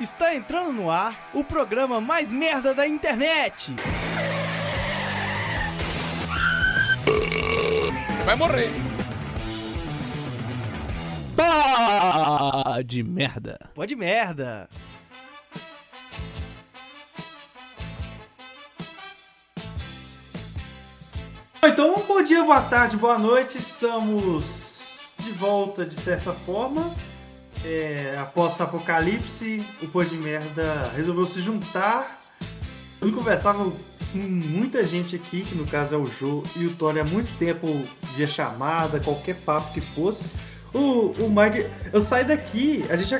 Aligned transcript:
Está 0.00 0.32
entrando 0.32 0.72
no 0.72 0.90
ar 0.90 1.30
o 1.34 1.42
programa 1.42 2.00
mais 2.00 2.30
merda 2.30 2.72
da 2.72 2.86
internet. 2.86 3.74
Você 7.04 8.22
vai 8.24 8.36
morrer. 8.36 8.70
Pá 11.34 12.80
de 12.84 13.02
merda. 13.02 13.58
Pode 13.74 13.96
merda. 13.96 14.68
Então, 21.60 21.96
bom 22.06 22.22
dia, 22.22 22.44
boa 22.44 22.62
tarde, 22.62 22.96
boa 22.96 23.18
noite. 23.18 23.58
Estamos 23.58 25.12
de 25.18 25.32
volta 25.32 25.84
de 25.84 25.96
certa 25.96 26.32
forma. 26.32 26.88
É, 27.64 28.16
após 28.20 28.58
o 28.60 28.62
apocalipse, 28.62 29.64
o 29.82 29.88
Pô 29.88 30.04
de 30.04 30.16
Merda 30.16 30.92
resolveu 30.96 31.26
se 31.26 31.40
juntar. 31.40 32.20
Eu 33.00 33.12
conversava 33.12 33.70
com 34.12 34.18
muita 34.18 34.82
gente 34.82 35.16
aqui, 35.16 35.42
que 35.42 35.54
no 35.54 35.66
caso 35.66 35.94
é 35.94 35.98
o 35.98 36.06
Jô 36.06 36.42
e 36.56 36.66
o 36.66 36.74
Tony 36.74 37.00
há 37.00 37.04
muito 37.04 37.36
tempo 37.38 37.66
via 38.16 38.26
chamada, 38.26 39.00
qualquer 39.00 39.36
papo 39.36 39.72
que 39.72 39.80
fosse. 39.80 40.30
O, 40.72 41.12
o 41.18 41.30
Mike, 41.30 41.66
eu 41.92 42.00
saí 42.00 42.24
daqui, 42.24 42.84
a 42.90 42.96
gente, 42.96 43.14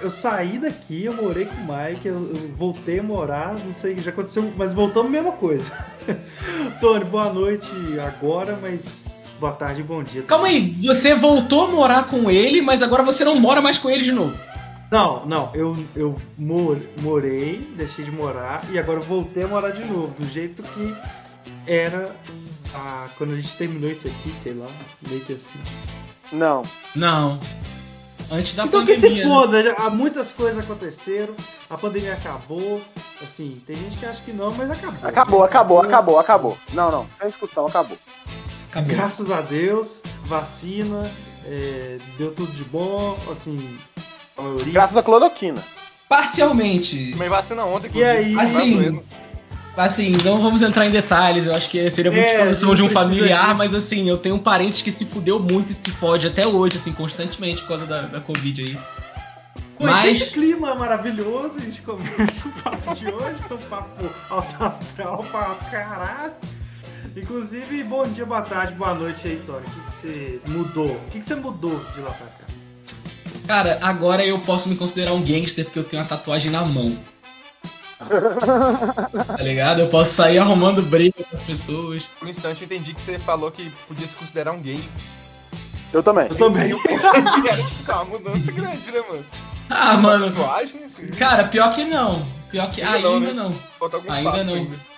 eu 0.00 0.10
saí 0.10 0.58
daqui, 0.58 1.04
eu 1.04 1.14
morei 1.14 1.46
com 1.46 1.54
o 1.54 1.66
Mike, 1.66 2.06
eu, 2.06 2.34
eu 2.34 2.54
voltei 2.54 2.98
a 2.98 3.02
morar, 3.02 3.54
não 3.54 3.72
sei, 3.72 3.96
já 3.98 4.10
aconteceu, 4.10 4.52
mas 4.56 4.74
voltamos 4.74 5.08
a 5.08 5.10
mesma 5.10 5.32
coisa. 5.32 5.70
Tony, 6.80 7.04
boa 7.06 7.32
noite 7.32 7.70
agora, 7.98 8.58
mas 8.60 9.21
boa 9.42 9.52
tarde, 9.52 9.82
bom 9.82 10.04
dia. 10.04 10.22
Calma 10.22 10.46
aí, 10.46 10.60
você 10.84 11.16
voltou 11.16 11.64
a 11.64 11.68
morar 11.68 12.04
com 12.04 12.30
ele, 12.30 12.62
mas 12.62 12.80
agora 12.80 13.02
você 13.02 13.24
não 13.24 13.40
mora 13.40 13.60
mais 13.60 13.76
com 13.76 13.90
ele 13.90 14.04
de 14.04 14.12
novo. 14.12 14.38
Não, 14.88 15.26
não, 15.26 15.50
eu, 15.52 15.84
eu 15.96 16.14
mor, 16.38 16.78
morei, 17.00 17.58
deixei 17.76 18.04
de 18.04 18.12
morar 18.12 18.62
e 18.70 18.78
agora 18.78 19.00
voltei 19.00 19.42
a 19.42 19.48
morar 19.48 19.70
de 19.70 19.84
novo, 19.84 20.14
do 20.16 20.24
jeito 20.30 20.62
que 20.62 20.94
era 21.66 22.14
a, 22.72 23.08
quando 23.18 23.32
a 23.32 23.36
gente 23.36 23.52
terminou 23.56 23.90
isso 23.90 24.06
aqui, 24.06 24.32
sei 24.40 24.54
lá, 24.54 24.68
meio 25.08 25.20
que 25.22 25.32
assim. 25.32 25.58
Não. 26.30 26.62
Não. 26.94 27.40
Antes 28.30 28.54
da 28.54 28.64
então 28.64 28.80
pandemia. 28.80 28.94
que 28.94 29.00
se 29.00 29.24
né? 29.24 29.24
foda, 29.24 29.62
já- 29.62 29.90
muitas 29.90 30.30
coisas 30.30 30.62
aconteceram, 30.62 31.34
a 31.68 31.76
pandemia 31.76 32.12
acabou, 32.12 32.80
assim, 33.20 33.54
tem 33.66 33.74
gente 33.74 33.96
que 33.98 34.06
acha 34.06 34.22
que 34.22 34.32
não, 34.32 34.54
mas 34.54 34.70
acabou. 34.70 35.08
Acabou, 35.08 35.42
acabou, 35.44 35.80
acabou, 35.80 36.18
acabou. 36.20 36.58
Não, 36.72 36.92
não, 36.92 37.06
sem 37.18 37.26
discussão, 37.28 37.66
acabou. 37.66 37.98
Acabou. 38.72 38.90
Graças 38.96 39.30
a 39.30 39.42
Deus, 39.42 40.02
vacina, 40.24 41.02
é, 41.46 41.98
deu 42.16 42.32
tudo 42.32 42.50
de 42.52 42.64
bom, 42.64 43.18
assim, 43.30 43.78
a 44.38 44.40
maioria. 44.42 44.72
Graças 44.72 44.96
à 44.96 45.02
cloroquina. 45.02 45.62
Parcialmente. 46.08 47.10
Tomei 47.12 47.28
vacina 47.28 47.64
ontem, 47.66 47.90
E 47.94 48.02
aí? 48.02 48.34
Assim, 48.38 49.00
assim, 49.76 50.10
não 50.24 50.40
vamos 50.42 50.62
entrar 50.62 50.86
em 50.86 50.90
detalhes, 50.90 51.46
eu 51.46 51.54
acho 51.54 51.68
que 51.68 51.90
seria 51.90 52.10
muito 52.10 52.24
É, 52.24 52.34
exposição 52.38 52.68
não 52.70 52.74
de 52.74 52.82
um 52.82 52.88
familiar, 52.88 53.44
disso. 53.46 53.58
mas 53.58 53.74
assim, 53.74 54.08
eu 54.08 54.16
tenho 54.16 54.36
um 54.36 54.38
parente 54.38 54.82
que 54.82 54.90
se 54.90 55.04
fudeu 55.04 55.38
muito 55.38 55.70
e 55.70 55.74
se 55.74 55.90
fode 55.90 56.26
até 56.26 56.46
hoje, 56.46 56.76
assim, 56.78 56.92
constantemente 56.92 57.60
por 57.62 57.68
causa 57.68 57.86
da, 57.86 58.02
da 58.02 58.20
Covid 58.20 58.62
aí. 58.62 58.78
Pô, 59.76 59.84
Mas- 59.84 60.16
Esse 60.22 60.30
clima 60.32 60.74
maravilhoso, 60.74 61.56
a 61.58 61.60
gente 61.60 61.82
começa 61.82 62.48
o 62.48 62.52
papo 62.62 62.94
de 62.94 63.06
hoje, 63.10 63.36
então 63.44 63.58
papo 63.68 64.00
alto 64.30 64.64
astral 64.64 65.24
pra 65.30 65.54
caralho. 65.70 66.32
Inclusive, 67.16 67.84
bom 67.84 68.04
dia, 68.04 68.24
boa 68.24 68.42
tarde, 68.42 68.74
boa 68.74 68.94
noite 68.94 69.26
aí, 69.26 69.42
Tony. 69.44 69.66
O 69.66 69.70
que, 69.70 69.80
que 69.80 69.92
você 69.92 70.40
mudou? 70.48 70.90
O 70.92 71.10
que, 71.10 71.20
que 71.20 71.26
você 71.26 71.34
mudou 71.34 71.78
de 71.94 72.00
lá 72.00 72.10
pra 72.10 72.26
cá? 72.26 72.44
Cara, 73.46 73.78
agora 73.82 74.24
eu 74.24 74.38
posso 74.40 74.68
me 74.68 74.76
considerar 74.76 75.12
um 75.12 75.22
gangster 75.22 75.64
porque 75.64 75.78
eu 75.78 75.84
tenho 75.84 76.00
uma 76.02 76.08
tatuagem 76.08 76.50
na 76.50 76.64
mão. 76.64 76.98
tá 79.26 79.42
ligado? 79.42 79.80
Eu 79.80 79.88
posso 79.88 80.14
sair 80.14 80.38
arrumando 80.38 80.82
briga 80.82 81.22
com 81.22 81.36
as 81.36 81.42
pessoas. 81.42 82.04
Por 82.18 82.26
um 82.26 82.30
instante 82.30 82.62
eu 82.62 82.66
entendi 82.66 82.94
que 82.94 83.02
você 83.02 83.18
falou 83.18 83.50
que 83.50 83.70
podia 83.86 84.06
se 84.06 84.16
considerar 84.16 84.52
um 84.52 84.60
gay. 84.60 84.82
Eu 85.92 86.02
também. 86.02 86.28
Eu 86.28 86.36
também. 86.36 86.70
Eu 86.70 86.82
pensei 86.82 87.10
que 87.10 87.48
era 87.48 87.62
tipo, 87.62 87.92
uma 87.92 88.04
mudança 88.04 88.50
grande, 88.50 88.90
né, 88.90 89.02
mano? 89.08 89.26
Ah, 89.68 89.96
mano. 89.98 90.30
Tatuagem, 90.30 90.84
assim. 90.84 91.06
Cara, 91.08 91.44
pior 91.44 91.74
que 91.74 91.84
não. 91.84 92.24
Pior 92.50 92.70
que 92.70 92.80
Ainda 92.82 93.08
ainda, 93.08 93.32
não, 93.32 93.44
não, 93.44 93.50
né? 93.50 93.58
Falta 93.78 93.96
algum 93.96 94.10
ainda 94.10 94.44
não. 94.44 94.91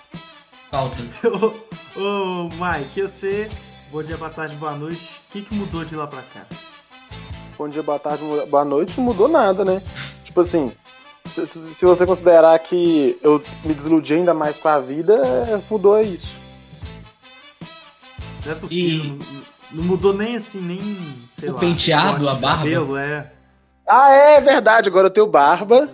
Falta. 0.75 0.97
ô, 1.95 2.01
ô, 2.01 2.49
Mike, 2.49 2.99
eu 2.99 3.07
sei. 3.07 3.49
Bom 3.89 4.03
dia, 4.03 4.17
boa 4.17 4.29
tarde, 4.29 4.57
boa 4.57 4.75
noite. 4.75 5.21
O 5.29 5.31
que, 5.31 5.41
que 5.41 5.55
mudou 5.55 5.85
de 5.85 5.95
lá 5.95 6.05
pra 6.05 6.21
cá? 6.21 6.45
Bom 7.57 7.69
dia, 7.69 7.81
boa 7.81 7.97
tarde, 7.97 8.21
boa 8.49 8.65
noite, 8.65 8.93
não 8.97 9.05
mudou 9.05 9.29
nada, 9.29 9.63
né? 9.63 9.81
Tipo 10.25 10.41
assim, 10.41 10.73
se, 11.27 11.47
se- 11.47 11.85
você 11.85 12.05
considerar 12.05 12.59
que 12.59 13.17
eu 13.23 13.41
me 13.63 13.73
desiludi 13.73 14.15
ainda 14.15 14.33
mais 14.33 14.57
com 14.57 14.67
a 14.67 14.77
vida, 14.77 15.13
é, 15.25 15.61
mudou 15.71 16.01
isso. 16.01 16.27
Não 18.45 18.51
é 18.51 18.55
possível. 18.55 19.13
Não, 19.13 19.41
não 19.71 19.83
mudou 19.85 20.13
nem 20.13 20.35
assim, 20.35 20.59
nem. 20.59 20.81
Sei 21.39 21.47
O 21.47 21.53
lá, 21.53 21.59
penteado, 21.59 22.27
a 22.27 22.35
barba? 22.35 22.57
Cabelo, 22.57 22.97
é. 22.97 23.31
Ah, 23.87 24.11
é 24.11 24.41
verdade, 24.41 24.89
agora 24.89 25.07
eu 25.07 25.11
tenho 25.11 25.27
barba. 25.27 25.89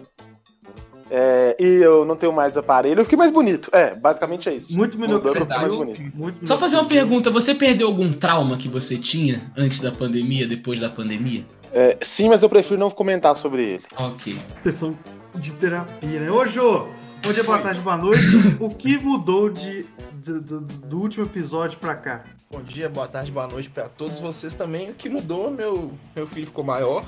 É, 1.12 1.56
e 1.60 1.66
eu 1.84 2.06
não 2.06 2.16
tenho 2.16 2.32
mais 2.34 2.56
aparelho, 2.58 3.02
eu 3.02 3.04
fiquei 3.04 3.18
mais 3.18 3.32
bonito. 3.32 3.70
É, 3.74 3.94
basicamente 3.94 4.48
é 4.50 4.54
isso. 4.56 4.74
Muito 4.76 4.98
Mudou, 4.98 5.18
eu 5.18 5.20
minoxidil. 5.22 5.46
fiquei 5.46 5.58
mais 5.68 5.76
bonito. 5.76 6.18
Muito 6.18 6.48
Só 6.48 6.58
fazer 6.58 6.78
uma 6.78 6.86
pergunta, 6.86 7.30
você 7.30 7.54
perdeu 7.54 7.88
algum 7.88 8.12
trauma 8.14 8.58
que 8.58 8.68
você 8.70 8.98
tinha 8.98 9.42
antes 9.58 9.82
da 9.82 9.92
pandemia, 9.92 10.48
depois 10.48 10.80
da 10.80 10.90
pandemia? 10.90 11.44
É, 11.74 11.98
sim, 12.02 12.30
mas 12.30 12.42
eu 12.42 12.50
prefiro 12.50 12.80
não 12.80 12.90
comentar 12.90 13.36
sobre 13.36 13.64
ele. 13.74 13.84
Ok. 13.98 14.38
Sessão 14.64 14.98
de 15.36 15.52
terapia, 15.52 16.20
né? 16.20 16.32
Ô, 16.32 16.46
Jô, 16.46 16.88
bom 17.24 17.32
dia, 17.34 17.44
boa 17.44 17.60
tarde, 17.60 17.80
boa 17.82 17.98
noite. 17.98 18.22
O 18.60 18.70
que 18.70 18.98
mudou 18.98 19.50
de, 19.50 19.86
do, 20.26 20.42
do- 20.42 20.60
do 20.62 21.00
último 21.00 21.26
episódio 21.26 21.78
pra 21.80 21.96
cá? 21.96 22.24
Bom 22.52 22.62
dia, 22.62 22.90
boa 22.90 23.08
tarde, 23.08 23.32
boa 23.32 23.48
noite 23.48 23.70
pra 23.70 23.88
todos 23.88 24.20
vocês 24.20 24.54
também. 24.56 24.90
O 24.90 24.94
que 24.94 25.08
mudou, 25.08 25.50
meu, 25.50 25.92
meu 26.14 26.28
filho 26.28 26.46
ficou 26.48 26.66
maior. 26.66 27.06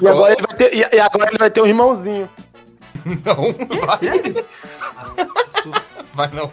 E 0.00 0.08
agora 0.08 0.32
ele 0.32 0.42
vai 0.46 0.56
ter, 0.56 0.74
e, 0.74 0.78
e 0.96 1.00
agora 1.00 1.28
ele 1.28 1.38
vai 1.38 1.50
ter 1.50 1.60
um 1.60 1.66
irmãozinho. 1.66 2.26
Não, 3.24 3.86
vai, 3.86 3.98
Sério? 3.98 4.44
vai 6.14 6.30
não. 6.32 6.50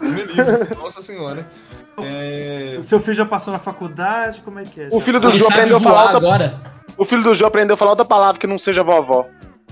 Me 0.00 0.22
livre, 0.24 0.74
Nossa 0.76 1.02
senhora. 1.02 1.48
É... 1.98 2.76
O 2.78 2.82
seu 2.82 3.00
filho 3.00 3.14
já 3.14 3.24
passou 3.24 3.52
na 3.52 3.58
faculdade? 3.58 4.40
Como 4.40 4.58
é 4.58 4.64
que 4.64 4.82
é? 4.82 4.88
O 4.90 5.00
filho 5.00 5.20
do 5.20 5.30
João 5.30 5.50
aprendeu 5.50 5.76
a 5.76 5.80
falar 5.80 6.02
outra, 6.02 6.16
agora? 6.16 6.60
o 6.98 7.04
filho 7.04 7.22
do 7.22 7.34
João 7.34 7.48
aprendeu 7.48 7.74
a 7.74 7.76
falar 7.76 7.92
outra 7.92 8.04
palavra 8.04 8.40
que 8.40 8.46
não 8.46 8.58
seja 8.58 8.82
vovó. 8.82 9.26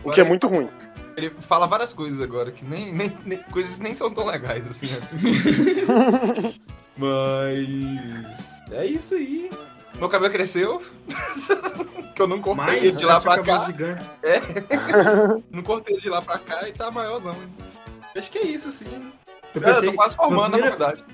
O 0.04 0.10
que 0.10 0.20
é 0.20 0.24
muito 0.24 0.46
ruim. 0.46 0.68
Ele 1.16 1.30
fala 1.46 1.66
várias 1.66 1.92
coisas 1.92 2.20
agora, 2.20 2.50
que 2.50 2.64
nem, 2.64 2.90
nem, 2.92 3.12
nem- 3.24 3.38
coisas 3.50 3.78
nem 3.78 3.94
são 3.94 4.10
tão 4.10 4.24
legais, 4.24 4.66
assim. 4.66 4.86
né? 4.86 5.00
Mas. 6.96 8.72
É 8.72 8.86
isso 8.86 9.14
aí. 9.14 9.50
Meu 9.98 10.08
cabelo 10.08 10.32
cresceu. 10.32 10.82
que 12.14 12.20
eu 12.20 12.26
não 12.26 12.40
cortei 12.40 12.64
Mais 12.64 12.98
de 12.98 13.04
lá 13.06 13.20
pra 13.20 13.42
cá. 13.42 13.64
gigante. 13.66 14.04
Não 15.50 15.62
cortei 15.62 15.94
ele 15.94 16.02
de 16.02 16.08
lá 16.10 16.20
pra 16.20 16.38
cá 16.38 16.68
e 16.68 16.72
tá 16.72 16.90
maiorzão. 16.90 17.34
Acho 18.16 18.30
que 18.30 18.38
é 18.38 18.42
isso, 18.42 18.70
sim. 18.70 18.86
Eu 19.54 19.62
É, 19.62 19.70
eu 19.70 19.74
pensei, 19.74 19.90
tô 19.90 19.96
quase 19.96 20.16
formando 20.16 20.52
na 20.56 20.58
primeira- 20.58 20.70
faculdade. 20.76 21.04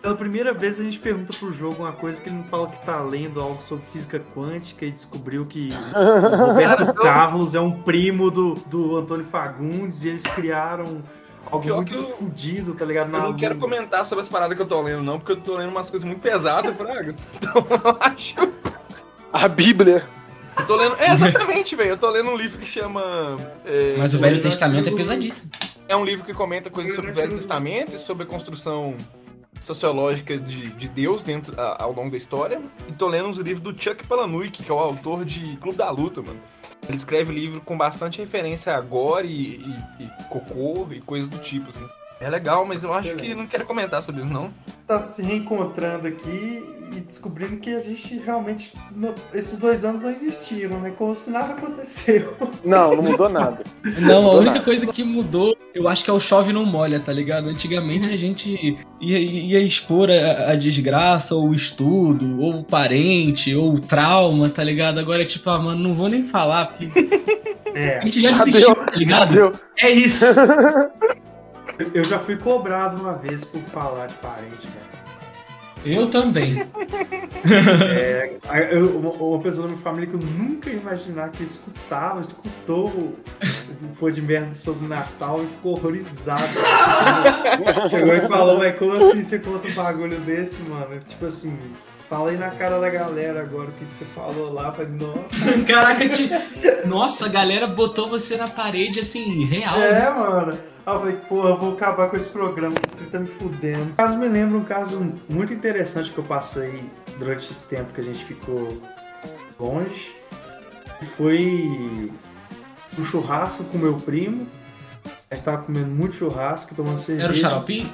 Pela 0.00 0.14
primeira 0.16 0.52
vez 0.52 0.78
a 0.80 0.82
gente 0.84 0.98
pergunta 0.98 1.32
pro 1.36 1.52
jogo 1.52 1.82
uma 1.82 1.92
coisa 1.92 2.20
que 2.20 2.28
ele 2.28 2.36
não 2.36 2.44
fala 2.44 2.68
que 2.68 2.84
tá 2.84 3.00
lendo 3.00 3.40
algo 3.40 3.60
sobre 3.62 3.84
física 3.92 4.20
quântica 4.34 4.84
e 4.84 4.90
descobriu 4.92 5.44
que 5.46 5.70
o 5.72 6.36
Roberto 6.46 6.94
Carlos 6.94 7.54
é 7.54 7.60
um 7.60 7.70
primo 7.82 8.30
do, 8.30 8.54
do 8.66 8.96
Antônio 8.96 9.26
Fagundes 9.26 10.04
e 10.04 10.08
eles 10.10 10.22
criaram 10.22 11.02
algo 11.46 11.60
Pior 11.64 11.76
muito 11.76 11.92
que 11.94 11.98
eu- 11.98 12.16
fodido, 12.16 12.74
tá 12.74 12.84
ligado? 12.84 13.06
Eu 13.14 13.20
não 13.20 13.30
Na 13.32 13.36
quero 13.36 13.56
comentar 13.56 14.04
sobre 14.06 14.22
as 14.22 14.28
paradas 14.28 14.56
que 14.56 14.62
eu 14.62 14.66
tô 14.66 14.80
lendo, 14.80 15.02
não, 15.02 15.18
porque 15.18 15.32
eu 15.32 15.40
tô 15.40 15.56
lendo 15.56 15.70
umas 15.70 15.88
coisas 15.90 16.06
muito 16.06 16.20
pesadas, 16.20 16.76
Fraga. 16.76 17.14
Então 17.34 17.66
eu 17.70 17.96
acho. 18.00 18.34
A 19.32 19.48
Bíblia. 19.48 20.06
Eu 20.58 20.66
tô 20.66 20.76
lendo. 20.76 20.96
É, 20.96 21.12
exatamente, 21.14 21.74
velho. 21.74 21.90
Eu 21.90 21.96
tô 21.96 22.10
lendo 22.10 22.30
um 22.30 22.36
livro 22.36 22.58
que 22.58 22.66
chama. 22.66 23.02
é, 23.64 23.94
Mas 23.98 24.12
o 24.14 24.18
Velho 24.18 24.40
Testamento 24.42 24.88
é 24.88 24.92
pesadíssimo. 24.92 25.50
É 25.88 25.96
um 25.96 26.04
livro 26.04 26.24
que 26.24 26.32
comenta 26.34 26.68
coisas 26.70 26.94
sobre 26.94 27.10
o 27.10 27.14
Velho 27.14 27.34
Testamento 27.34 27.94
e 27.96 27.98
sobre 27.98 28.24
a 28.24 28.26
construção 28.26 28.94
sociológica 29.60 30.36
de, 30.38 30.70
de 30.70 30.88
Deus 30.88 31.22
dentro, 31.22 31.58
a- 31.60 31.82
ao 31.82 31.92
longo 31.92 32.10
da 32.10 32.16
história. 32.16 32.60
E 32.88 32.92
tô 32.92 33.06
lendo 33.08 33.28
uns 33.28 33.38
livros 33.38 33.62
do 33.62 33.70
Chuck 33.80 34.06
Palahniuk, 34.06 34.62
que 34.62 34.70
é 34.70 34.74
o 34.74 34.78
autor 34.78 35.24
de 35.24 35.56
Clube 35.56 35.78
da 35.78 35.90
Luta, 35.90 36.20
mano. 36.20 36.40
Ele 36.88 36.96
escreve 36.96 37.32
livro 37.32 37.60
com 37.60 37.76
bastante 37.78 38.18
referência 38.18 38.74
a 38.74 38.80
gore 38.80 39.28
e, 39.28 39.60
e- 40.00 40.04
e 40.04 40.10
cocô 40.28 40.88
e 40.92 41.00
coisas 41.00 41.28
do 41.28 41.38
tipo, 41.38 41.68
assim. 41.70 41.86
É 42.22 42.30
legal, 42.30 42.64
mas 42.64 42.84
eu 42.84 42.92
acho 42.92 43.14
que 43.16 43.34
não 43.34 43.46
quero 43.46 43.66
comentar 43.66 44.02
sobre 44.02 44.20
isso, 44.22 44.30
não. 44.30 44.50
Tá 44.86 45.00
se 45.02 45.22
reencontrando 45.22 46.06
aqui 46.06 46.62
e 46.94 47.00
descobrindo 47.00 47.56
que 47.56 47.74
a 47.74 47.80
gente 47.80 48.16
realmente. 48.18 48.72
não- 48.94 49.14
esses 49.34 49.56
dois 49.58 49.84
anos 49.84 50.02
não 50.02 50.10
existiram, 50.10 50.78
né? 50.80 50.92
Como 50.96 51.16
se 51.16 51.30
nada 51.30 51.54
aconteceu. 51.54 52.36
Não, 52.64 52.94
não 52.94 53.02
mudou 53.02 53.28
nada. 53.28 53.64
Não, 53.98 54.18
a 54.18 54.20
Mudou 54.22 54.36
única 54.36 54.52
nada. 54.54 54.64
coisa 54.64 54.86
que 54.86 55.02
mudou, 55.02 55.56
eu 55.74 55.88
acho 55.88 56.04
que 56.04 56.10
é 56.10 56.12
o 56.12 56.20
chove 56.20 56.52
não 56.52 56.64
molha, 56.64 57.00
tá 57.00 57.12
ligado? 57.12 57.48
Antigamente 57.48 58.08
a 58.08 58.16
gente 58.16 58.78
ia, 59.00 59.18
ia 59.18 59.58
expor 59.60 60.08
a, 60.10 60.52
a 60.52 60.54
desgraça, 60.54 61.34
ou 61.34 61.48
o 61.48 61.54
estudo, 61.54 62.40
ou 62.40 62.60
o 62.60 62.64
parente, 62.64 63.52
ou 63.54 63.74
o 63.74 63.80
trauma, 63.80 64.48
tá 64.48 64.62
ligado? 64.62 65.00
Agora 65.00 65.22
é 65.22 65.26
tipo, 65.26 65.48
ah, 65.50 65.58
mano, 65.58 65.82
não 65.82 65.94
vou 65.94 66.08
nem 66.08 66.22
falar, 66.24 66.66
porque 66.66 66.88
É, 67.74 67.98
a 67.98 68.04
gente 68.04 68.20
já 68.20 68.30
desistiu, 68.32 68.74
tá 68.76 68.92
ligado? 68.94 69.30
Entendeu? 69.32 69.54
É 69.78 69.90
isso. 69.90 70.24
eu 71.94 72.04
já 72.04 72.18
fui 72.18 72.36
cobrado 72.36 73.00
uma 73.00 73.14
vez 73.14 73.44
por 73.44 73.60
falar 73.62 74.06
de 74.06 74.14
parente, 74.14 74.66
cara. 74.68 75.02
Eu 75.84 76.08
também. 76.08 76.66
É, 77.44 78.38
eu- 78.70 78.98
uma, 78.98 79.40
pessoa 79.40 79.66
da 79.66 79.72
minha 79.72 79.82
família 79.82 80.08
que 80.08 80.14
eu 80.14 80.20
nunca 80.20 80.70
ia 80.70 80.76
imaginar 80.76 81.30
que 81.30 81.42
escutava, 81.42 82.20
escutou 82.20 82.86
o 82.86 83.14
o 83.82 83.96
Pô 83.96 84.10
de 84.10 84.22
merda 84.22 84.54
sobre 84.54 84.84
o 84.84 84.88
Natal 84.88 85.42
e 85.42 85.46
ficou 85.46 85.72
horrorizado. 85.72 86.42
Chegou 87.90 88.14
e 88.14 88.20
falou, 88.28 88.58
mas 88.58 88.78
como 88.78 88.92
assim 88.92 89.22
você 89.22 89.38
conta 89.38 89.68
um 89.68 89.74
bagulho 89.74 90.18
desse, 90.20 90.62
mano? 90.62 91.00
Tipo 91.08 91.26
assim, 91.26 91.58
fala 92.08 92.30
aí 92.30 92.36
na 92.36 92.50
cara 92.50 92.78
da 92.78 92.88
galera 92.88 93.40
agora 93.40 93.68
o 93.68 93.72
que, 93.72 93.84
que 93.84 93.94
você 93.94 94.04
falou 94.06 94.52
lá. 94.52 94.72
Falei, 94.72 94.92
nossa. 94.92 95.64
Caraca, 95.66 96.08
te... 96.08 96.30
nossa, 96.86 97.26
a 97.26 97.28
galera 97.28 97.66
botou 97.66 98.08
você 98.08 98.36
na 98.36 98.48
parede 98.48 99.00
assim, 99.00 99.44
real. 99.46 99.76
É, 99.76 100.10
mano. 100.10 100.71
Aí 100.84 100.94
eu 100.94 100.98
falei, 101.00 101.16
porra, 101.28 101.54
vou 101.56 101.72
acabar 101.74 102.08
com 102.10 102.16
esse 102.16 102.28
programa, 102.28 102.74
que 102.74 102.90
você 102.90 103.04
tá 103.06 103.18
me 103.20 103.26
fudendo. 103.26 103.92
Caso 103.94 104.18
me 104.18 104.28
lembra 104.28 104.58
um 104.58 104.64
caso 104.64 105.00
muito 105.28 105.52
interessante 105.54 106.10
que 106.10 106.18
eu 106.18 106.24
passei 106.24 106.84
durante 107.18 107.50
esse 107.50 107.64
tempo 107.66 107.92
que 107.92 108.00
a 108.00 108.04
gente 108.04 108.24
ficou 108.24 108.78
longe. 109.60 110.14
Foi 111.16 112.10
um 112.98 113.04
churrasco 113.04 113.62
com 113.64 113.78
meu 113.78 113.94
primo. 113.94 114.46
A 115.30 115.34
gente 115.34 115.44
tava 115.44 115.62
comendo 115.62 115.86
muito 115.90 116.14
churrasco, 116.16 116.74
tomando 116.74 116.98
cerveja. 116.98 117.24
Era 117.26 117.32
o 117.32 117.36
xaropinho? 117.50 117.90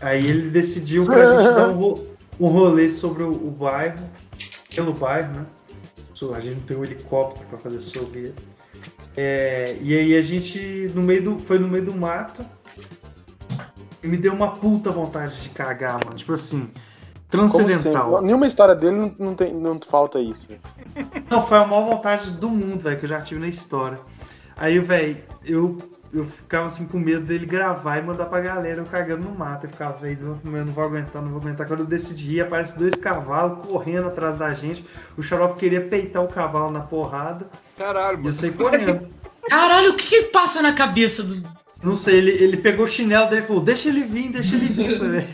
Aí 0.00 0.26
ele 0.26 0.50
decidiu 0.50 1.04
pra 1.04 1.36
gente 1.38 1.54
dar 1.54 1.68
um, 1.68 1.74
ro- 1.78 2.06
um 2.40 2.46
rolê 2.48 2.90
sobre 2.90 3.22
o, 3.22 3.30
o 3.30 3.50
bairro, 3.50 4.00
pelo 4.74 4.92
bairro, 4.92 5.32
né? 5.32 5.46
A 6.36 6.40
gente 6.40 6.54
não 6.56 6.62
tem 6.62 6.76
um 6.76 6.84
helicóptero 6.84 7.46
pra 7.48 7.58
fazer 7.58 7.80
sobre. 7.80 8.32
É, 9.16 9.76
e 9.80 9.96
aí 9.96 10.16
a 10.16 10.22
gente 10.22 10.90
no 10.94 11.02
meio 11.02 11.22
do, 11.22 11.38
foi 11.38 11.58
no 11.58 11.68
meio 11.68 11.84
do 11.84 11.94
mato 11.94 12.44
e 14.02 14.06
me 14.06 14.16
deu 14.16 14.32
uma 14.32 14.52
puta 14.52 14.90
vontade 14.90 15.40
de 15.40 15.48
cagar, 15.50 16.02
mano. 16.04 16.16
Tipo 16.16 16.32
assim, 16.32 16.70
transcendental. 17.30 18.10
sempre. 18.10 18.26
Nenhuma 18.26 18.46
história 18.46 18.74
dele 18.74 18.96
não, 18.96 19.14
não, 19.18 19.34
tem, 19.34 19.54
não 19.54 19.78
falta 19.88 20.18
isso. 20.18 20.48
Não, 21.30 21.44
foi 21.44 21.58
a 21.58 21.66
maior 21.66 21.84
vontade 21.84 22.30
do 22.30 22.48
mundo, 22.48 22.80
velho, 22.80 22.98
que 22.98 23.04
eu 23.04 23.08
já 23.08 23.20
tive 23.20 23.40
na 23.40 23.48
história. 23.48 24.00
Aí, 24.56 24.78
velho, 24.78 25.18
eu, 25.44 25.78
eu 26.12 26.26
ficava 26.26 26.66
assim 26.66 26.86
com 26.86 26.98
medo 26.98 27.24
dele 27.24 27.46
gravar 27.46 27.98
e 27.98 28.02
mandar 28.02 28.26
pra 28.26 28.40
galera 28.40 28.78
eu 28.78 28.84
cagando 28.84 29.24
no 29.24 29.34
mato. 29.34 29.64
Eu 29.66 29.70
ficava, 29.70 29.96
velho, 29.98 30.38
eu 30.44 30.64
não 30.64 30.72
vou 30.72 30.84
aguentar, 30.84 31.22
não 31.22 31.30
vou 31.30 31.40
aguentar. 31.40 31.66
Quando 31.66 31.80
eu 31.80 31.86
decidi, 31.86 32.40
aparece 32.40 32.78
dois 32.78 32.94
cavalos 32.94 33.66
correndo 33.66 34.08
atrás 34.08 34.36
da 34.36 34.52
gente. 34.52 34.84
O 35.16 35.22
xarope 35.22 35.58
queria 35.58 35.80
peitar 35.80 36.22
o 36.22 36.28
cavalo 36.28 36.70
na 36.70 36.80
porrada 36.80 37.46
Caralho, 37.78 38.16
e 38.16 38.20
eu 38.20 38.24
mano. 38.24 38.34
saí 38.34 38.52
correndo. 38.52 39.08
Caralho, 39.48 39.90
o 39.92 39.94
que, 39.94 40.06
que 40.06 40.22
passa 40.24 40.60
na 40.62 40.72
cabeça 40.72 41.22
do. 41.22 41.42
Não 41.82 41.94
sei, 41.96 42.16
ele, 42.18 42.30
ele 42.30 42.56
pegou 42.58 42.84
o 42.84 42.88
chinelo 42.88 43.28
dele 43.28 43.42
e 43.42 43.46
falou: 43.46 43.62
Deixa 43.62 43.88
ele 43.88 44.04
vir, 44.04 44.30
deixa 44.30 44.54
ele 44.54 44.66
vir, 44.66 44.98
velho. 45.00 45.26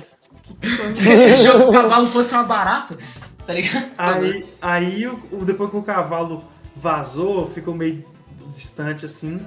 Foi? 0.77 0.93
Deixou 0.95 1.57
que 1.59 1.63
o 1.65 1.73
cavalo 1.73 2.07
fosse 2.07 2.33
uma 2.35 2.45
barata? 2.45 2.97
Tá 3.47 3.53
ligado? 3.53 3.87
Aí, 3.99 4.47
aí 4.63 5.07
o- 5.07 5.21
o- 5.33 5.45
depois 5.45 5.71
que 5.71 5.77
o 5.77 5.83
cavalo 5.83 6.43
vazou, 6.75 7.51
ficou 7.51 7.75
meio 7.75 8.05
distante 8.55 9.05
assim. 9.05 9.41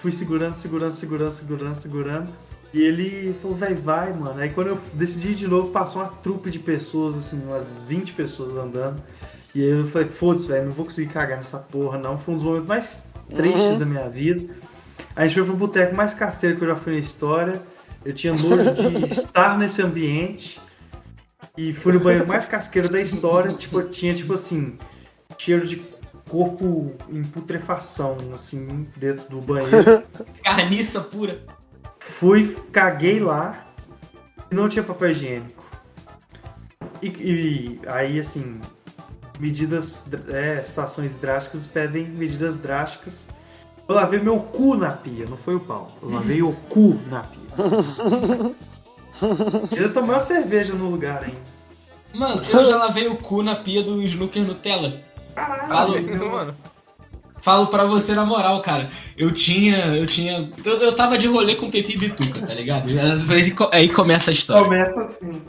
Fui 0.00 0.12
segurando, 0.12 0.54
segurando, 0.54 0.92
segurando, 0.92 1.30
segurando, 1.32 1.74
segurando. 1.74 2.30
E 2.72 2.82
ele 2.82 3.34
falou, 3.40 3.56
vai, 3.56 3.74
vai, 3.74 4.12
mano. 4.12 4.38
Aí 4.40 4.50
quando 4.50 4.68
eu 4.68 4.78
decidi 4.92 5.34
de 5.34 5.46
novo, 5.46 5.70
passou 5.70 6.02
uma 6.02 6.08
trupe 6.08 6.50
de 6.50 6.58
pessoas, 6.58 7.16
assim, 7.16 7.42
umas 7.44 7.78
20 7.88 8.12
pessoas 8.12 8.56
andando. 8.56 9.02
E 9.54 9.62
aí 9.62 9.70
eu 9.70 9.86
falei, 9.86 10.06
foda-se, 10.08 10.46
velho, 10.46 10.66
não 10.66 10.72
vou 10.72 10.84
conseguir 10.84 11.08
cagar 11.12 11.38
nessa 11.38 11.58
porra, 11.58 11.98
não. 11.98 12.18
Foi 12.18 12.34
um 12.34 12.36
dos 12.36 12.44
momentos 12.46 12.68
mais 12.68 13.04
tristes 13.34 13.62
Uhum. 13.62 13.78
da 13.78 13.84
minha 13.86 14.08
vida. 14.08 14.54
Aí 15.16 15.24
a 15.24 15.26
gente 15.26 15.34
foi 15.38 15.44
pro 15.44 15.56
boteco 15.56 15.96
mais 15.96 16.14
caseiro 16.14 16.56
que 16.56 16.62
eu 16.64 16.68
já 16.68 16.76
fui 16.76 16.92
na 16.92 16.98
história. 16.98 17.60
Eu 18.04 18.12
tinha 18.12 18.32
nojo 18.34 18.74
de 18.74 19.04
estar 19.12 19.58
nesse 19.58 19.82
ambiente. 19.82 20.60
E 21.56 21.72
fui 21.72 21.92
no 21.92 22.00
banheiro 22.00 22.26
mais 22.26 22.46
casqueiro 22.46 22.88
da 22.88 23.00
história. 23.00 23.52
Tipo, 23.54 23.82
tinha, 23.82 24.14
tipo 24.14 24.34
assim, 24.34 24.78
cheiro 25.38 25.66
de 25.66 25.76
corpo 26.28 26.92
em 27.08 27.22
putrefação, 27.22 28.18
assim, 28.34 28.86
dentro 28.96 29.28
do 29.28 29.40
banheiro. 29.40 30.02
Carniça 30.44 31.00
pura. 31.00 31.40
Fui, 31.98 32.56
caguei 32.72 33.18
lá 33.18 33.66
e 34.50 34.54
não 34.54 34.68
tinha 34.68 34.82
papel 34.82 35.10
higiênico. 35.10 35.64
E, 37.02 37.06
e 37.06 37.80
aí, 37.86 38.20
assim, 38.20 38.60
medidas, 39.38 40.04
é, 40.28 40.62
situações 40.62 41.14
drásticas 41.14 41.66
pedem 41.66 42.04
medidas 42.04 42.56
drásticas. 42.56 43.24
Eu 43.88 43.94
lavei 43.94 44.20
meu 44.20 44.40
cu 44.40 44.76
na 44.76 44.90
pia, 44.90 45.26
não 45.26 45.36
foi 45.36 45.54
o 45.54 45.60
pau. 45.60 45.88
Eu 46.02 46.10
lavei 46.10 46.42
o 46.42 46.52
cu 46.52 46.98
na 47.08 47.22
pia. 47.22 48.54
Ainda 49.72 49.88
tomei 49.88 50.10
uma 50.10 50.20
cerveja 50.20 50.74
no 50.74 50.88
lugar 50.90 51.24
ainda. 51.24 51.58
Mano, 52.14 52.42
eu 52.44 52.64
já 52.64 52.76
lavei 52.76 53.08
o 53.08 53.16
cu 53.16 53.42
na 53.42 53.56
pia 53.56 53.82
do 53.82 54.02
snooker 54.02 54.44
Nutella. 54.44 55.00
Caralho, 55.38 55.68
Falou. 55.68 56.00
meu- 56.02 56.30
mano. 56.30 56.56
Falo 57.40 57.68
pra 57.68 57.84
você 57.84 58.14
na 58.14 58.24
moral, 58.26 58.60
cara. 58.60 58.90
Eu 59.16 59.32
tinha. 59.32 59.76
Eu 59.96 60.06
tinha. 60.06 60.50
Eu, 60.64 60.78
eu 60.78 60.92
tava 60.92 61.16
de 61.16 61.26
rolê 61.28 61.54
com 61.54 61.70
Pepe 61.70 61.94
e 61.94 61.96
Bituca, 61.96 62.44
tá 62.44 62.52
ligado? 62.52 62.88
Às 62.98 63.22
vezes 63.22 63.54
co- 63.54 63.70
aí 63.72 63.88
começa 63.88 64.30
a 64.30 64.34
história. 64.34 64.64
Começa 64.64 65.02
assim. 65.04 65.40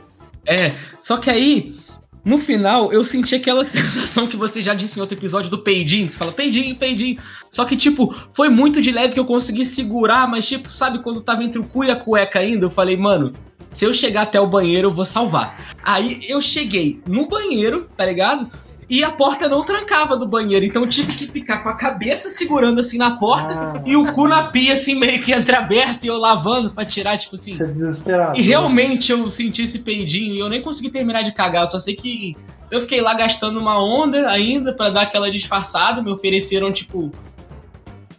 É, 0.46 0.74
só 1.02 1.18
que 1.18 1.30
aí, 1.30 1.76
no 2.24 2.38
final, 2.38 2.94
eu 2.94 3.04
senti 3.04 3.34
aquela 3.36 3.66
sensação 3.66 4.28
que 4.28 4.38
você 4.38 4.62
já 4.62 4.74
disse 4.76 4.98
em 4.98 5.02
outro 5.02 5.18
episódio 5.18 5.50
do 5.50 5.58
peidinho. 5.60 6.08
Você 6.10 6.16
fala, 6.16 6.32
peidinho, 6.32 6.76
peidinho. 6.76 7.20
Só 7.50 7.66
que, 7.66 7.76
tipo, 7.76 8.16
foi 8.32 8.50
muito 8.50 8.80
de 8.82 8.92
leve 8.92 9.16
que 9.16 9.20
eu 9.20 9.26
consegui 9.26 9.66
segurar, 9.66 10.28
mas, 10.30 10.48
tipo, 10.48 10.72
sabe 10.72 11.00
quando 11.00 11.22
tava 11.22 11.44
entre 11.44 11.60
o 11.60 11.64
cu 11.64 11.84
e 11.84 11.92
a 11.92 11.96
cueca 11.96 12.38
ainda? 12.40 12.68
Eu 12.68 12.72
falei, 12.72 12.96
mano, 12.98 13.34
se 13.74 13.84
eu 13.84 13.94
chegar 13.96 14.22
até 14.22 14.40
o 14.40 14.48
banheiro, 14.48 14.90
eu 14.90 14.94
vou 14.94 15.06
salvar. 15.06 15.76
Aí 15.84 16.20
eu 16.30 16.40
cheguei 16.40 17.02
no 17.08 17.28
banheiro, 17.28 17.90
tá 17.98 18.06
ligado? 18.06 18.48
E 18.90 19.04
a 19.04 19.12
porta 19.12 19.48
não 19.48 19.64
trancava 19.64 20.18
do 20.18 20.28
banheiro, 20.28 20.66
então 20.66 20.82
eu 20.82 20.90
tive 20.90 21.14
que 21.14 21.28
ficar 21.28 21.60
com 21.60 21.70
a 21.70 21.76
cabeça 21.76 22.30
segurando 22.30 22.80
assim 22.80 22.98
na 22.98 23.18
porta 23.18 23.54
Ah, 23.54 23.84
e 23.86 23.96
o 23.96 24.12
cu 24.14 24.28
na 24.28 24.48
pia, 24.48 24.74
assim, 24.74 24.96
meio 24.96 25.22
que 25.22 25.32
entreaberto 25.32 26.06
e 26.06 26.10
eu 26.10 26.18
lavando 26.18 26.72
pra 26.72 26.84
tirar, 26.84 27.16
tipo 27.18 27.36
assim. 27.36 27.54
Você 27.54 27.64
é 27.64 27.68
desesperado. 27.68 28.40
E 28.40 28.42
realmente 28.42 29.12
eu 29.12 29.30
senti 29.30 29.62
esse 29.62 29.80
peidinho 29.80 30.34
e 30.34 30.40
eu 30.40 30.50
nem 30.50 30.62
consegui 30.62 30.90
terminar 30.90 31.22
de 31.22 31.32
cagar, 31.32 31.66
eu 31.66 31.70
só 31.70 31.80
sei 31.80 31.96
que 31.96 32.36
eu 32.72 32.82
fiquei 32.82 33.00
lá 33.00 33.14
gastando 33.14 33.60
uma 33.60 33.80
onda 33.80 34.28
ainda 34.28 34.74
pra 34.74 34.90
dar 34.90 35.02
aquela 35.02 35.30
disfarçada, 35.30 36.02
me 36.02 36.10
ofereceram 36.12 36.74
tipo 36.74 37.12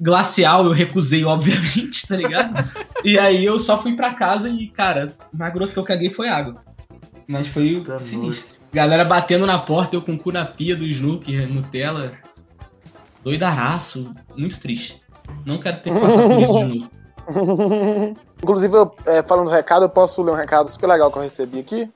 glacial, 0.01 0.65
eu 0.65 0.73
recusei, 0.73 1.25
obviamente, 1.25 2.07
tá 2.07 2.17
ligado? 2.17 2.71
e 3.05 3.19
aí 3.19 3.45
eu 3.45 3.59
só 3.59 3.81
fui 3.81 3.95
pra 3.95 4.15
casa 4.15 4.49
e, 4.49 4.69
cara, 4.69 5.13
o 5.33 5.37
mais 5.37 5.53
grosso 5.53 5.73
que 5.73 5.79
eu 5.79 5.85
caguei 5.85 6.09
foi 6.09 6.29
água. 6.29 6.63
Mas 7.27 7.47
foi 7.49 7.83
Tá 7.85 7.99
sinistro. 7.99 8.60
Galera 8.73 9.05
batendo 9.05 9.47
na 9.47 9.59
porta, 9.59 9.97
eu 9.97 10.03
com 10.03 10.13
o 10.13 10.19
cu 10.19 10.31
na 10.31 10.45
pia 10.45 10.77
do 10.77 10.85
Snoopy, 10.85 11.45
Nutella. 11.47 12.13
Doidaraço, 13.25 14.15
muito 14.37 14.61
triste. 14.61 15.01
Não 15.45 15.59
quero 15.59 15.79
ter 15.81 15.93
que 15.93 16.01
passar 16.01 16.23
por 16.23 16.41
isso 16.41 16.53
de 16.53 16.65
novo. 16.65 16.91
Inclusive, 18.41 18.77
eu, 18.77 18.95
é, 19.07 19.23
falando 19.25 19.47
do 19.47 19.51
recado, 19.51 19.87
eu 19.87 19.89
posso 19.89 20.23
ler 20.23 20.31
um 20.31 20.37
recado 20.37 20.71
super 20.71 20.87
legal 20.87 21.11
que 21.11 21.19
eu 21.19 21.23
recebi 21.23 21.59
aqui? 21.59 21.91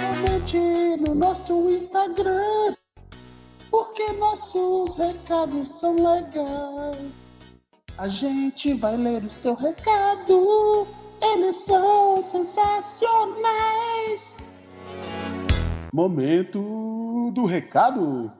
Comente 0.00 0.58
no 1.00 1.14
nosso 1.14 1.70
Instagram, 1.70 2.74
porque 3.70 4.12
nossos 4.12 4.96
recados 4.96 5.68
são 5.68 5.94
legais. 5.94 7.23
A 7.96 8.08
gente 8.08 8.74
vai 8.74 8.96
ler 8.96 9.22
o 9.22 9.30
seu 9.30 9.54
recado, 9.54 10.88
eles 11.22 11.54
são 11.54 12.20
sensacionais. 12.24 14.34
Momento 15.92 17.30
do 17.32 17.44
recado. 17.44 18.32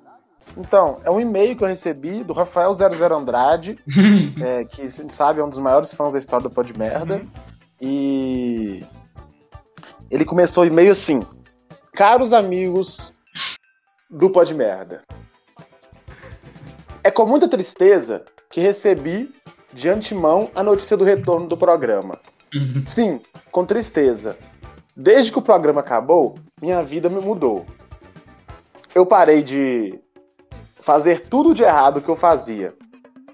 Então, 0.57 1.01
é 1.05 1.11
um 1.11 1.21
e-mail 1.21 1.57
que 1.57 1.63
eu 1.63 1.69
recebi 1.69 2.25
do 2.25 2.33
Rafael 2.33 2.75
00 2.75 3.17
Andrade, 3.17 3.79
é, 4.43 4.65
que, 4.65 4.91
sabe, 5.13 5.39
é 5.39 5.45
um 5.45 5.49
dos 5.49 5.61
maiores 5.61 5.95
fãs 5.95 6.13
da 6.13 6.19
história 6.19 6.49
do 6.49 6.53
Pó 6.53 6.65
de 6.65 6.77
Merda. 6.77 7.25
E 7.81 8.81
ele 10.11 10.25
começou 10.25 10.65
o 10.65 10.67
e-mail 10.67 10.91
assim: 10.91 11.21
Caros 11.93 12.33
amigos 12.33 13.13
do 14.11 14.29
Pó 14.31 14.43
de 14.43 14.53
Merda, 14.53 15.03
com 17.15 17.25
muita 17.25 17.49
tristeza 17.49 18.25
que 18.55 18.61
recebi 18.61 19.35
de 19.73 19.89
antemão 19.89 20.49
a 20.55 20.63
notícia 20.63 20.97
do 20.97 21.03
retorno 21.03 21.49
do 21.49 21.57
programa. 21.57 22.21
Sim, 22.87 23.21
com 23.51 23.67
tristeza. 23.67 24.39
Desde 24.97 25.33
que 25.33 25.39
o 25.41 25.43
programa 25.43 25.81
acabou, 25.81 26.37
minha 26.63 26.81
vida 26.81 27.09
me 27.09 27.21
mudou. 27.21 27.67
Eu 28.95 29.05
parei 29.05 29.43
de 29.43 29.99
fazer 30.83 31.27
tudo 31.27 31.53
de 31.53 31.65
errado 31.65 32.01
que 32.01 32.09
eu 32.09 32.15
fazia. 32.15 32.73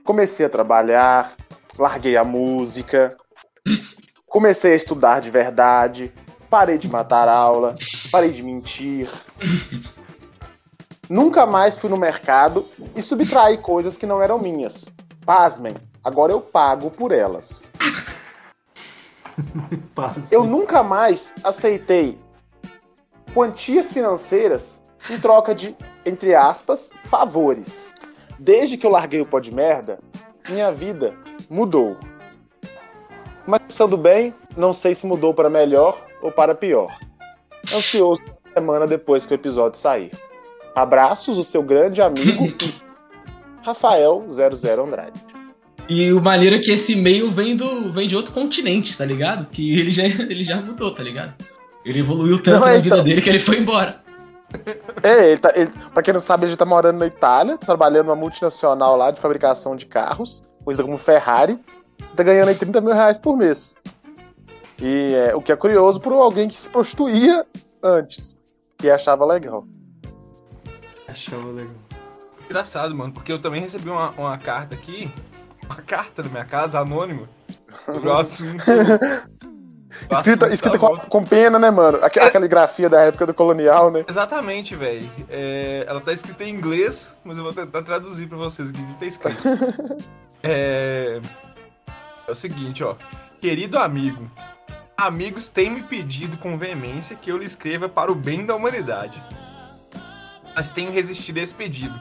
Comecei 0.04 0.46
a 0.46 0.48
trabalhar, 0.48 1.36
larguei 1.78 2.16
a 2.16 2.24
música, 2.24 3.14
comecei 4.26 4.72
a 4.72 4.76
estudar 4.76 5.20
de 5.20 5.28
verdade, 5.28 6.10
parei 6.48 6.78
de 6.78 6.88
matar 6.88 7.28
aula, 7.28 7.74
parei 8.10 8.32
de 8.32 8.42
mentir. 8.42 9.10
Nunca 11.10 11.44
mais 11.44 11.76
fui 11.76 11.90
no 11.90 11.98
mercado 11.98 12.64
e 12.96 13.02
subtraí 13.02 13.58
coisas 13.58 13.98
que 13.98 14.06
não 14.06 14.22
eram 14.22 14.38
minhas. 14.38 14.86
Pasmem, 15.32 15.76
agora 16.02 16.32
eu 16.32 16.40
pago 16.40 16.90
por 16.90 17.12
elas. 17.12 17.62
Eu 20.32 20.42
nunca 20.42 20.82
mais 20.82 21.32
aceitei 21.44 22.18
quantias 23.32 23.92
financeiras 23.92 24.80
em 25.08 25.20
troca 25.20 25.54
de, 25.54 25.76
entre 26.04 26.34
aspas, 26.34 26.90
favores. 27.04 27.94
Desde 28.40 28.76
que 28.76 28.84
eu 28.84 28.90
larguei 28.90 29.20
o 29.20 29.26
pó 29.26 29.38
de 29.38 29.54
merda, 29.54 30.00
minha 30.48 30.72
vida 30.72 31.14
mudou. 31.48 31.96
Mas 33.46 33.60
pensando 33.60 33.96
bem, 33.96 34.34
não 34.56 34.72
sei 34.72 34.96
se 34.96 35.06
mudou 35.06 35.32
para 35.32 35.48
melhor 35.48 36.04
ou 36.20 36.32
para 36.32 36.56
pior. 36.56 36.92
Ansioso 37.72 38.20
semana 38.52 38.84
depois 38.84 39.24
que 39.24 39.32
o 39.32 39.36
episódio 39.36 39.78
sair. 39.78 40.10
Abraços, 40.74 41.38
o 41.38 41.44
seu 41.44 41.62
grande 41.62 42.02
amigo 42.02 42.52
Rafael 43.62 44.26
00 44.30 44.84
Andrade. 44.84 45.20
E 45.88 46.12
o 46.12 46.22
maneiro 46.22 46.56
é 46.56 46.58
que 46.58 46.70
esse 46.70 46.92
e-mail 46.92 47.30
vem, 47.30 47.56
do, 47.56 47.92
vem 47.92 48.06
de 48.06 48.14
outro 48.14 48.32
continente, 48.32 48.96
tá 48.96 49.04
ligado? 49.04 49.46
Que 49.50 49.78
ele 49.78 49.90
já, 49.90 50.04
ele 50.30 50.44
já 50.44 50.60
mudou, 50.60 50.94
tá 50.94 51.02
ligado? 51.02 51.34
Ele 51.84 52.00
evoluiu 52.00 52.42
tanto 52.42 52.60
Não, 52.60 52.66
na 52.66 52.76
então. 52.76 52.82
vida 52.82 53.02
dele 53.02 53.22
que 53.22 53.28
ele 53.28 53.38
foi 53.38 53.58
embora. 53.58 54.00
É, 55.02 55.30
ele 55.30 55.40
tá, 55.40 55.52
ele, 55.54 55.72
pra 55.92 56.02
quem 56.02 56.12
não 56.12 56.20
sabe, 56.20 56.46
ele 56.46 56.56
tá 56.56 56.64
morando 56.64 56.98
na 56.98 57.06
Itália, 57.06 57.56
trabalhando 57.56 58.06
numa 58.06 58.16
multinacional 58.16 58.96
lá 58.96 59.10
de 59.10 59.20
fabricação 59.20 59.74
de 59.76 59.86
carros, 59.86 60.42
coisa 60.64 60.82
como 60.82 60.98
Ferrari, 60.98 61.58
tá 62.16 62.22
ganhando 62.22 62.48
aí 62.48 62.54
30 62.54 62.80
mil 62.80 62.92
reais 62.92 63.18
por 63.18 63.36
mês. 63.36 63.76
E 64.80 65.14
é, 65.14 65.34
o 65.34 65.40
que 65.40 65.52
é 65.52 65.56
curioso 65.56 66.00
por 66.00 66.12
alguém 66.12 66.48
que 66.48 66.60
se 66.60 66.68
prostituía 66.68 67.46
antes, 67.82 68.36
e 68.82 68.90
achava 68.90 69.24
legal. 69.24 69.64
Achava 71.08 71.50
legal. 71.50 71.89
Engraçado, 72.50 72.92
mano, 72.96 73.12
porque 73.12 73.30
eu 73.30 73.38
também 73.40 73.60
recebi 73.60 73.88
uma, 73.88 74.10
uma 74.10 74.36
carta 74.36 74.74
aqui, 74.74 75.08
uma 75.64 75.76
carta 75.76 76.20
da 76.20 76.28
minha 76.28 76.44
casa, 76.44 76.80
anônima, 76.80 77.28
sobre 77.86 78.08
o 78.08 78.18
assunto. 78.18 78.58
o 78.66 80.14
Escrita, 80.16 80.16
assunto 80.18 80.52
escrita 80.52 80.70
da 80.70 80.78
com, 80.80 80.96
com 80.96 81.24
pena, 81.24 81.60
né, 81.60 81.70
mano? 81.70 81.98
Aqu- 82.02 82.18
Aquela 82.18 82.48
grafia 82.48 82.88
da 82.88 83.02
época 83.02 83.24
do 83.26 83.32
colonial, 83.32 83.92
né? 83.92 84.04
Exatamente, 84.08 84.74
velho. 84.74 85.08
É, 85.28 85.84
ela 85.86 86.00
tá 86.00 86.12
escrita 86.12 86.42
em 86.42 86.50
inglês, 86.50 87.16
mas 87.22 87.38
eu 87.38 87.44
vou 87.44 87.52
tentar 87.52 87.82
traduzir 87.84 88.26
pra 88.28 88.36
vocês 88.36 88.68
o 88.70 88.72
que 88.72 88.82
tá 88.98 89.06
escrito. 89.06 89.42
É, 90.42 91.20
é 92.26 92.30
o 92.32 92.34
seguinte, 92.34 92.82
ó. 92.82 92.96
Querido 93.42 93.78
amigo, 93.78 94.28
amigos 94.96 95.50
têm 95.50 95.68
me 95.70 95.82
pedido 95.82 96.38
com 96.38 96.56
veemência 96.56 97.14
que 97.14 97.30
eu 97.30 97.36
lhe 97.36 97.44
escreva 97.44 97.90
para 97.90 98.10
o 98.10 98.14
bem 98.14 98.46
da 98.46 98.56
humanidade. 98.56 99.22
Mas 100.56 100.70
tenho 100.72 100.90
resistido 100.90 101.36
a 101.38 101.42
esse 101.42 101.54
pedido, 101.54 101.94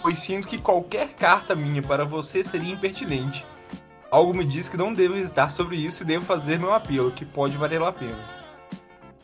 pois 0.00 0.18
sinto 0.18 0.46
que 0.46 0.58
qualquer 0.58 1.08
carta 1.10 1.54
minha 1.54 1.82
para 1.82 2.04
você 2.04 2.42
seria 2.42 2.72
impertinente. 2.72 3.44
Algo 4.10 4.34
me 4.34 4.44
diz 4.44 4.68
que 4.68 4.76
não 4.76 4.92
devo 4.92 5.16
hesitar 5.16 5.50
sobre 5.50 5.76
isso 5.76 6.02
e 6.02 6.06
devo 6.06 6.24
fazer 6.24 6.58
meu 6.58 6.72
apelo, 6.72 7.12
que 7.12 7.24
pode 7.24 7.56
valer 7.56 7.82
a 7.82 7.92
pena. 7.92 8.18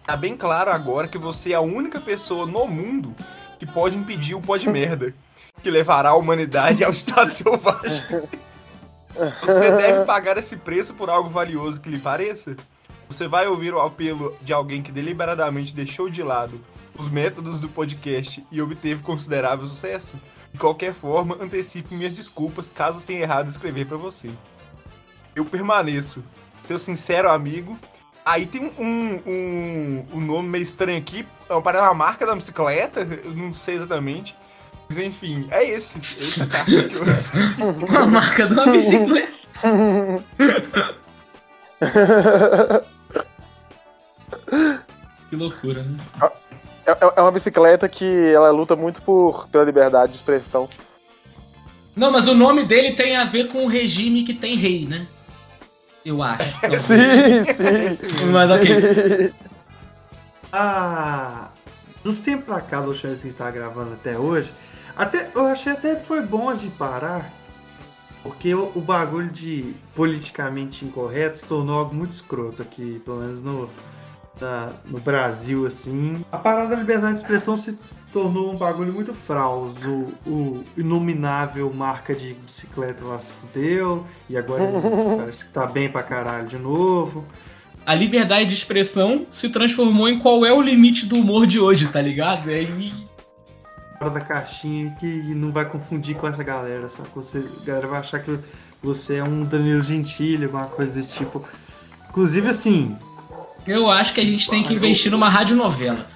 Tá 0.04 0.16
bem 0.16 0.34
claro 0.34 0.70
agora 0.70 1.06
que 1.06 1.18
você 1.18 1.52
é 1.52 1.54
a 1.54 1.60
única 1.60 2.00
pessoa 2.00 2.46
no 2.46 2.66
mundo 2.66 3.14
que 3.58 3.66
pode 3.66 3.96
impedir 3.96 4.34
o 4.34 4.40
pó 4.40 4.56
de 4.56 4.68
merda, 4.68 5.12
que 5.62 5.70
levará 5.70 6.10
a 6.10 6.16
humanidade 6.16 6.82
ao 6.82 6.90
estado 6.92 7.30
selvagem. 7.30 8.02
Você 9.42 9.70
deve 9.72 10.04
pagar 10.04 10.38
esse 10.38 10.56
preço 10.56 10.94
por 10.94 11.10
algo 11.10 11.28
valioso 11.28 11.80
que 11.80 11.90
lhe 11.90 11.98
pareça? 11.98 12.56
Você 13.08 13.26
vai 13.26 13.46
ouvir 13.46 13.74
o 13.74 13.80
apelo 13.80 14.36
de 14.40 14.52
alguém 14.52 14.80
que 14.80 14.92
deliberadamente 14.92 15.74
deixou 15.74 16.08
de 16.08 16.22
lado 16.22 16.60
os 16.96 17.10
métodos 17.10 17.58
do 17.60 17.68
podcast 17.68 18.44
e 18.50 18.62
obteve 18.62 19.02
considerável 19.02 19.66
sucesso? 19.66 20.14
De 20.58 20.60
qualquer 20.60 20.92
forma, 20.92 21.38
antecipe 21.40 21.94
minhas 21.94 22.12
desculpas 22.12 22.68
caso 22.68 23.00
tenha 23.00 23.20
errado 23.20 23.48
escrever 23.48 23.86
pra 23.86 23.96
você. 23.96 24.28
Eu 25.32 25.44
permaneço, 25.44 26.20
seu 26.66 26.80
sincero 26.80 27.30
amigo. 27.30 27.78
Aí 28.24 28.44
tem 28.44 28.62
um, 28.62 28.72
um, 28.76 29.22
um, 29.24 30.04
um 30.14 30.20
nome 30.20 30.48
meio 30.48 30.62
estranho 30.62 30.98
aqui, 30.98 31.24
parece 31.62 31.84
uma 31.84 31.94
marca 31.94 32.26
da 32.26 32.34
bicicleta, 32.34 33.06
eu 33.24 33.30
não 33.36 33.54
sei 33.54 33.76
exatamente. 33.76 34.36
Mas 34.88 34.98
enfim, 34.98 35.46
é 35.52 35.62
esse. 35.62 35.96
Essa 35.98 36.44
carta 36.44 36.88
que 36.88 36.96
eu 36.96 37.04
recebi. 37.04 37.62
Uma 37.88 38.06
marca 38.06 38.48
de 38.48 38.54
uma 38.54 38.66
bicicleta. 38.66 39.32
Que 45.30 45.36
loucura, 45.36 45.82
né? 45.82 45.98
É, 46.88 46.92
é- 46.92 47.12
é 47.16 47.20
uma 47.20 47.30
bicicleta 47.30 47.86
que 47.88 48.32
ela 48.32 48.50
luta 48.50 48.74
muito 48.74 49.02
por, 49.02 49.46
pela 49.48 49.62
liberdade 49.64 50.12
de 50.12 50.18
expressão. 50.18 50.66
Não, 51.94 52.10
mas 52.10 52.26
o 52.26 52.34
nome 52.34 52.64
dele 52.64 52.92
tem 52.92 53.14
a 53.16 53.24
ver 53.24 53.48
com 53.48 53.64
o 53.64 53.68
regime 53.68 54.22
que 54.22 54.32
tem 54.32 54.56
rei, 54.56 54.86
né? 54.86 55.06
Eu 56.04 56.22
acho. 56.22 56.58
talvez. 56.60 56.82
Sim, 56.82 57.96
sim. 57.96 58.24
Mas 58.32 58.50
ok. 58.50 59.34
Ah, 60.50 61.48
dos 62.02 62.20
tempos 62.20 62.46
pra 62.46 62.62
cá 62.62 62.80
do 62.80 62.94
Chance 62.94 63.28
que 63.28 63.34
tá 63.34 63.50
gravando 63.50 63.92
até 63.92 64.18
hoje, 64.18 64.50
até, 64.96 65.28
eu 65.34 65.44
achei 65.44 65.72
até 65.72 65.94
que 65.94 66.06
foi 66.06 66.22
bom 66.22 66.54
de 66.54 66.68
parar, 66.68 67.30
porque 68.22 68.54
o, 68.54 68.72
o 68.74 68.80
bagulho 68.80 69.28
de 69.28 69.74
politicamente 69.94 70.86
incorreto 70.86 71.36
se 71.36 71.44
tornou 71.44 71.78
algo 71.80 71.94
muito 71.94 72.12
escroto 72.12 72.62
aqui, 72.62 72.98
pelo 73.04 73.18
menos 73.18 73.42
no, 73.42 73.68
na- 74.40 74.70
no 74.84 74.98
Brasil, 74.98 75.66
assim. 75.66 76.24
A 76.32 76.38
parada 76.38 76.70
da 76.70 76.76
liberdade 76.76 77.14
de 77.14 77.20
expressão 77.20 77.56
se 77.56 77.78
tornou 78.12 78.52
um 78.52 78.56
bagulho 78.56 78.92
muito 78.92 79.12
fraus. 79.12 79.78
O, 79.84 80.12
o 80.28 80.64
inominável 80.76 81.72
marca 81.72 82.14
de 82.14 82.34
bicicleta 82.34 83.04
lá 83.04 83.18
se 83.18 83.32
fudeu, 83.32 84.04
e 84.28 84.36
agora 84.36 84.64
parece 85.18 85.44
que 85.44 85.52
tá 85.52 85.66
bem 85.66 85.90
pra 85.90 86.02
caralho 86.02 86.46
de 86.48 86.58
novo. 86.58 87.24
A 87.86 87.94
liberdade 87.94 88.46
de 88.50 88.54
expressão 88.54 89.24
se 89.30 89.48
transformou 89.48 90.08
em 90.08 90.18
qual 90.18 90.44
é 90.44 90.52
o 90.52 90.60
limite 90.60 91.06
do 91.06 91.16
humor 91.16 91.46
de 91.46 91.58
hoje, 91.58 91.88
tá 91.88 92.00
ligado? 92.02 92.50
É, 92.50 92.62
e 92.62 92.92
fora 93.98 94.10
da 94.10 94.20
caixinha 94.20 94.94
que 95.00 95.06
não 95.34 95.50
vai 95.50 95.64
confundir 95.64 96.14
com 96.14 96.28
essa 96.28 96.42
galera, 96.42 96.88
sabe? 96.88 97.08
Você, 97.14 97.38
a 97.62 97.64
galera 97.64 97.88
vai 97.88 98.00
achar 98.00 98.20
que 98.20 98.38
você 98.82 99.16
é 99.16 99.24
um 99.24 99.42
Danilo 99.42 99.82
Gentili, 99.82 100.44
alguma 100.44 100.66
coisa 100.66 100.92
desse 100.92 101.14
tipo. 101.14 101.42
Inclusive, 102.10 102.48
assim, 102.48 102.96
eu 103.68 103.90
acho 103.90 104.12
que 104.14 104.20
a 104.20 104.24
gente 104.24 104.48
tem 104.48 104.62
que 104.62 104.74
investir 104.74 105.10
numa 105.12 105.28
radionovela. 105.28 106.06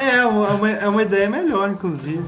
é 0.00 0.24
uma, 0.26 0.48
é 0.48 0.52
uma, 0.52 0.70
é 0.70 0.88
uma 0.88 1.02
ideia 1.02 1.28
melhor, 1.28 1.70
inclusive. 1.70 2.24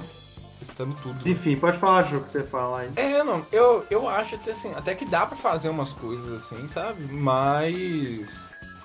Testando 0.58 0.94
tudo. 1.02 1.28
Enfim, 1.28 1.56
pode 1.56 1.78
falar, 1.78 2.02
Ju, 2.04 2.20
que 2.20 2.30
você 2.30 2.42
fala 2.42 2.80
aí. 2.80 2.90
É, 2.96 3.22
não, 3.22 3.44
eu, 3.52 3.84
eu 3.90 4.08
acho 4.08 4.34
até 4.36 4.52
assim, 4.52 4.72
até 4.74 4.94
que 4.94 5.04
dá 5.04 5.26
pra 5.26 5.36
fazer 5.36 5.68
umas 5.68 5.92
coisas 5.92 6.32
assim, 6.32 6.66
sabe? 6.68 7.02
Mas 7.12 8.28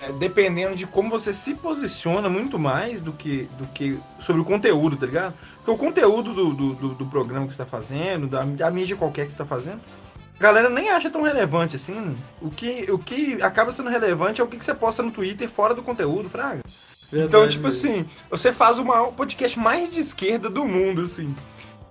é, 0.01 0.11
dependendo 0.11 0.75
de 0.75 0.85
como 0.85 1.09
você 1.09 1.33
se 1.33 1.53
posiciona 1.55 2.27
muito 2.29 2.59
mais 2.59 3.01
do 3.01 3.13
que, 3.13 3.47
do 3.57 3.65
que 3.67 3.97
sobre 4.19 4.41
o 4.41 4.45
conteúdo, 4.45 4.97
tá 4.97 5.05
ligado? 5.05 5.33
Porque 5.57 5.71
o 5.71 5.77
conteúdo 5.77 6.33
do, 6.33 6.53
do, 6.53 6.73
do- 6.73 6.93
do 6.95 7.05
programa 7.05 7.45
que 7.47 7.53
você 7.53 7.59
tá 7.63 7.65
fazendo, 7.65 8.27
da, 8.27 8.43
da 8.43 8.69
mídia 8.71 8.95
qualquer 8.97 9.25
que 9.25 9.31
você 9.31 9.37
tá 9.37 9.45
fazendo, 9.45 9.79
a 10.41 10.49
galera 10.51 10.69
nem 10.71 10.89
acha 10.89 11.07
tão 11.11 11.21
relevante 11.21 11.75
assim. 11.75 12.17
O 12.41 12.49
que, 12.49 12.91
o 12.91 12.97
que 12.97 13.37
acaba 13.43 13.71
sendo 13.71 13.89
relevante 13.91 14.41
é 14.41 14.43
o 14.43 14.47
que, 14.47 14.57
que 14.57 14.65
você 14.65 14.73
posta 14.73 15.03
no 15.03 15.11
Twitter 15.11 15.47
fora 15.47 15.75
do 15.75 15.83
conteúdo, 15.83 16.27
Fraga. 16.27 16.61
Então, 17.13 17.41
Verdade 17.41 17.51
tipo 17.51 17.65
mesmo. 17.65 17.89
assim, 17.91 18.09
você 18.27 18.51
faz 18.51 18.79
o 18.79 18.83
maior 18.85 19.11
podcast 19.11 19.59
mais 19.59 19.91
de 19.91 19.99
esquerda 19.99 20.49
do 20.49 20.65
mundo, 20.65 21.03
assim. 21.03 21.35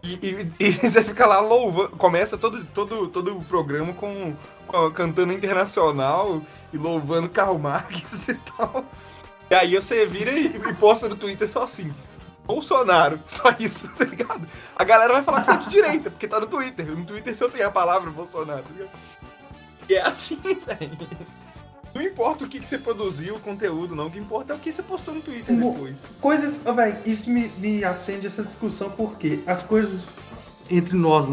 E, 0.02 0.14
e- 0.14 0.52
e 0.58 0.72
você 0.90 1.04
fica 1.04 1.26
lá 1.26 1.38
louvando. 1.40 1.90
Começa 1.90 2.36
todo, 2.36 2.64
todo, 2.74 3.06
todo 3.06 3.36
o 3.38 3.44
programa 3.44 3.92
com, 3.92 4.34
com- 4.66 4.90
cantando 4.90 5.32
internacional 5.32 6.42
e 6.72 6.76
louvando 6.76 7.28
Karl 7.28 7.56
Marx 7.56 8.26
e 8.30 8.34
tal. 8.34 8.84
E 9.48 9.54
aí 9.54 9.74
você 9.76 10.04
vira 10.06 10.32
e, 10.32 10.46
e 10.46 10.74
posta 10.74 11.08
no 11.08 11.14
Twitter 11.14 11.48
só 11.48 11.62
assim. 11.62 11.92
Bolsonaro, 12.50 13.20
só 13.26 13.54
isso, 13.58 13.88
tá 13.96 14.04
ligado? 14.04 14.46
A 14.76 14.84
galera 14.84 15.12
vai 15.12 15.22
falar 15.22 15.40
que 15.40 15.46
você 15.46 15.52
é 15.52 15.56
de 15.56 15.70
direita, 15.70 16.10
porque 16.10 16.26
tá 16.26 16.40
no 16.40 16.46
Twitter. 16.46 16.86
No 16.90 17.04
Twitter 17.04 17.36
só 17.36 17.48
tem 17.48 17.62
a 17.62 17.70
palavra 17.70 18.10
Bolsonaro, 18.10 18.62
tá 18.62 18.70
ligado? 18.72 18.90
E 19.88 19.94
é 19.94 20.02
assim, 20.02 20.40
velho. 20.42 21.30
Não 21.92 22.02
importa 22.02 22.44
o 22.44 22.48
que, 22.48 22.60
que 22.60 22.68
você 22.68 22.78
produziu, 22.78 23.34
o 23.34 23.40
conteúdo, 23.40 23.96
não. 23.96 24.06
O 24.06 24.10
que 24.10 24.18
importa 24.18 24.52
é 24.52 24.56
o 24.56 24.58
que 24.58 24.72
você 24.72 24.82
postou 24.82 25.14
no 25.14 25.20
Twitter 25.20 25.56
depois. 25.56 25.96
Coisas. 26.20 26.62
véi, 26.62 26.96
isso 27.04 27.28
me, 27.28 27.48
me 27.58 27.84
acende 27.84 28.26
essa 28.28 28.44
discussão 28.44 28.90
porque 28.90 29.40
as 29.46 29.62
coisas 29.62 30.02
entre 30.70 30.96
nós, 30.96 31.26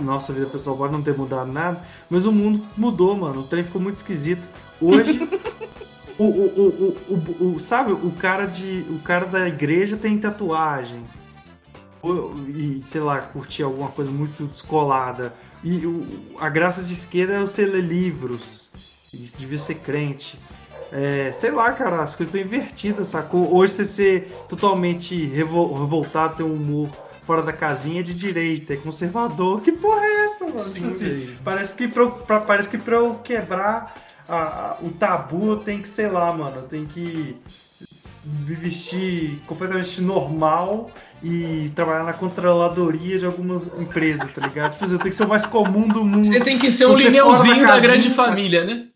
nossa 0.00 0.32
vida 0.32 0.46
pessoal 0.46 0.76
pode 0.76 0.92
não 0.92 1.02
ter 1.02 1.16
mudado 1.16 1.52
nada, 1.52 1.82
mas 2.08 2.24
o 2.24 2.32
mundo 2.32 2.66
mudou, 2.74 3.14
mano. 3.14 3.40
O 3.40 3.44
trem 3.44 3.64
ficou 3.64 3.80
muito 3.80 3.96
esquisito. 3.96 4.48
Hoje, 4.80 5.20
o, 6.24 6.96
o, 7.10 7.44
o, 7.48 7.54
o, 7.54 7.60
sabe, 7.60 7.92
o 7.92 8.10
cara, 8.12 8.46
de, 8.46 8.84
o 8.90 8.98
cara 9.00 9.26
da 9.26 9.48
igreja 9.48 9.96
tem 9.96 10.18
tatuagem. 10.18 11.02
E, 12.48 12.80
sei 12.82 13.00
lá, 13.00 13.18
curtir 13.18 13.62
alguma 13.62 13.88
coisa 13.90 14.10
muito 14.10 14.44
descolada. 14.46 15.32
E 15.62 15.86
o, 15.86 16.06
a 16.40 16.48
graça 16.48 16.82
de 16.82 16.92
esquerda 16.92 17.34
é 17.34 17.40
você 17.40 17.64
ler 17.64 17.82
livros. 17.82 18.70
Isso 19.14 19.38
devia 19.38 19.58
ser 19.58 19.76
crente. 19.76 20.38
É, 20.90 21.32
sei 21.32 21.50
lá, 21.52 21.72
cara, 21.72 22.02
as 22.02 22.14
coisas 22.16 22.34
estão 22.34 22.40
invertidas, 22.46 23.06
sacou? 23.06 23.54
Hoje 23.56 23.72
você 23.74 23.84
ser 23.84 24.32
totalmente 24.48 25.26
revol, 25.26 25.72
revoltado, 25.74 26.36
ter 26.36 26.42
um 26.42 26.54
humor 26.54 26.90
fora 27.24 27.40
da 27.40 27.52
casinha 27.52 28.00
é 28.00 28.02
de 28.02 28.12
direita, 28.14 28.74
é 28.74 28.76
conservador. 28.76 29.60
Que 29.62 29.70
porra 29.72 30.04
é 30.04 30.24
essa, 30.24 30.44
mano? 30.44 30.58
Sim, 30.58 30.74
tipo 30.74 30.86
assim, 30.88 31.08
sim. 31.26 31.34
parece 31.44 31.74
que 31.76 31.86
pra, 31.88 32.06
pra- 32.10 32.40
parece 32.40 32.68
que 32.68 32.76
pra 32.78 32.96
eu 32.96 33.14
quebrar 33.14 33.94
a- 34.34 34.36
a- 34.72 34.78
o 34.82 34.90
tabu 34.90 35.56
tenho 35.58 35.82
que, 35.82 35.88
sei 35.88 36.08
lá, 36.08 36.32
mano, 36.32 36.56
eu 36.56 36.62
tenho 36.62 36.86
que 36.86 37.36
me 38.24 38.54
vestir 38.54 39.40
completamente 39.46 40.00
normal 40.00 40.90
e 41.22 41.70
trabalhar 41.74 42.04
na 42.04 42.12
controladoria 42.12 43.18
de 43.18 43.26
alguma 43.26 43.60
empresa, 43.78 44.26
tá 44.34 44.40
ligado? 44.46 44.72
Tipo 44.72 44.84
assim, 44.84 44.92
eu 44.94 44.98
tenho 44.98 45.10
que 45.10 45.16
ser 45.16 45.24
o 45.24 45.28
mais 45.28 45.44
comum 45.46 45.86
do 45.88 46.04
mundo. 46.04 46.24
Você 46.26 46.40
tem 46.40 46.58
que 46.58 46.70
ser 46.70 46.86
um 46.86 46.94
Lineuzinho 46.96 47.66
da 47.66 47.74
da 47.74 47.80
grande 47.80 48.10
família, 48.10 48.64
né? 48.64 48.86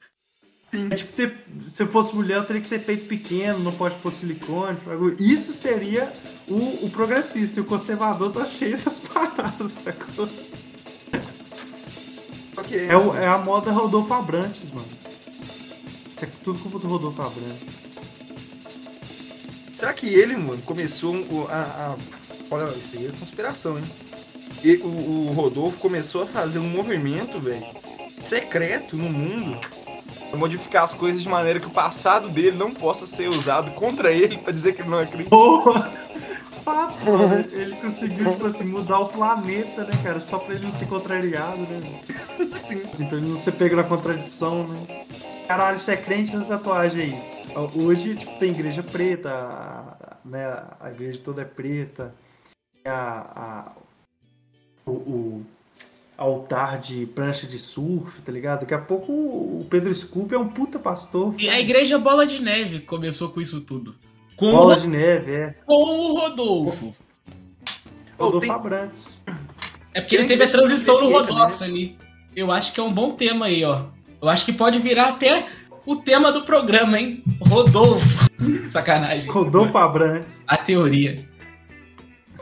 É 0.91 0.95
tipo 0.95 1.13
ter, 1.13 1.35
se 1.69 1.83
eu 1.83 1.87
fosse 1.87 2.15
mulher, 2.15 2.37
eu 2.39 2.45
teria 2.45 2.61
que 2.61 2.69
ter 2.69 2.81
peito 2.81 3.07
pequeno, 3.07 3.59
não 3.61 3.73
pode 3.73 3.95
pôr 3.97 4.13
silicone. 4.13 4.77
bagulho. 4.85 5.17
Isso 5.19 5.53
seria 5.53 6.13
o, 6.47 6.85
o 6.87 6.91
progressista. 6.91 7.59
E 7.61 7.63
o 7.63 7.67
conservador 7.67 8.31
tá 8.33 8.45
cheio 8.45 8.77
das 8.79 8.99
paradas, 9.01 9.73
sacou? 9.83 10.29
Ok. 12.57 12.87
É, 12.89 12.97
o- 12.97 13.15
é 13.15 13.27
a 13.27 13.39
moda 13.39 13.71
Rodolfo 13.71 14.13
Abrantes, 14.13 14.71
mano. 14.71 14.87
Isso 16.17 16.25
é 16.25 16.29
tudo 16.43 16.59
culpa 16.61 16.79
do 16.79 16.89
Rodolfo 16.89 17.21
Abrantes. 17.23 17.81
Será 19.77 19.93
que 19.93 20.07
ele, 20.09 20.37
mano, 20.37 20.63
começou 20.65 21.15
a. 21.51 21.55
a- 21.93 21.97
Olha, 22.51 22.71
isso 22.77 22.97
aí 22.97 23.07
é 23.07 23.11
conspiração, 23.19 23.77
hein? 23.77 23.85
E 24.63 24.77
o, 24.77 24.87
o 24.87 25.33
Rodolfo 25.33 25.79
começou 25.79 26.23
a 26.23 26.27
fazer 26.27 26.59
um 26.61 26.69
movimento, 26.69 27.39
velho, 27.41 27.67
secreto 28.23 28.97
no 28.97 29.09
mundo 29.11 29.59
pra 30.31 30.39
modificar 30.39 30.85
as 30.85 30.95
coisas 30.95 31.21
de 31.23 31.29
maneira 31.29 31.59
que 31.61 31.67
o 31.67 31.71
passado 31.71 32.29
dele 32.29 32.57
não 32.57 32.73
possa 32.73 33.05
ser 33.07 33.29
usado 33.29 33.73
contra 33.73 34.11
ele 34.13 34.39
pra 34.39 34.53
dizer 34.53 34.75
que 34.75 34.83
ele 34.83 34.89
não 34.91 35.01
é 35.01 35.07
crente. 35.07 35.29
Porra! 35.29 35.93
Fato, 36.65 37.05
mano. 37.05 37.45
Ele 37.53 37.77
conseguiu, 37.77 38.31
tipo 38.33 38.47
assim, 38.47 38.65
mudar 38.65 38.99
o 39.01 39.09
planeta, 39.09 39.85
né, 39.85 39.91
cara? 40.03 40.19
Só 40.21 40.39
pra 40.39 40.55
ele 40.55 40.65
não 40.67 40.73
ser 40.73 40.87
contrariado, 40.87 41.59
né? 41.59 42.01
Sim. 42.65 42.83
Assim, 42.93 43.07
pra 43.07 43.19
ele 43.19 43.29
não 43.29 43.37
ser 43.37 43.53
pego 43.53 43.77
na 43.77 43.85
contradição, 43.85 44.67
né? 44.67 45.05
Caralho, 45.47 45.79
você 45.79 45.93
é 45.93 45.97
crente 45.97 46.35
na 46.37 46.45
tatuagem 46.45 47.03
aí. 47.03 47.37
Hoje, 47.75 48.15
tipo, 48.17 48.39
tem 48.39 48.51
igreja 48.51 48.83
preta, 48.83 49.31
a- 49.31 50.17
né? 50.25 50.45
A 50.81 50.91
igreja 50.91 51.21
toda 51.25 51.43
é 51.43 51.45
preta. 51.45 52.15
Tem 52.83 52.93
A, 52.93 53.27
a- 53.37 53.73
o, 54.85 54.91
o 54.91 55.47
altar 56.19 56.79
de 56.79 57.07
prancha 57.07 57.47
de 57.47 57.59
surf, 57.59 58.21
tá 58.23 58.31
ligado? 58.33 58.61
Daqui 58.61 58.75
a 58.75 58.79
pouco 58.79 59.13
o 59.13 59.67
Pedro 59.71 59.95
Scoop 59.95 60.33
é 60.35 60.39
um 60.39 60.49
puta 60.49 60.79
pastor. 60.79 61.35
E 61.39 61.49
a 61.49 61.59
igreja 61.61 61.99
Bola 61.99 62.27
de 62.27 62.41
Neve 62.41 62.81
começou 62.81 63.31
com 63.31 63.41
isso 63.41 63.61
tudo. 63.61 63.95
Com, 64.37 64.51
Bola 64.53 64.77
o, 64.77 64.81
de 64.81 64.87
neve, 64.87 65.33
é. 65.33 65.55
com 65.65 65.75
o 65.75 66.19
Rodolfo. 66.21 66.95
Rodolfo 68.19 68.41
tem- 68.41 68.51
Abrantes. 68.51 69.21
É 69.95 70.01
porque 70.03 70.15
ele 70.17 70.27
teve 70.27 70.45
a 70.45 70.49
transição 70.51 71.01
no 71.01 71.11
Rodox 71.11 71.63
ali. 71.63 71.97
Eu 72.35 72.53
acho 72.53 72.73
que 72.75 72.79
é 72.79 72.83
um 72.83 72.93
bom 72.93 73.13
tema 73.13 73.47
aí, 73.47 73.65
ó. 73.65 73.85
Eu 74.27 74.31
acho 74.31 74.45
que 74.45 74.53
pode 74.53 74.81
virar 74.81 75.11
até 75.11 75.47
o 75.87 75.95
tema 75.95 76.33
do 76.33 76.43
programa, 76.43 76.99
hein? 76.99 77.23
Rodolfo. 77.41 78.29
Sacanagem. 78.69 79.31
Rodolfo 79.31 79.79
Abrantes. 79.79 80.43
A 80.49 80.57
teoria. 80.57 81.29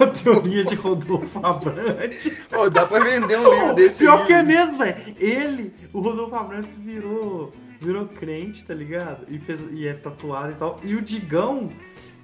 A 0.00 0.06
teoria 0.06 0.64
de 0.64 0.74
Rodolfo 0.76 1.44
Abrantes. 1.44 2.48
Pô, 2.50 2.70
dá 2.70 2.86
pra 2.86 3.00
vender 3.00 3.38
um 3.38 3.52
livro 3.52 3.74
desse 3.74 3.98
Pior 3.98 4.22
aí. 4.22 4.26
que 4.26 4.32
é 4.32 4.42
mesmo, 4.42 4.78
velho. 4.78 5.14
Ele, 5.20 5.74
o 5.92 6.00
Rodolfo 6.00 6.34
Abrantes 6.34 6.74
virou, 6.74 7.52
virou 7.78 8.06
crente, 8.06 8.64
tá 8.64 8.72
ligado? 8.72 9.26
E, 9.28 9.38
fez, 9.38 9.60
e 9.70 9.86
é 9.86 9.92
tatuado 9.92 10.52
e 10.52 10.54
tal. 10.54 10.80
E 10.82 10.94
o 10.94 11.02
Digão, 11.02 11.70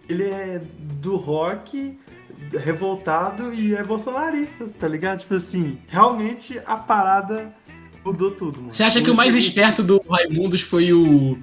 ele 0.09 0.25
é 0.25 0.59
do 0.79 1.17
rock, 1.17 1.99
revoltado 2.51 3.53
e 3.53 3.75
é 3.75 3.85
bolsonarista, 3.85 4.67
tá 4.81 4.89
ligado? 4.89 5.19
Tipo 5.19 5.35
assim, 5.35 5.79
realmente 5.87 6.59
a 6.65 6.77
parada 6.77 7.55
mudou 8.05 8.31
tudo, 8.33 8.59
mano. 8.61 8.73
Você 8.73 8.83
acha 8.83 9.01
que 9.03 9.11
o 9.11 9.15
mais 9.15 9.35
esperto 9.35 9.83
do 9.83 10.01
Raimundos 10.09 10.61
foi 10.63 10.93
o. 10.93 11.39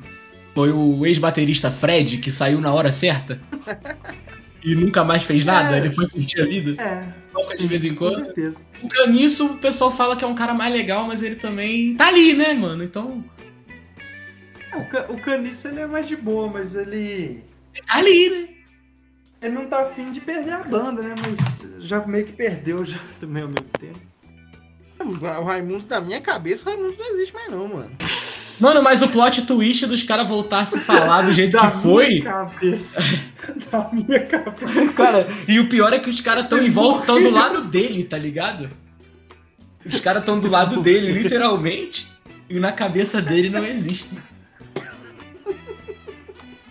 Foi 0.55 0.71
o 0.71 1.05
ex-baterista 1.05 1.69
Fred, 1.69 2.17
que 2.17 2.31
saiu 2.31 2.59
na 2.59 2.73
hora 2.73 2.91
certa? 2.91 3.39
E 4.63 4.75
nunca 4.75 5.01
mais 5.05 5.23
fez 5.23 5.45
nada? 5.45 5.75
É. 5.77 5.79
Ele 5.79 5.89
foi 5.91 6.09
curtir 6.09 6.41
a 6.41 6.45
vida? 6.45 6.81
É, 6.81 7.13
Toca 7.31 7.55
de 7.55 7.67
vez 7.67 7.85
em 7.85 7.89
com 7.93 8.09
quando? 8.09 8.25
certeza. 8.25 8.57
O 8.81 8.87
Caniço, 8.89 9.45
o 9.45 9.57
pessoal 9.59 9.95
fala 9.95 10.17
que 10.17 10.25
é 10.25 10.27
um 10.27 10.35
cara 10.35 10.53
mais 10.53 10.73
legal, 10.73 11.05
mas 11.07 11.21
ele 11.23 11.35
também 11.35 11.95
tá 11.95 12.07
ali, 12.07 12.33
né, 12.33 12.53
mano? 12.53 12.83
Então, 12.83 13.23
É, 14.73 14.75
O, 14.77 14.89
Ca- 14.89 15.05
o 15.09 15.21
Caniço, 15.21 15.69
ele 15.69 15.79
é 15.79 15.87
mais 15.87 16.05
de 16.07 16.17
boa, 16.17 16.49
mas 16.49 16.75
ele... 16.75 17.43
tá 17.87 17.99
ali, 17.99 18.29
né? 18.29 18.47
Ele 19.41 19.53
não 19.55 19.67
tá 19.67 19.83
afim 19.83 20.11
de 20.11 20.19
perder 20.19 20.51
a 20.53 20.63
banda, 20.63 21.01
né? 21.01 21.15
Mas 21.25 21.65
já 21.79 22.05
meio 22.05 22.25
que 22.25 22.33
perdeu 22.33 22.83
já 22.83 22.99
também 23.21 23.43
ao 23.43 23.49
mesmo 23.49 23.69
tempo. 23.79 23.99
O 24.99 25.43
Raimundo, 25.43 25.85
na 25.89 26.01
minha 26.01 26.19
cabeça, 26.21 26.63
o 26.63 26.65
Raimundo 26.73 26.95
não 26.97 27.13
existe 27.13 27.33
mais, 27.33 27.49
não, 27.51 27.67
mano. 27.67 27.91
Mano, 28.59 28.81
mas 28.81 29.01
o 29.03 29.07
plot 29.09 29.43
twist 29.45 29.85
dos 29.85 30.01
caras 30.01 30.27
voltar 30.27 30.61
a 30.61 30.65
se 30.65 30.79
falar 30.79 31.21
do 31.21 31.31
jeito 31.31 31.53
Da 31.57 31.69
que 31.69 31.77
foi. 31.77 32.07
minha 32.09 32.23
cabeça. 32.23 33.03
da 33.71 33.89
minha 33.93 34.19
cabeça. 34.25 34.93
Cara, 34.95 35.27
e 35.47 35.59
o 35.59 35.69
pior 35.69 35.93
é 35.93 35.99
que 35.99 36.09
os 36.09 36.19
caras 36.21 36.47
tão 36.47 36.57
em 36.59 36.69
volta, 36.69 37.05
tão 37.05 37.21
do 37.21 37.29
lado 37.29 37.61
dele, 37.61 38.03
tá 38.03 38.17
ligado? 38.17 38.69
Os 39.85 39.99
caras 39.99 40.25
tão 40.25 40.39
do 40.39 40.49
lado 40.49 40.81
dele, 40.81 41.11
literalmente. 41.11 42.11
E 42.49 42.59
na 42.59 42.71
cabeça 42.71 43.21
dele 43.21 43.49
não 43.49 43.63
existe. 43.65 44.09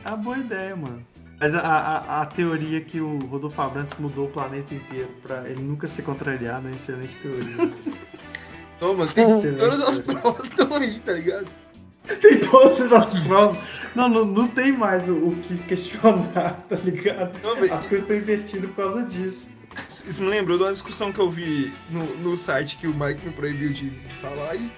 É 0.04 0.08
uma 0.08 0.16
boa 0.16 0.38
ideia, 0.38 0.74
mano. 0.74 1.04
Mas 1.38 1.54
a, 1.54 1.60
a, 1.60 2.22
a 2.22 2.26
teoria 2.26 2.80
que 2.80 3.00
o 3.00 3.18
Rodolfo 3.18 3.60
Abrantes 3.60 3.92
mudou 3.98 4.26
o 4.26 4.30
planeta 4.30 4.74
inteiro 4.74 5.08
pra 5.22 5.48
ele 5.48 5.62
nunca 5.62 5.86
ser 5.86 6.02
contrariado 6.02 6.66
é 6.66 6.70
uma 6.70 6.76
excelente 6.76 7.18
teoria. 7.18 7.72
Não, 8.80 8.94
mano, 8.94 9.12
tem 9.12 9.36
Excelente 9.36 9.58
todas 9.58 9.80
as 9.80 9.98
teoria. 9.98 10.20
provas 10.20 10.44
estão 10.46 10.74
aí, 10.76 10.98
tá 11.00 11.12
ligado? 11.12 11.46
tem 12.20 12.40
todas 12.40 12.92
as 12.92 13.18
provas. 13.20 13.58
Não, 13.94 14.08
não, 14.08 14.24
não 14.24 14.48
tem 14.48 14.70
mais 14.72 15.08
o, 15.08 15.14
o 15.14 15.36
que 15.36 15.56
questionar, 15.58 16.62
tá 16.68 16.76
ligado? 16.84 17.38
Não, 17.42 17.54
velho. 17.56 17.72
As 17.72 17.86
coisas 17.86 18.00
estão 18.02 18.16
invertidas 18.16 18.70
por 18.70 18.76
causa 18.84 19.02
disso. 19.02 19.48
Isso 19.88 20.22
me 20.22 20.28
lembrou 20.28 20.56
de 20.56 20.64
uma 20.64 20.72
discussão 20.72 21.12
que 21.12 21.18
eu 21.18 21.30
vi 21.30 21.72
no, 21.90 22.04
no 22.16 22.36
site 22.36 22.76
que 22.78 22.86
o 22.86 22.94
Mike 22.94 23.26
me 23.26 23.32
proibiu 23.32 23.72
de, 23.72 23.90
de 23.90 24.14
falar 24.20 24.54
e 24.56 24.70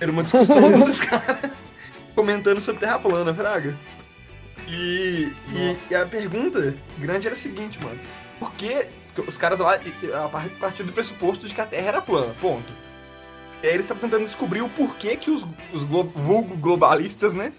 era 0.00 0.10
uma 0.10 0.22
discussão 0.22 0.72
dos 0.72 1.00
caras 1.00 1.50
comentando 2.14 2.60
sobre 2.60 2.80
Terra 2.80 2.98
plana, 2.98 3.34
Fraga. 3.34 3.74
E, 4.66 5.32
e, 5.54 5.78
e 5.90 5.94
a 5.94 6.04
pergunta 6.06 6.74
grande 6.98 7.26
era 7.26 7.34
a 7.34 7.38
seguinte, 7.38 7.82
mano. 7.82 7.98
Por 8.38 8.52
que 8.52 8.86
os 9.26 9.38
caras 9.38 9.58
lá, 9.60 9.74
a 10.24 10.28
par- 10.28 10.48
partir 10.60 10.82
do 10.82 10.92
pressuposto 10.92 11.46
de 11.46 11.54
que 11.54 11.60
a 11.60 11.66
Terra 11.66 11.88
era 11.88 12.02
plana, 12.02 12.34
ponto. 12.40 12.72
E 13.62 13.66
aí 13.66 13.72
eles 13.74 13.86
estavam 13.86 14.02
tentando 14.02 14.24
descobrir 14.24 14.60
o 14.62 14.68
porquê 14.68 15.16
que 15.16 15.30
os, 15.30 15.46
os 15.72 15.84
glo- 15.84 16.12
vulgo 16.14 16.56
globalistas, 16.56 17.32
né? 17.32 17.52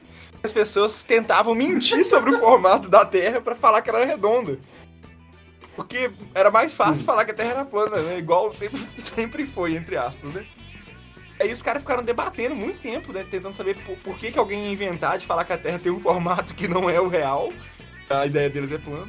As 0.43 0.51
pessoas 0.51 1.01
tentavam 1.03 1.55
mentir 1.55 2.03
sobre 2.05 2.29
o 2.35 2.39
formato 2.39 2.87
da 2.89 3.03
Terra 3.05 3.41
pra 3.41 3.55
falar 3.55 3.81
que 3.81 3.89
ela 3.89 3.99
era 3.99 4.11
redonda. 4.11 4.59
Porque 5.75 6.09
era 6.33 6.49
mais 6.51 6.73
fácil 6.73 7.03
falar 7.05 7.23
que 7.25 7.31
a 7.31 7.35
Terra 7.35 7.51
era 7.51 7.65
plana, 7.65 7.97
né? 7.97 8.17
Igual 8.19 8.51
sempre, 8.51 8.81
sempre 9.01 9.45
foi, 9.47 9.75
entre 9.75 9.95
aspas, 9.97 10.31
né? 10.33 10.45
Aí 11.39 11.51
os 11.51 11.61
caras 11.61 11.81
ficaram 11.81 12.03
debatendo 12.03 12.55
muito 12.55 12.79
tempo, 12.79 13.13
né? 13.13 13.25
Tentando 13.29 13.55
saber 13.55 13.75
por, 13.77 13.95
por 13.97 14.17
que, 14.17 14.31
que 14.31 14.39
alguém 14.39 14.65
ia 14.65 14.71
inventar 14.71 15.17
de 15.17 15.25
falar 15.25 15.45
que 15.45 15.53
a 15.53 15.57
Terra 15.57 15.79
tem 15.79 15.91
um 15.91 15.99
formato 15.99 16.53
que 16.55 16.67
não 16.67 16.89
é 16.89 16.99
o 16.99 17.07
real. 17.07 17.51
A 18.09 18.25
ideia 18.25 18.49
deles 18.49 18.71
é 18.71 18.77
plana. 18.77 19.07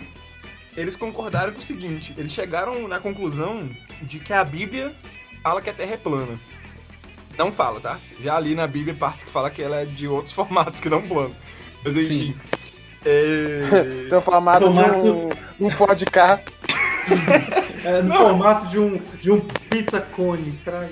Eles 0.77 0.95
concordaram 0.97 1.53
com 1.53 1.59
o 1.59 1.63
seguinte: 1.63 2.15
eles 2.19 2.33
chegaram 2.33 2.87
na 2.87 2.99
conclusão 3.01 3.69
de 4.03 4.19
que 4.19 4.33
a 4.33 4.45
Bíblia 4.45 4.95
fala 5.43 5.63
que 5.63 5.71
a 5.71 5.73
Terra 5.73 5.95
é 5.95 5.97
plana. 5.97 6.39
Não 7.39 7.51
fala, 7.53 7.81
tá? 7.81 7.99
Já 8.23 8.37
ali 8.37 8.55
na 8.55 8.67
Bíblia 8.67 8.95
partes 8.95 9.25
que 9.25 9.31
fala 9.31 9.49
que 9.51 9.63
ela 9.63 9.77
é 9.77 9.85
de 9.85 10.07
outros 10.09 10.33
formatos 10.35 10.81
que 10.81 10.91
não 10.91 11.01
plano. 11.01 11.35
Mas 11.85 11.97
enfim. 11.97 12.37
É... 13.07 14.07
Seu 14.11 14.21
formato 14.21 14.65
de 14.65 14.71
um, 14.71 14.75
Formato- 14.75 15.39
um 15.61 15.71
podcast. 15.71 16.45
É, 17.85 18.03
no 18.03 18.13
formato 18.13 18.67
de 18.67 18.79
um, 18.79 18.99
de 19.23 19.31
um 19.31 19.39
pizza 19.71 20.01
cone, 20.01 20.59
fraga. 20.65 20.91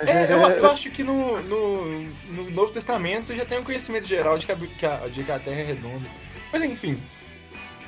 É, 0.00 0.32
eu, 0.32 0.38
eu 0.50 0.70
acho 0.70 0.90
que 0.90 1.02
no, 1.02 1.40
no, 1.42 2.00
no 2.28 2.50
Novo 2.50 2.72
Testamento 2.72 3.34
já 3.34 3.44
tem 3.44 3.58
um 3.58 3.64
conhecimento 3.64 4.06
geral 4.06 4.38
de 4.38 4.46
que, 4.46 4.52
a, 4.52 4.54
de 5.08 5.22
que 5.24 5.32
a 5.32 5.38
Terra 5.38 5.60
é 5.60 5.64
redonda. 5.64 6.08
Mas 6.52 6.62
enfim. 6.62 7.00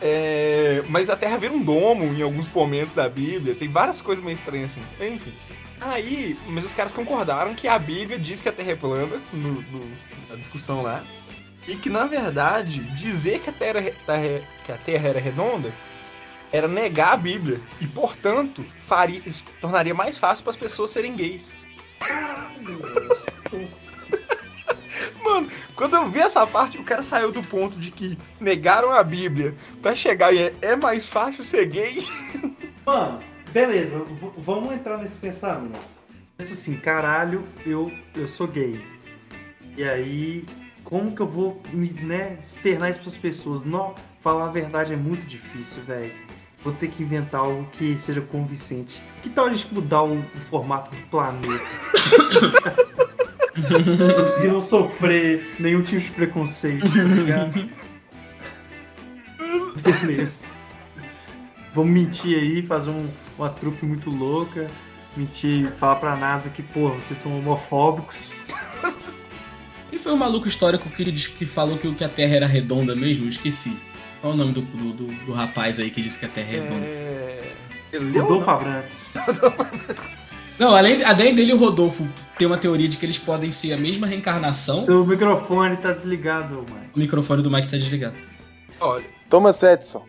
É, 0.00 0.82
mas 0.88 1.08
a 1.08 1.16
Terra 1.16 1.38
vira 1.38 1.52
um 1.52 1.62
domo 1.62 2.04
em 2.04 2.22
alguns 2.22 2.48
momentos 2.48 2.94
da 2.94 3.08
Bíblia. 3.08 3.54
Tem 3.54 3.68
várias 3.68 4.02
coisas 4.02 4.22
meio 4.22 4.34
estranhas 4.34 4.70
assim. 4.70 5.14
Enfim. 5.14 5.32
Aí, 5.80 6.38
mas 6.46 6.64
os 6.64 6.74
caras 6.74 6.92
concordaram 6.92 7.54
que 7.54 7.68
a 7.68 7.78
Bíblia 7.78 8.18
diz 8.18 8.40
que 8.40 8.48
a 8.48 8.52
Terra 8.52 8.72
é 8.72 8.76
plana, 8.76 9.20
no, 9.32 9.62
no, 9.62 9.96
na 10.28 10.36
discussão 10.36 10.82
lá. 10.82 11.04
E 11.68 11.76
que, 11.76 11.90
na 11.90 12.06
verdade, 12.06 12.80
dizer 12.94 13.40
que 13.40 13.50
a 13.50 13.52
Terra, 13.52 13.82
que 14.64 14.72
a 14.72 14.76
terra 14.76 15.08
era 15.08 15.18
redonda 15.18 15.72
era 16.52 16.68
negar 16.68 17.12
a 17.12 17.16
Bíblia. 17.16 17.60
E, 17.80 17.86
portanto, 17.86 18.64
faria, 18.86 19.20
tornaria 19.60 19.94
mais 19.94 20.16
fácil 20.18 20.44
para 20.44 20.52
as 20.52 20.56
pessoas 20.56 20.90
serem 20.90 21.14
gays. 21.14 21.56
Mano, 25.22 25.50
quando 25.74 25.96
eu 25.96 26.08
vi 26.08 26.20
essa 26.20 26.46
parte, 26.46 26.78
o 26.78 26.84
cara 26.84 27.02
saiu 27.02 27.32
do 27.32 27.42
ponto 27.42 27.78
de 27.78 27.90
que 27.90 28.16
negaram 28.40 28.92
a 28.92 29.02
Bíblia 29.02 29.54
pra 29.82 29.94
chegar 29.94 30.32
e 30.32 30.38
é, 30.38 30.54
é 30.62 30.76
mais 30.76 31.08
fácil 31.08 31.44
ser 31.44 31.66
gay. 31.66 32.06
Mano, 32.86 33.18
beleza, 33.52 34.02
vamos 34.38 34.72
entrar 34.72 34.96
nesse 34.98 35.18
pensamento. 35.18 35.78
Pensa 36.36 36.52
assim, 36.52 36.76
caralho, 36.76 37.44
eu, 37.64 37.90
eu 38.14 38.28
sou 38.28 38.46
gay. 38.46 38.80
E 39.76 39.84
aí, 39.84 40.44
como 40.84 41.14
que 41.14 41.20
eu 41.20 41.26
vou 41.26 41.62
né, 41.72 42.36
externar 42.38 42.90
isso 42.90 43.00
pras 43.00 43.16
pessoas? 43.16 43.64
Não, 43.64 43.94
falar 44.20 44.46
a 44.46 44.50
verdade 44.50 44.92
é 44.92 44.96
muito 44.96 45.26
difícil, 45.26 45.82
velho. 45.82 46.12
Vou 46.62 46.72
ter 46.72 46.88
que 46.88 47.02
inventar 47.02 47.42
algo 47.42 47.68
que 47.72 47.96
seja 48.00 48.20
convincente. 48.20 49.00
Que 49.22 49.28
tal 49.28 49.46
a 49.46 49.50
gente 49.50 49.72
mudar 49.72 50.02
o, 50.02 50.18
o 50.18 50.40
formato 50.50 50.90
do 50.90 51.02
planeta? 51.08 51.46
não 53.98 54.22
conseguiram 54.22 54.60
sofrer 54.60 55.54
nenhum 55.58 55.82
tipo 55.82 56.00
de 56.00 56.10
preconceito, 56.10 56.90
tá 56.92 57.02
ligado? 57.02 57.70
Beleza. 59.82 60.46
Vamos 61.72 61.92
mentir 61.92 62.38
aí, 62.38 62.62
fazer 62.62 62.90
um, 62.90 63.06
uma 63.38 63.48
truque 63.48 63.84
muito 63.84 64.10
louca. 64.10 64.68
Mentir, 65.16 65.72
falar 65.78 65.96
pra 65.96 66.16
NASA 66.16 66.50
que, 66.50 66.62
pô, 66.62 66.90
vocês 66.90 67.18
são 67.18 67.38
homofóbicos. 67.38 68.32
Quem 69.90 69.98
foi 69.98 70.12
o 70.12 70.16
maluco 70.16 70.48
histórico 70.48 70.90
que, 70.90 71.10
que 71.12 71.46
falou 71.46 71.78
que, 71.78 71.90
que 71.94 72.04
a 72.04 72.08
Terra 72.08 72.34
era 72.36 72.46
redonda 72.46 72.94
mesmo? 72.94 73.24
Eu 73.24 73.28
esqueci. 73.28 73.76
Qual 74.26 74.34
o 74.34 74.36
nome 74.36 74.52
do, 74.54 74.60
do, 74.60 74.92
do, 74.92 75.06
do 75.24 75.32
rapaz 75.32 75.78
aí 75.78 75.88
que 75.88 76.02
disse 76.02 76.18
que 76.18 76.24
a 76.24 76.28
Terra 76.28 76.48
é 76.48 76.50
redonda? 76.50 76.84
É... 76.84 77.52
Rodolfo 78.18 78.50
Abrantes. 78.50 79.14
Não, 80.58 80.74
além, 80.74 81.04
além 81.04 81.32
dele, 81.32 81.52
o 81.52 81.56
Rodolfo 81.56 82.04
tem 82.36 82.44
uma 82.44 82.58
teoria 82.58 82.88
de 82.88 82.96
que 82.96 83.06
eles 83.06 83.18
podem 83.18 83.52
ser 83.52 83.72
a 83.72 83.76
mesma 83.76 84.04
reencarnação. 84.04 84.84
Seu 84.84 85.06
microfone 85.06 85.76
tá 85.76 85.92
desligado, 85.92 86.56
Mike. 86.56 86.90
O 86.96 86.98
microfone 86.98 87.40
do 87.40 87.48
Mike 87.48 87.68
tá 87.68 87.76
desligado. 87.76 88.16
Olha. 88.80 89.04
Thomas 89.30 89.62
Edison. 89.62 90.04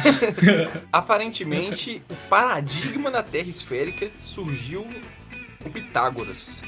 Aparentemente, 0.90 2.02
o 2.08 2.14
paradigma 2.30 3.10
da 3.10 3.22
Terra 3.22 3.50
esférica 3.50 4.10
surgiu 4.22 4.86
com 5.62 5.70
Pitágoras. 5.70 6.62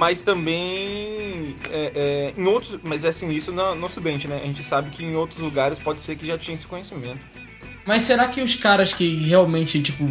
Mas 0.00 0.22
também 0.22 1.54
é, 1.70 2.32
é, 2.34 2.34
em 2.34 2.46
outros. 2.46 2.80
Mas 2.82 3.04
assim, 3.04 3.28
isso 3.32 3.52
no, 3.52 3.74
no 3.74 3.84
Ocidente, 3.84 4.26
né? 4.26 4.40
A 4.42 4.46
gente 4.46 4.64
sabe 4.64 4.88
que 4.88 5.04
em 5.04 5.14
outros 5.14 5.40
lugares 5.40 5.78
pode 5.78 6.00
ser 6.00 6.16
que 6.16 6.26
já 6.26 6.38
tinha 6.38 6.54
esse 6.54 6.66
conhecimento. 6.66 7.18
Mas 7.84 8.04
será 8.04 8.26
que 8.26 8.40
os 8.40 8.56
caras 8.56 8.94
que 8.94 9.16
realmente, 9.16 9.82
tipo, 9.82 10.10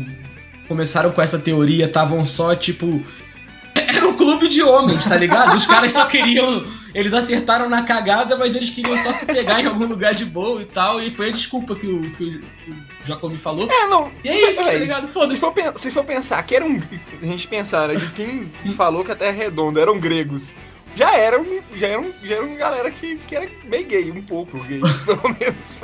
começaram 0.67 1.12
com 1.12 1.19
essa 1.19 1.39
teoria 1.39 1.88
estavam 1.88 2.23
só, 2.23 2.54
tipo. 2.54 3.04
Era 3.73 4.08
um 4.08 4.15
clube 4.15 4.47
de 4.47 4.62
homens, 4.62 5.08
tá 5.08 5.17
ligado? 5.17 5.58
Os 5.58 5.65
caras 5.65 5.91
só 5.91 6.06
queriam. 6.06 6.63
Eles 6.93 7.13
acertaram 7.13 7.69
na 7.69 7.84
cagada, 7.84 8.36
mas 8.38 8.56
eles 8.56 8.69
queriam 8.69 8.97
só 8.97 9.13
se 9.13 9.25
pegar 9.25 9.62
em 9.62 9.65
algum 9.65 9.86
lugar 9.86 10.13
de 10.13 10.25
boa 10.25 10.62
e 10.62 10.65
tal. 10.65 11.02
E 11.02 11.12
foi 11.12 11.30
a 11.30 11.32
desculpa 11.32 11.75
que 11.75 11.88
o, 11.88 12.10
que 12.12 12.41
o 12.67 12.75
Jacob 13.06 13.36
falou. 13.38 13.69
É, 13.69 13.88
não. 13.88 14.12
E 14.23 14.30
é 14.30 14.49
isso, 14.49 14.63
tá 14.63 14.73
ligado? 14.73 15.08
Foda-se. 15.08 15.36
Se, 15.36 15.39
for, 15.39 15.54
se 15.75 15.91
for 15.91 16.04
pensar 16.04 16.41
que 16.43 16.56
era 16.56 16.65
um. 16.65 16.82
A 17.21 17.25
gente 17.25 17.47
pensar 17.47 17.89
né, 17.89 17.95
de 17.95 18.08
quem 18.12 18.52
falou 18.75 19.04
que 19.04 19.12
a 19.12 19.15
Terra 19.15 19.32
é 19.32 19.43
redonda 19.43 19.80
eram 19.82 19.99
gregos 19.99 20.54
já 20.95 21.15
eram, 21.15 21.45
já 21.75 21.88
eram, 21.88 22.12
já 22.23 22.36
eram 22.36 22.56
galera 22.56 22.91
que, 22.91 23.17
que 23.19 23.36
era 23.36 23.49
bem 23.65 23.88
gay, 23.88 24.12
um 24.12 24.21
pouco 24.21 24.60
gay, 24.63 24.82
pelo 25.06 25.36
menos. 25.39 25.80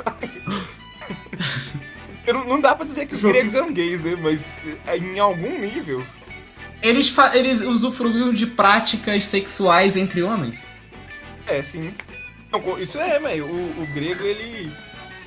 Não, 2.26 2.44
não 2.44 2.60
dá 2.60 2.74
pra 2.74 2.84
dizer 2.84 3.06
que 3.06 3.14
os 3.14 3.22
gregos 3.22 3.54
eram 3.54 3.72
gays, 3.72 4.02
né? 4.02 4.16
Mas 4.20 4.40
é, 4.86 4.96
em 4.96 5.18
algum 5.18 5.58
nível. 5.58 6.04
Eles, 6.82 7.12
eles 7.34 7.60
usufruíam 7.62 8.32
de 8.32 8.46
práticas 8.46 9.24
sexuais 9.24 9.96
entre 9.96 10.22
homens? 10.22 10.58
É, 11.46 11.62
sim. 11.62 11.94
Não, 12.50 12.78
isso 12.78 12.98
é, 12.98 13.18
velho. 13.18 13.46
O, 13.46 13.82
o 13.82 13.86
grego, 13.94 14.24
ele 14.24 14.72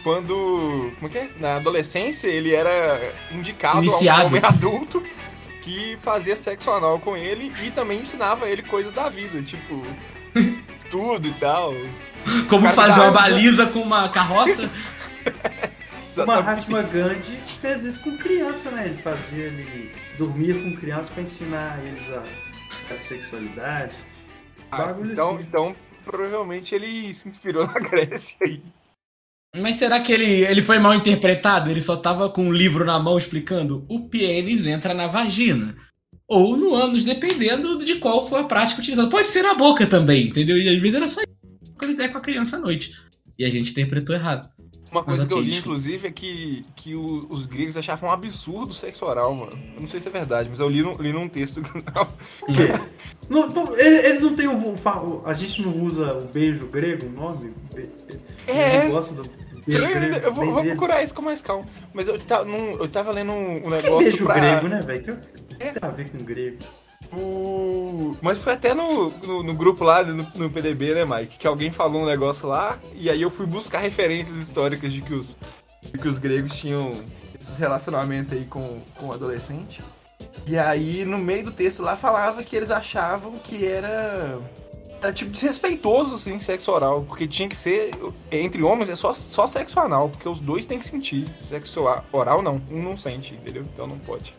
quando. 0.03 0.91
Como 0.95 1.07
é 1.07 1.09
que 1.09 1.17
é? 1.17 1.29
Na 1.39 1.55
adolescência, 1.57 2.27
ele 2.27 2.53
era 2.53 3.13
indicado 3.31 3.83
Iniciado. 3.83 4.21
a 4.21 4.23
um 4.23 4.27
homem 4.27 4.41
adulto 4.43 5.03
que 5.61 5.97
fazia 6.01 6.35
sexo 6.35 6.71
anal 6.71 6.99
com 6.99 7.15
ele 7.15 7.53
e 7.63 7.71
também 7.71 7.99
ensinava 7.99 8.47
ele 8.49 8.63
coisas 8.63 8.93
da 8.93 9.09
vida, 9.09 9.41
tipo. 9.41 9.83
tudo 10.89 11.27
e 11.27 11.33
tal. 11.33 11.73
Como 12.49 12.69
fazer 12.71 13.01
uma 13.01 13.11
baliza 13.11 13.67
com 13.67 13.79
uma 13.81 14.09
carroça? 14.09 14.69
O 16.17 16.25
Mahatma 16.25 16.81
Gandhi 16.81 17.39
fez 17.61 17.85
isso 17.85 18.01
com 18.01 18.17
criança, 18.17 18.69
né? 18.71 18.87
Ele 18.87 19.01
fazia, 19.01 19.45
ele 19.45 19.93
dormia 20.17 20.53
com 20.53 20.75
crianças 20.75 21.07
para 21.09 21.23
ensinar 21.23 21.79
eles 21.81 22.11
a, 22.11 22.23
a 22.93 22.99
sexualidade. 23.07 23.95
Ah, 24.69 24.93
então, 25.01 25.35
assim. 25.35 25.45
então, 25.47 25.75
provavelmente 26.09 26.73
ele 26.73 27.13
se 27.13 27.29
inspirou 27.29 27.65
na 27.67 27.79
Grécia 27.79 28.37
aí. 28.41 28.61
Mas 29.55 29.77
será 29.77 29.99
que 29.99 30.11
ele, 30.11 30.45
ele 30.45 30.61
foi 30.61 30.79
mal 30.79 30.93
interpretado? 30.93 31.69
Ele 31.69 31.81
só 31.81 31.95
tava 31.95 32.29
com 32.29 32.45
um 32.45 32.53
livro 32.53 32.85
na 32.85 32.99
mão 32.99 33.17
explicando 33.17 33.85
o 33.87 34.07
pênis 34.07 34.65
entra 34.65 34.93
na 34.93 35.07
vagina. 35.07 35.75
Ou 36.27 36.55
no 36.55 36.75
ânus, 36.75 37.03
dependendo 37.03 37.83
de 37.83 37.95
qual 37.95 38.27
foi 38.27 38.39
a 38.39 38.43
prática 38.43 38.81
utilizada. 38.81 39.09
Pode 39.09 39.29
ser 39.29 39.41
na 39.41 39.55
boca 39.55 39.87
também, 39.87 40.27
entendeu? 40.27 40.57
E 40.57 40.69
às 40.69 40.79
vezes 40.79 40.95
era 40.95 41.07
só 41.07 41.21
quando 41.77 41.93
ideia 41.93 42.09
com 42.09 42.19
a 42.19 42.21
criança 42.21 42.57
à 42.57 42.59
noite. 42.59 42.91
E 43.37 43.45
a 43.45 43.49
gente 43.49 43.71
interpretou 43.71 44.15
errado. 44.15 44.49
Uma 44.91 45.03
coisa 45.03 45.27
que 45.27 45.33
eu 45.33 45.39
li, 45.39 45.57
inclusive, 45.57 46.07
é 46.07 46.11
que, 46.11 46.65
que 46.75 46.95
o, 46.95 47.27
os 47.29 47.45
gregos 47.45 47.77
achavam 47.77 48.09
um 48.09 48.11
absurdo 48.11 48.71
o 48.71 48.73
sexo 48.73 49.05
oral, 49.05 49.33
mano. 49.35 49.57
Eu 49.75 49.81
não 49.81 49.87
sei 49.87 49.99
se 49.99 50.07
é 50.07 50.11
verdade, 50.11 50.49
mas 50.49 50.59
eu 50.59 50.67
li, 50.67 50.81
li 50.99 51.13
num 51.13 51.29
texto. 51.29 51.61
não, 53.29 53.47
não, 53.49 53.77
eles 53.77 54.21
não 54.21 54.35
têm 54.35 54.47
o, 54.47 54.57
o, 54.57 55.21
A 55.25 55.33
gente 55.33 55.61
não 55.61 55.75
usa 55.83 56.13
o 56.13 56.21
beijo 56.21 56.65
grego, 56.67 57.05
o 57.05 57.09
nome? 57.09 57.53
É. 58.47 58.87
Eu, 59.67 59.83
eu 60.23 60.33
vou, 60.33 60.51
vou 60.51 60.63
procurar 60.63 61.03
isso 61.03 61.13
com 61.13 61.21
mais 61.21 61.41
calma. 61.41 61.65
Mas 61.93 62.07
eu, 62.07 62.19
tá, 62.19 62.43
num, 62.43 62.71
eu 62.71 62.89
tava 62.89 63.11
lendo 63.11 63.31
um, 63.31 63.67
um 63.67 63.69
negócio. 63.69 63.97
Que 63.97 64.09
beijo 64.09 64.25
pra... 64.25 64.39
grego, 64.39 64.67
né, 64.67 64.81
velho? 64.81 65.03
Que 65.03 65.63
é. 65.63 65.71
tem 65.71 65.89
a 65.89 65.91
ver 65.91 66.09
com 66.09 66.17
grego? 66.23 66.57
O... 67.11 68.15
Mas 68.21 68.37
foi 68.37 68.53
até 68.53 68.73
no, 68.73 69.09
no, 69.09 69.43
no 69.43 69.53
grupo 69.55 69.83
lá, 69.83 70.03
no, 70.03 70.27
no, 70.35 70.49
PDB, 70.49 70.93
né, 70.93 71.05
Mike? 71.05 71.37
Que 71.37 71.47
alguém 71.47 71.71
falou 71.71 72.03
um 72.03 72.05
negócio 72.05 72.47
lá, 72.47 72.77
e 72.93 73.09
aí 73.09 73.21
eu 73.21 73.31
fui 73.31 73.45
buscar 73.45 73.79
referências 73.79 74.37
históricas 74.37 74.91
de 74.91 75.01
que 75.01 75.13
os, 75.13 75.35
de 75.81 75.97
que 75.97 76.07
os 76.07 76.19
gregos 76.19 76.53
tinham 76.55 77.03
esses 77.39 77.57
relacionamentos 77.57 78.33
aí 78.33 78.45
com, 78.45 78.81
com 78.95 79.07
o 79.07 79.13
adolescente. 79.13 79.81
E 80.45 80.57
aí, 80.57 81.05
no 81.05 81.17
meio 81.17 81.45
do 81.45 81.51
texto 81.51 81.81
lá, 81.81 81.95
falava 81.95 82.43
que 82.43 82.55
eles 82.55 82.71
achavam 82.71 83.33
que 83.33 83.65
era, 83.65 84.39
era 85.01 85.13
tipo 85.13 85.31
desrespeitoso, 85.31 86.15
assim, 86.15 86.39
sexo 86.39 86.71
oral. 86.71 87.03
Porque 87.03 87.27
tinha 87.27 87.47
que 87.47 87.55
ser, 87.55 87.91
entre 88.31 88.61
homens, 88.63 88.89
é 88.89 88.95
só, 88.95 89.13
só 89.13 89.47
sexo 89.47 89.79
anal, 89.79 90.09
porque 90.09 90.27
os 90.27 90.39
dois 90.39 90.65
têm 90.65 90.79
que 90.79 90.85
sentir. 90.85 91.27
Sexo 91.41 91.83
oral, 92.11 92.41
não. 92.41 92.61
Um 92.71 92.81
não 92.81 92.97
sente, 92.97 93.33
entendeu? 93.33 93.63
Então 93.63 93.87
não 93.87 93.97
pode. 93.99 94.33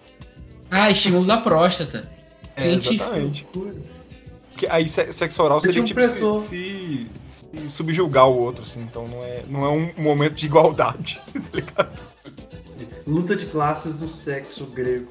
Ah, 0.70 0.90
estímulo 0.90 1.26
da 1.26 1.38
próstata. 1.38 2.19
É, 2.56 2.68
Exatamente. 2.68 3.46
Porque 4.50 4.66
aí 4.68 4.88
sexo 4.88 5.42
oral 5.42 5.60
seria 5.60 5.82
tipo 5.82 6.00
se, 6.06 6.40
se, 6.48 7.10
se, 7.24 7.70
subjugar 7.70 8.28
o 8.28 8.36
outro, 8.36 8.62
assim, 8.62 8.82
então 8.82 9.08
não 9.08 9.24
é, 9.24 9.42
não 9.48 9.64
é 9.64 9.68
um 9.68 9.92
momento 9.96 10.34
de 10.34 10.46
igualdade, 10.46 11.20
tá 11.32 11.40
ligado? 11.52 12.02
Luta 13.06 13.34
de 13.34 13.46
classes 13.46 13.96
do 13.96 14.06
sexo 14.06 14.66
grego. 14.66 15.08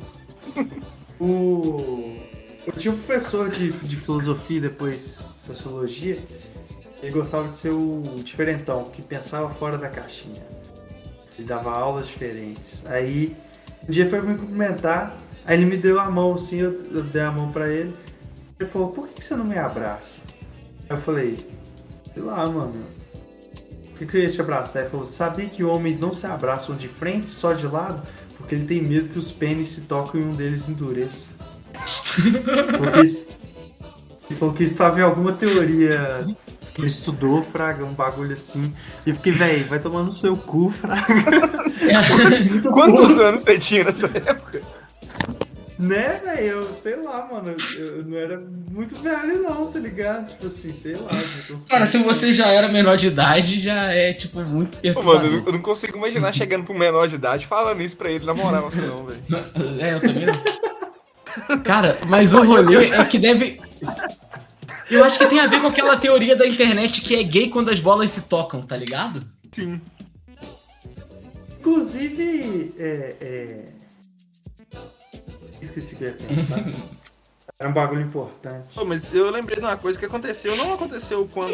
o... 1.20 2.18
Eu 2.68 2.74
tinha 2.74 2.94
um 2.94 2.98
professor 2.98 3.50
de, 3.50 3.72
de 3.72 3.96
filosofia, 3.96 4.62
depois 4.62 5.22
sociologia, 5.38 6.20
ele 7.02 7.12
gostava 7.12 7.48
de 7.48 7.56
ser 7.56 7.70
o 7.70 8.04
diferentão, 8.24 8.86
que 8.86 9.02
pensava 9.02 9.50
fora 9.50 9.78
da 9.78 9.90
caixinha. 9.90 10.44
Ele 11.38 11.48
dava 11.48 11.72
aulas 11.72 12.08
diferentes. 12.08 12.86
Aí, 12.86 13.36
um 13.88 13.92
dia 13.92 14.10
foi 14.10 14.22
me 14.22 14.38
cumprimentar, 14.38 15.18
Aí 15.46 15.58
ele 15.58 15.66
me 15.66 15.78
deu 15.78 16.00
a 16.00 16.10
mão 16.10 16.34
assim, 16.34 16.58
eu, 16.58 16.82
eu 16.92 17.04
dei 17.04 17.22
a 17.22 17.32
mão 17.32 17.52
pra 17.52 17.70
ele. 17.70 17.94
Ele 18.60 18.70
falou, 18.70 18.90
por 18.90 19.08
que, 19.08 19.16
que 19.16 19.26
você 19.26 19.36
não 19.36 19.46
me 19.46 19.58
abraça? 19.58 20.20
Aí 20.90 20.96
eu 20.96 21.02
falei, 21.02 21.48
sei 22.14 22.22
lá, 22.22 22.48
mano. 22.48 22.74
Por 23.90 24.00
que, 24.00 24.06
que 24.06 24.18
eu 24.18 24.22
ia 24.22 24.32
te 24.32 24.42
abraçar? 24.42 24.84
Ele 24.84 24.92
falou, 24.92 25.06
sabia 25.06 25.48
que 25.48 25.64
homens 25.64 26.00
não 26.00 26.14
se 26.14 26.26
abraçam 26.26 26.76
de 26.76 26.88
frente, 26.88 27.30
só 27.30 27.54
de 27.54 27.68
lado? 27.68 28.02
Porque 28.38 28.56
ele 28.56 28.66
tem 28.66 28.82
medo 28.82 29.10
que 29.10 29.20
os 29.20 29.32
pênis 29.32 29.70
se 29.70 29.82
toquem 29.82 30.22
e 30.22 30.24
um 30.24 30.34
deles 30.34 30.68
endureça. 30.70 31.28
Porque 32.78 33.00
ele 34.30 34.40
falou 34.40 34.54
que 34.54 34.64
estava 34.64 35.00
em 35.00 35.04
alguma 35.04 35.34
teoria 35.34 36.26
Ele 36.78 36.88
estudou, 36.88 37.42
Fraga, 37.44 37.84
um 37.84 37.94
bagulho 37.94 38.34
assim. 38.34 38.74
E 39.06 39.10
eu 39.10 39.16
fiquei, 39.16 39.34
velho, 39.34 39.66
vai 39.66 39.80
tomar 39.80 40.04
no 40.04 40.14
seu 40.14 40.36
cu, 40.38 40.70
Fraga. 40.70 41.04
Quantos 42.72 43.18
anos 43.18 43.42
você 43.42 43.58
tinha 43.58 43.84
nessa 43.84 44.08
época? 44.08 44.62
Né, 45.80 46.20
velho? 46.22 46.46
Eu 46.46 46.74
sei 46.74 46.98
lá, 46.98 47.26
mano. 47.32 47.56
Eu 47.74 48.04
não 48.04 48.18
era 48.18 48.38
muito 48.70 48.98
velho, 48.98 49.42
não, 49.42 49.72
tá 49.72 49.80
ligado? 49.80 50.28
Tipo 50.28 50.48
assim, 50.48 50.74
sei 50.74 50.98
lá. 50.98 51.10
Cara, 51.70 51.88
se 51.88 51.98
você 52.00 52.34
já 52.34 52.48
era 52.48 52.68
menor 52.68 52.98
de 52.98 53.08
idade, 53.08 53.62
já 53.62 53.86
é, 53.86 54.12
tipo, 54.12 54.42
muito 54.42 54.78
Pô, 54.94 55.02
mano, 55.02 55.26
eu 55.26 55.32
não, 55.32 55.46
eu 55.46 55.54
não 55.54 55.62
consigo 55.62 55.98
imaginar 55.98 56.34
chegando 56.34 56.66
pro 56.66 56.78
menor 56.78 57.08
de 57.08 57.16
idade 57.16 57.48
falando 57.48 57.82
isso 57.82 57.96
pra 57.96 58.12
ele 58.12 58.26
na 58.26 58.34
moral, 58.34 58.68
assim, 58.68 58.82
não, 58.82 59.06
velho. 59.06 59.24
É, 59.80 59.94
eu 59.94 60.02
também 60.02 60.26
não. 60.26 61.60
Cara, 61.64 61.98
mas 62.08 62.34
o 62.34 62.44
rolê 62.44 62.90
é 62.90 63.06
que 63.06 63.18
deve. 63.18 63.62
Eu 64.92 65.06
acho 65.06 65.18
que 65.18 65.28
tem 65.28 65.40
a 65.40 65.48
ver 65.48 65.62
com 65.62 65.68
aquela 65.68 65.96
teoria 65.96 66.36
da 66.36 66.46
internet 66.46 67.00
que 67.00 67.16
é 67.16 67.24
gay 67.24 67.48
quando 67.48 67.70
as 67.70 67.80
bolas 67.80 68.12
se 68.12 68.22
tocam, 68.22 68.62
tá 68.64 68.76
ligado? 68.76 69.26
Sim. 69.50 69.80
Inclusive, 71.58 72.74
é, 72.78 73.16
é... 73.22 73.79
esqueci 75.70 75.96
que 75.96 76.04
ia. 76.06 76.18
Era 77.60 77.70
um 77.70 77.74
bagulho 77.74 78.02
importante. 78.02 78.70
Mas 78.86 79.14
eu 79.14 79.30
lembrei 79.32 79.58
de 79.58 79.64
uma 79.64 79.76
coisa 79.78 80.00
que 80.00 80.06
aconteceu. 80.06 80.56
Não 80.56 80.74
aconteceu 80.74 81.28
quando, 81.34 81.54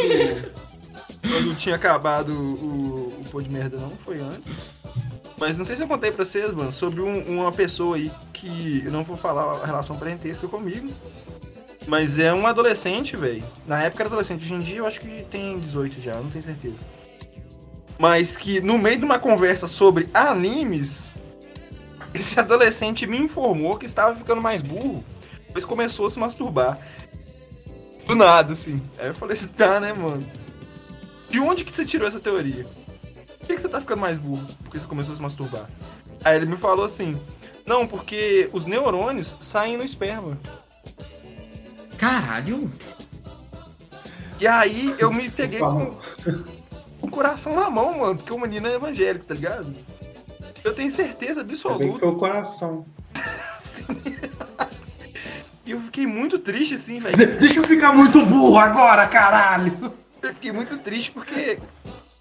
quando 1.22 1.56
tinha 1.58 1.76
acabado 1.76 2.30
o, 2.32 3.12
o 3.34 3.42
de 3.42 3.50
merda, 3.50 3.78
não. 3.78 3.92
Foi 4.04 4.20
antes. 4.20 4.52
Mas 5.38 5.58
não 5.58 5.66
sei 5.66 5.76
se 5.76 5.84
eu 5.84 5.88
contei 5.88 6.12
pra 6.12 6.24
vocês, 6.24 6.52
mano, 6.54 6.72
sobre 6.72 7.02
um- 7.02 7.40
uma 7.40 7.52
pessoa 7.52 7.96
aí 7.98 8.12
que 8.32 8.84
eu 8.86 8.92
não 8.92 9.04
vou 9.04 9.18
falar 9.18 9.62
a 9.62 9.66
relação 9.66 9.98
parentesca 9.98 10.48
comigo. 10.48 10.90
Mas 11.88 12.18
é 12.18 12.34
um 12.34 12.48
adolescente, 12.48 13.16
velho. 13.18 13.44
Na 13.68 13.84
época 13.84 14.04
era 14.04 14.08
adolescente, 14.10 14.44
hoje 14.44 14.54
em 14.54 14.62
dia 14.62 14.78
eu 14.78 14.86
acho 14.88 15.00
que 15.02 15.24
tem 15.30 15.60
18 15.60 16.02
já, 16.02 16.16
não 16.16 16.30
tenho 16.30 16.44
certeza. 16.44 16.78
Mas 18.00 18.36
que 18.36 18.60
no 18.62 18.78
meio 18.78 18.98
de 18.98 19.06
uma 19.06 19.20
conversa 19.20 19.68
sobre 19.68 20.08
animes, 20.14 21.12
esse 22.16 22.40
adolescente 22.40 23.06
me 23.06 23.18
informou 23.18 23.78
que 23.78 23.86
estava 23.86 24.16
ficando 24.16 24.42
mais 24.42 24.62
burro, 24.62 25.04
pois 25.52 25.66
começou 25.66 26.08
a 26.08 26.10
se 26.10 26.20
masturbar. 26.20 26.80
Do 28.06 28.16
nada, 28.16 28.54
assim. 28.54 28.82
Aí 28.98 29.08
eu 29.08 29.16
falei 29.16 29.34
assim, 29.34 29.48
tá, 29.50 29.80
né, 29.80 29.94
mano? 29.94 30.26
De 31.30 31.40
onde 31.40 31.64
que 31.64 31.76
você 31.76 31.84
tirou 31.84 32.08
essa 32.08 32.20
teoria? 32.20 32.66
Por 33.40 33.48
que, 33.48 33.56
que 33.56 33.62
você 33.62 33.70
tá 33.70 33.80
ficando 33.82 34.00
mais 34.00 34.18
burro? 34.18 34.46
Porque 34.64 34.80
você 34.80 34.86
começou 34.86 35.14
a 35.14 35.16
se 35.16 35.22
masturbar. 35.22 35.70
Aí 36.24 36.36
ele 36.36 36.46
me 36.46 36.58
falou 36.58 36.86
assim, 36.86 37.20
não, 37.66 37.88
porque 37.88 38.50
os 38.54 38.66
neurônios 38.66 39.38
saem 39.40 39.78
no 39.78 39.84
esperma. 39.84 40.38
Caralho! 41.98 42.72
E 44.40 44.48
aí 44.48 44.94
eu 45.00 45.12
me 45.12 45.30
peguei 45.30 45.60
com 45.60 45.98
o 47.02 47.08
coração 47.10 47.56
na 47.56 47.70
mão, 47.70 48.00
mano, 48.00 48.18
porque 48.18 48.34
o 48.34 48.40
menino 48.40 48.68
é 48.68 48.76
evangélico, 48.76 49.26
tá 49.26 49.34
ligado? 49.34 49.74
Eu 50.66 50.74
tenho 50.74 50.90
certeza 50.90 51.42
absoluta. 51.42 52.00
foi 52.00 52.10
o 52.10 52.16
coração. 52.16 52.86
E 55.66 55.72
eu 55.72 55.82
fiquei 55.82 56.06
muito 56.06 56.38
triste, 56.38 56.76
assim, 56.76 57.00
velho. 57.00 57.40
Deixa 57.40 57.60
eu 57.60 57.64
ficar 57.64 57.92
muito 57.92 58.24
burro 58.24 58.56
agora, 58.60 59.08
caralho! 59.08 59.92
Eu 60.22 60.32
fiquei 60.32 60.52
muito 60.52 60.78
triste 60.78 61.12
porque. 61.12 61.58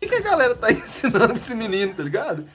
O 0.02 0.09
que, 0.09 0.14
a 0.14 0.20
galera 0.20 0.54
tá 0.54 0.72
ensinando 0.72 1.28
pra 1.28 1.37
esse 1.37 1.54
menino, 1.54 1.92
tá 1.92 2.02
ligado? 2.02 2.48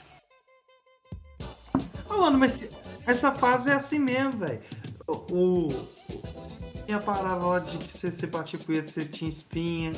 Mano, 2.09 2.39
mas 2.39 2.67
essa 3.05 3.31
fase 3.31 3.69
é 3.69 3.75
assim 3.75 3.99
mesmo, 3.99 4.31
velho. 4.31 4.61
O, 5.07 5.67
Tinha 6.85 6.97
a 6.97 7.01
parada 7.01 7.45
lá 7.45 7.59
de 7.59 7.77
que 7.77 7.95
você, 7.95 8.09
você 8.09 8.25
batia 8.25 8.57
punheta, 8.57 8.89
você 8.89 9.05
tinha 9.05 9.29
espinha, 9.29 9.91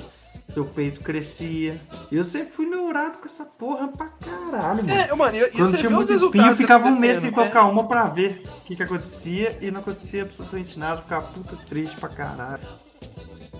seu 0.54 0.66
peito 0.66 1.02
crescia. 1.02 1.80
E 2.12 2.16
eu 2.16 2.24
sempre 2.24 2.52
fui 2.52 2.66
neurado 2.66 3.20
com 3.20 3.26
essa 3.26 3.46
porra 3.46 3.88
pra 3.88 4.08
caralho, 4.08 4.84
mano. 4.86 4.92
É, 4.92 5.14
mano, 5.16 5.38
e, 5.38 5.40
e 5.42 5.50
Quando 5.52 5.78
tinha 5.78 5.90
resultados 5.90 6.50
eu 6.52 6.56
ficava 6.58 6.88
um 6.88 7.00
mês 7.00 7.20
sem 7.20 7.30
acontecendo, 7.30 7.34
colocar 7.34 7.64
uma 7.72 7.88
pra 7.88 8.08
ver 8.08 8.44
o 8.46 8.62
que, 8.66 8.76
que 8.76 8.84
acontecia 8.84 9.58
e 9.62 9.72
não 9.72 9.80
acontecia 9.82 10.24
absolutamente 10.24 10.78
nada, 10.80 11.02
ficava 11.02 11.26
puta 11.28 11.56
triste 11.66 11.96
pra 11.98 12.10
caralho. 12.10 12.62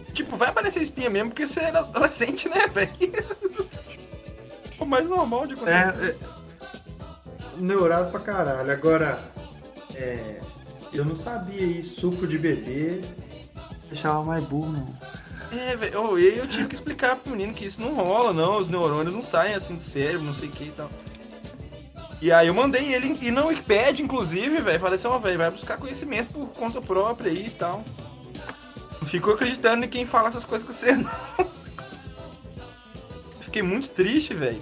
é, 0.08 0.12
Tipo, 0.14 0.36
vai 0.36 0.50
aparecer 0.50 0.82
espinha 0.82 1.10
mesmo 1.10 1.30
porque 1.30 1.48
você 1.48 1.62
era 1.62 1.80
adolescente, 1.80 2.50
né, 2.50 2.68
velho? 2.68 2.92
O 4.80 4.86
mais 4.86 5.08
normal 5.08 5.46
de 5.46 5.54
É, 5.54 5.78
acontecer. 5.80 6.18
é, 6.20 7.62
neurado 7.62 8.10
pra 8.12 8.20
caralho. 8.20 8.72
Agora, 8.72 9.22
é, 9.94 10.40
eu 10.92 11.06
não 11.06 11.16
sabia 11.16 11.62
isso, 11.64 12.02
suco 12.02 12.26
de 12.26 12.38
bebê 12.40 13.00
deixava 13.90 14.24
mais 14.24 14.44
burro, 14.44 14.72
não. 14.72 14.88
É, 15.52 15.76
velho. 15.76 16.18
Eu, 16.18 16.48
tive 16.48 16.68
que 16.68 16.76
explicar 16.76 17.18
pro 17.18 17.32
menino 17.32 17.54
que 17.54 17.66
isso 17.66 17.82
não 17.82 17.94
rola, 17.94 18.32
não. 18.34 18.58
Os 18.58 18.68
neurônios 18.68 19.14
não 19.14 19.22
saem 19.22 19.54
assim 19.54 19.76
do 19.76 19.84
cérebro, 19.84 20.24
não 20.24 20.34
sei 20.34 20.50
o 20.50 20.52
que 20.52 20.66
e 20.66 20.72
tal. 20.72 20.90
E 22.22 22.32
aí 22.32 22.48
eu 22.48 22.54
mandei 22.54 22.94
ele 22.94 23.18
ir 23.20 23.32
na 23.32 23.46
Wikipedia, 23.46 24.06
inclusive, 24.06 24.62
velho. 24.62 24.80
Falei 24.80 24.96
assim, 24.96 25.08
ó, 25.08 25.18
velho, 25.18 25.38
vai 25.38 25.52
buscar 25.52 25.78
conhecimento 25.78 26.34
por 26.34 26.48
conta 26.50 26.80
própria 26.82 27.32
aí 27.32 27.48
e 27.48 27.50
tal. 27.50 27.84
Não 29.02 29.08
ficou 29.08 29.34
acreditando 29.34 29.84
em 29.84 29.90
quem 29.90 30.06
fala 30.06 30.30
essas 30.30 30.46
coisas 30.46 30.66
com 30.66 30.72
você, 30.72 30.94
não. 30.96 31.12
Fiquei 33.42 33.64
muito 33.64 33.90
triste, 33.90 34.34
velho. 34.34 34.62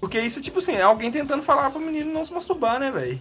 Porque 0.00 0.18
isso, 0.20 0.40
tipo 0.40 0.60
assim, 0.60 0.72
é 0.72 0.82
alguém 0.82 1.10
tentando 1.10 1.42
falar 1.42 1.70
pro 1.70 1.80
menino 1.80 2.12
não 2.12 2.24
se 2.24 2.32
masturbar, 2.32 2.78
né, 2.80 2.90
velho? 2.90 3.20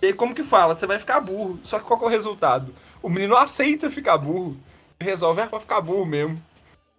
E 0.00 0.06
aí, 0.06 0.12
como 0.12 0.34
que 0.34 0.42
fala? 0.42 0.74
Você 0.74 0.86
vai 0.86 0.98
ficar 0.98 1.20
burro. 1.20 1.58
Só 1.64 1.78
que 1.78 1.84
qual 1.84 1.98
que 1.98 2.04
é 2.04 2.08
o 2.08 2.10
resultado? 2.10 2.74
O 3.02 3.10
menino 3.10 3.36
aceita 3.36 3.90
ficar 3.90 4.16
burro. 4.16 4.56
Resolve, 4.98 5.42
ah, 5.42 5.46
vai 5.46 5.60
ficar 5.60 5.80
burro 5.80 6.06
mesmo. 6.06 6.40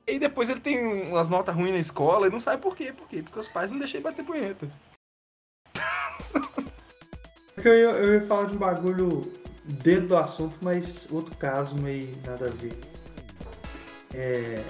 E 0.08 0.20
depois 0.20 0.50
ele 0.50 0.60
tem 0.60 1.08
umas 1.08 1.28
notas 1.28 1.56
ruins 1.56 1.72
na 1.72 1.80
escola 1.80 2.28
e 2.28 2.30
não 2.30 2.40
sabe 2.40 2.62
por 2.62 2.76
quê. 2.76 2.94
Por 2.94 3.08
quê? 3.08 3.24
Porque 3.24 3.40
os 3.40 3.48
pais 3.48 3.72
não 3.72 3.80
deixam 3.80 3.98
ele 3.98 4.04
bater 4.04 4.24
punheta. 4.24 4.70
É 7.58 7.68
Eu 7.68 7.74
ia, 7.74 7.90
eu 7.98 8.14
ia 8.14 8.28
falar 8.28 8.46
de 8.46 8.56
um 8.56 8.60
bagulho 8.60 9.22
dentro 9.64 10.10
do 10.10 10.18
assunto, 10.18 10.56
mas 10.62 11.08
outro 11.12 11.36
caso 11.36 11.76
meio 11.76 12.10
nada 12.24 12.46
a 12.46 12.50
ver. 12.50 12.78
É, 14.14 14.64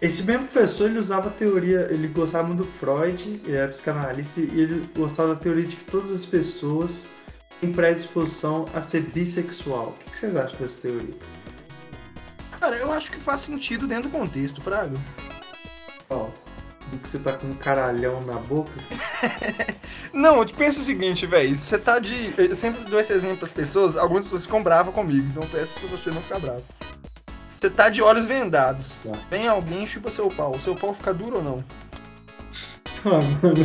Esse 0.00 0.22
mesmo 0.22 0.44
professor, 0.44 0.88
ele 0.88 0.98
usava 0.98 1.28
a 1.28 1.32
teoria, 1.32 1.86
ele 1.90 2.08
gostava 2.08 2.46
muito 2.46 2.64
do 2.64 2.72
Freud, 2.72 3.40
ele 3.44 3.56
era 3.56 3.68
psicanalista, 3.68 4.40
e 4.40 4.60
ele 4.60 4.84
gostava 4.96 5.34
da 5.34 5.40
teoria 5.40 5.64
de 5.64 5.76
que 5.76 5.84
todas 5.84 6.10
as 6.10 6.24
pessoas 6.24 7.06
têm 7.60 7.72
predisposição 7.72 8.68
a 8.74 8.80
ser 8.80 9.02
bissexual. 9.02 9.94
O 10.06 10.10
que 10.10 10.18
vocês 10.18 10.34
acham 10.34 10.58
dessa 10.58 10.80
teoria? 10.80 11.14
Cara, 12.62 12.76
eu 12.76 12.92
acho 12.92 13.10
que 13.10 13.18
faz 13.18 13.40
sentido 13.40 13.88
dentro 13.88 14.08
do 14.08 14.16
contexto, 14.16 14.60
Praga. 14.60 14.96
Ó, 16.08 16.28
do 16.92 16.98
que 16.98 17.08
você 17.08 17.18
tá 17.18 17.32
com 17.32 17.48
um 17.48 17.54
caralhão 17.54 18.20
na 18.22 18.34
boca? 18.34 18.70
Não, 20.14 20.38
eu 20.38 20.46
pensa 20.46 20.78
o 20.78 20.82
seguinte, 20.84 21.26
velho. 21.26 21.58
Você 21.58 21.76
tá 21.76 21.98
de. 21.98 22.32
Eu 22.38 22.54
sempre 22.54 22.88
dou 22.88 23.00
esse 23.00 23.12
exemplo 23.12 23.38
pras 23.38 23.50
pessoas, 23.50 23.96
algumas 23.96 24.22
pessoas 24.22 24.44
ficam 24.44 24.62
bravas 24.62 24.94
comigo, 24.94 25.26
então 25.28 25.42
eu 25.42 25.48
peço 25.48 25.74
pra 25.74 25.88
você 25.88 26.10
não 26.12 26.20
ficar 26.20 26.38
bravo. 26.38 26.62
Você 27.60 27.68
tá 27.68 27.88
de 27.88 28.00
olhos 28.00 28.26
vendados. 28.26 28.92
Tá. 29.02 29.10
Vem 29.28 29.48
alguém 29.48 29.82
e 29.82 29.88
chupa 29.88 30.12
seu 30.12 30.28
pau. 30.28 30.56
Seu 30.60 30.76
pau 30.76 30.94
fica 30.94 31.12
duro 31.12 31.38
ou 31.38 31.42
não? 31.42 31.64
Ah, 33.04 33.18
mano, 33.42 33.56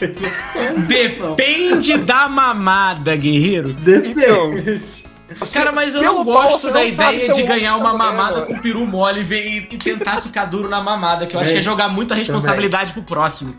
eu 0.00 1.18
não. 1.18 1.34
Depende 1.34 1.98
da 1.98 2.28
mamada, 2.28 3.16
guerreiro. 3.16 3.70
Então. 3.70 5.09
Cara, 5.52 5.72
mas 5.72 5.94
eu 5.94 6.00
Pelo 6.00 6.14
não 6.16 6.24
gosto 6.24 6.68
da 6.68 6.74
não 6.80 6.86
ideia 6.86 7.32
de 7.32 7.40
é 7.40 7.44
um 7.44 7.46
ganhar 7.46 7.76
uma 7.76 7.92
mamada 7.94 8.42
com 8.42 8.58
peru 8.58 8.86
mole 8.86 9.20
e, 9.20 9.22
ver- 9.24 9.46
e- 9.72 9.76
tentar 9.78 10.20
ficar 10.20 10.44
duro 10.46 10.68
na 10.68 10.80
mamada, 10.82 11.26
que 11.26 11.34
eu 11.36 11.40
acho 11.40 11.50
É. 11.50 11.52
que 11.54 11.58
é 11.58 11.62
jogar 11.62 11.88
muita 11.88 12.14
responsabilidade 12.14 12.92
pro 12.92 13.02
próximo, 13.02 13.54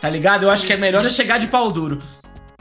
tá 0.00 0.08
ligado? 0.08 0.44
Eu 0.44 0.50
acho 0.50 0.66
que 0.66 0.72
é 0.72 0.76
melhor 0.76 1.02
já 1.04 1.10
chegar 1.10 1.38
de 1.38 1.46
pau 1.46 1.70
duro. 1.70 1.98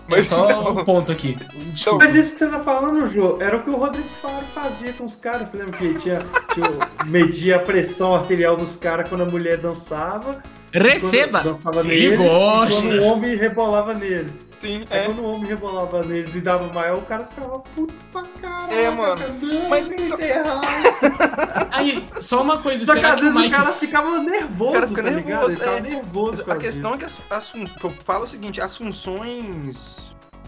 É 0.09 0.15
Mas 0.15 0.27
só 0.27 0.47
não. 0.47 0.69
um 0.71 0.85
ponto 0.85 1.11
aqui. 1.11 1.35
Então, 1.53 1.97
Mas 1.97 2.15
isso 2.15 2.31
que 2.31 2.39
você 2.39 2.47
tá 2.47 2.59
falando, 2.61 3.05
Jô, 3.09 3.37
era 3.41 3.57
o 3.57 3.61
que 3.61 3.69
o 3.69 3.75
Rodrigo 3.75 4.07
Faro 4.21 4.35
fazia 4.55 4.93
com 4.93 5.03
os 5.03 5.15
caras. 5.15 5.49
Você 5.49 5.57
lembra 5.57 5.77
que 5.77 5.95
tinha, 5.95 6.21
tinha 6.53 6.69
media 7.07 7.57
a 7.57 7.59
pressão 7.59 8.15
arterial 8.15 8.55
dos 8.55 8.77
caras 8.77 9.09
quando 9.09 9.23
a 9.23 9.25
mulher 9.25 9.57
dançava? 9.57 10.41
Receba! 10.71 11.41
Dançava 11.41 11.81
Ele 11.81 12.11
neles, 12.11 12.17
gosta. 12.19 12.73
E 12.73 12.81
quando 12.89 12.99
o 13.01 13.03
homem 13.05 13.35
rebolava 13.35 13.93
neles. 13.93 14.46
Sim, 14.59 14.85
Aí 14.89 14.99
é. 14.99 15.05
quando 15.05 15.19
o 15.19 15.31
homem 15.31 15.45
rebolava 15.45 16.03
neles 16.03 16.35
e 16.35 16.41
dava 16.41 16.71
maior, 16.73 16.97
o 16.97 17.01
cara 17.03 17.25
ficava 17.25 17.59
puto 17.59 17.93
pra 18.11 18.23
caralho. 18.41 18.73
É, 18.73 18.89
mano. 18.89 19.21
Não, 19.41 19.69
Mas 19.69 19.91
então-. 19.91 20.17
Aí, 21.71 22.07
só 22.21 22.41
uma 22.41 22.61
coisa, 22.61 22.85
Só 22.85 22.93
que 22.93 22.99
será 22.99 23.13
às 23.13 23.19
que 23.19 23.27
o 23.27 23.33
vezes 23.33 23.37
o 23.37 23.39
Mike... 23.43 23.55
cara 23.55 23.71
ficava 23.73 24.19
nervoso, 24.19 24.69
O 24.69 24.73
cara 24.73 24.87
fica 24.87 25.03
tá 25.03 25.09
nervoso, 25.11 25.63
é. 25.63 25.79
nervoso. 25.81 26.43
A 26.47 26.55
questão 26.55 26.93
é 26.93 26.97
que 26.97 27.05
as, 27.05 27.17
as 27.31 27.49
fun- 27.49 27.65
eu 27.83 27.89
falo 27.89 28.23
o 28.23 28.27
seguinte, 28.27 28.59
as 28.61 28.75
funções 28.75 29.77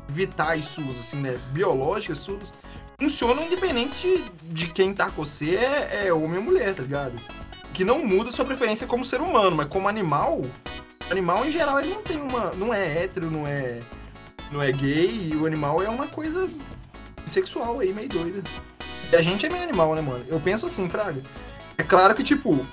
vitais 0.08 0.66
suas, 0.66 1.00
assim, 1.00 1.18
né? 1.18 1.40
Biológicas 1.52 2.20
suas, 2.20 2.44
funcionam 3.00 3.44
independente 3.44 4.02
de, 4.02 4.66
de 4.66 4.74
quem 4.74 4.94
tá 4.94 5.06
com 5.10 5.24
você 5.24 5.56
é, 5.56 6.08
é 6.08 6.14
homem 6.14 6.38
ou 6.38 6.44
mulher, 6.44 6.74
tá 6.74 6.82
ligado? 6.84 7.14
Que 7.74 7.84
não 7.86 8.00
muda 8.06 8.32
sua 8.32 8.44
preferência 8.44 8.88
como 8.88 9.06
ser 9.06 9.22
humano, 9.22 9.56
mas 9.56 9.68
como 9.68 9.88
animal, 9.88 10.42
animal 11.12 11.46
em 11.46 11.52
geral 11.52 11.80
ele 11.80 11.90
não 11.90 12.02
tem 12.02 12.18
uma. 12.20 12.52
não 12.56 12.74
é 12.74 13.04
hétero, 13.04 13.30
não 13.32 13.48
é. 13.48 13.80
Não 14.52 14.62
é 14.62 14.72
gay, 14.72 15.30
e 15.32 15.36
o 15.36 15.46
animal 15.46 15.82
é 15.82 15.90
uma 15.90 16.08
coisa 16.08 16.48
sexual 17.26 17.80
aí, 17.80 17.94
meio 17.94 18.10
doida. 18.10 18.44
E 19.12 19.16
a 19.16 19.22
gente 19.22 19.46
é 19.46 19.50
meio 19.50 19.64
animal, 19.64 19.96
né, 19.96 20.02
mano? 20.02 20.24
Eu 20.28 20.40
penso 20.40 20.66
assim, 20.66 20.88
Fraga. 20.90 21.22
É 21.78 21.84
claro 21.84 22.14
que, 22.14 22.24
tipo, 22.24 22.66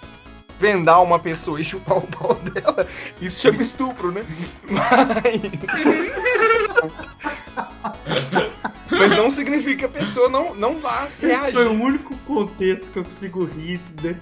vendar 0.59 1.01
uma 1.01 1.19
pessoa 1.19 1.61
e 1.61 1.65
chupar 1.65 1.99
o 1.99 2.03
pau 2.03 2.35
dela, 2.53 2.87
isso 3.21 3.41
chama 3.41 3.63
estupro, 3.63 4.11
né? 4.13 4.25
Mas... 4.69 5.41
Mas 8.91 9.11
não 9.11 9.31
significa 9.31 9.77
que 9.77 9.85
a 9.85 9.89
pessoa 9.89 10.29
não, 10.29 10.55
não 10.55 10.79
vá 10.79 11.07
se 11.09 11.27
Esse 11.27 11.53
foi 11.53 11.67
o 11.67 11.73
único 11.73 12.17
contexto 12.19 12.91
que 12.91 12.99
eu 12.99 13.05
consigo 13.05 13.45
rir 13.45 13.81
de, 14.01 14.17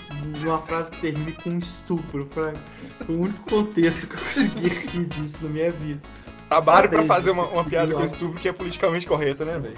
uma 0.49 0.59
frase 0.59 0.91
que 0.91 1.01
termine 1.01 1.33
com 1.33 1.59
estupro, 1.59 2.27
Frank. 2.31 2.59
Foi 3.07 3.15
o 3.15 3.21
único 3.21 3.41
contexto 3.49 4.07
que 4.07 4.15
eu 4.15 4.19
consegui 4.19 4.69
rir 4.69 5.05
disso 5.05 5.39
na 5.43 5.51
minha 5.51 5.71
vida. 5.71 6.01
Trabalho 6.49 6.89
pra 6.89 7.03
fazer 7.05 7.31
uma, 7.31 7.47
uma 7.47 7.65
piada 7.65 7.93
com 7.95 8.05
estupro 8.05 8.39
que 8.41 8.49
é 8.49 8.53
politicamente 8.53 9.07
correta, 9.07 9.45
né, 9.45 9.59
velho? 9.59 9.77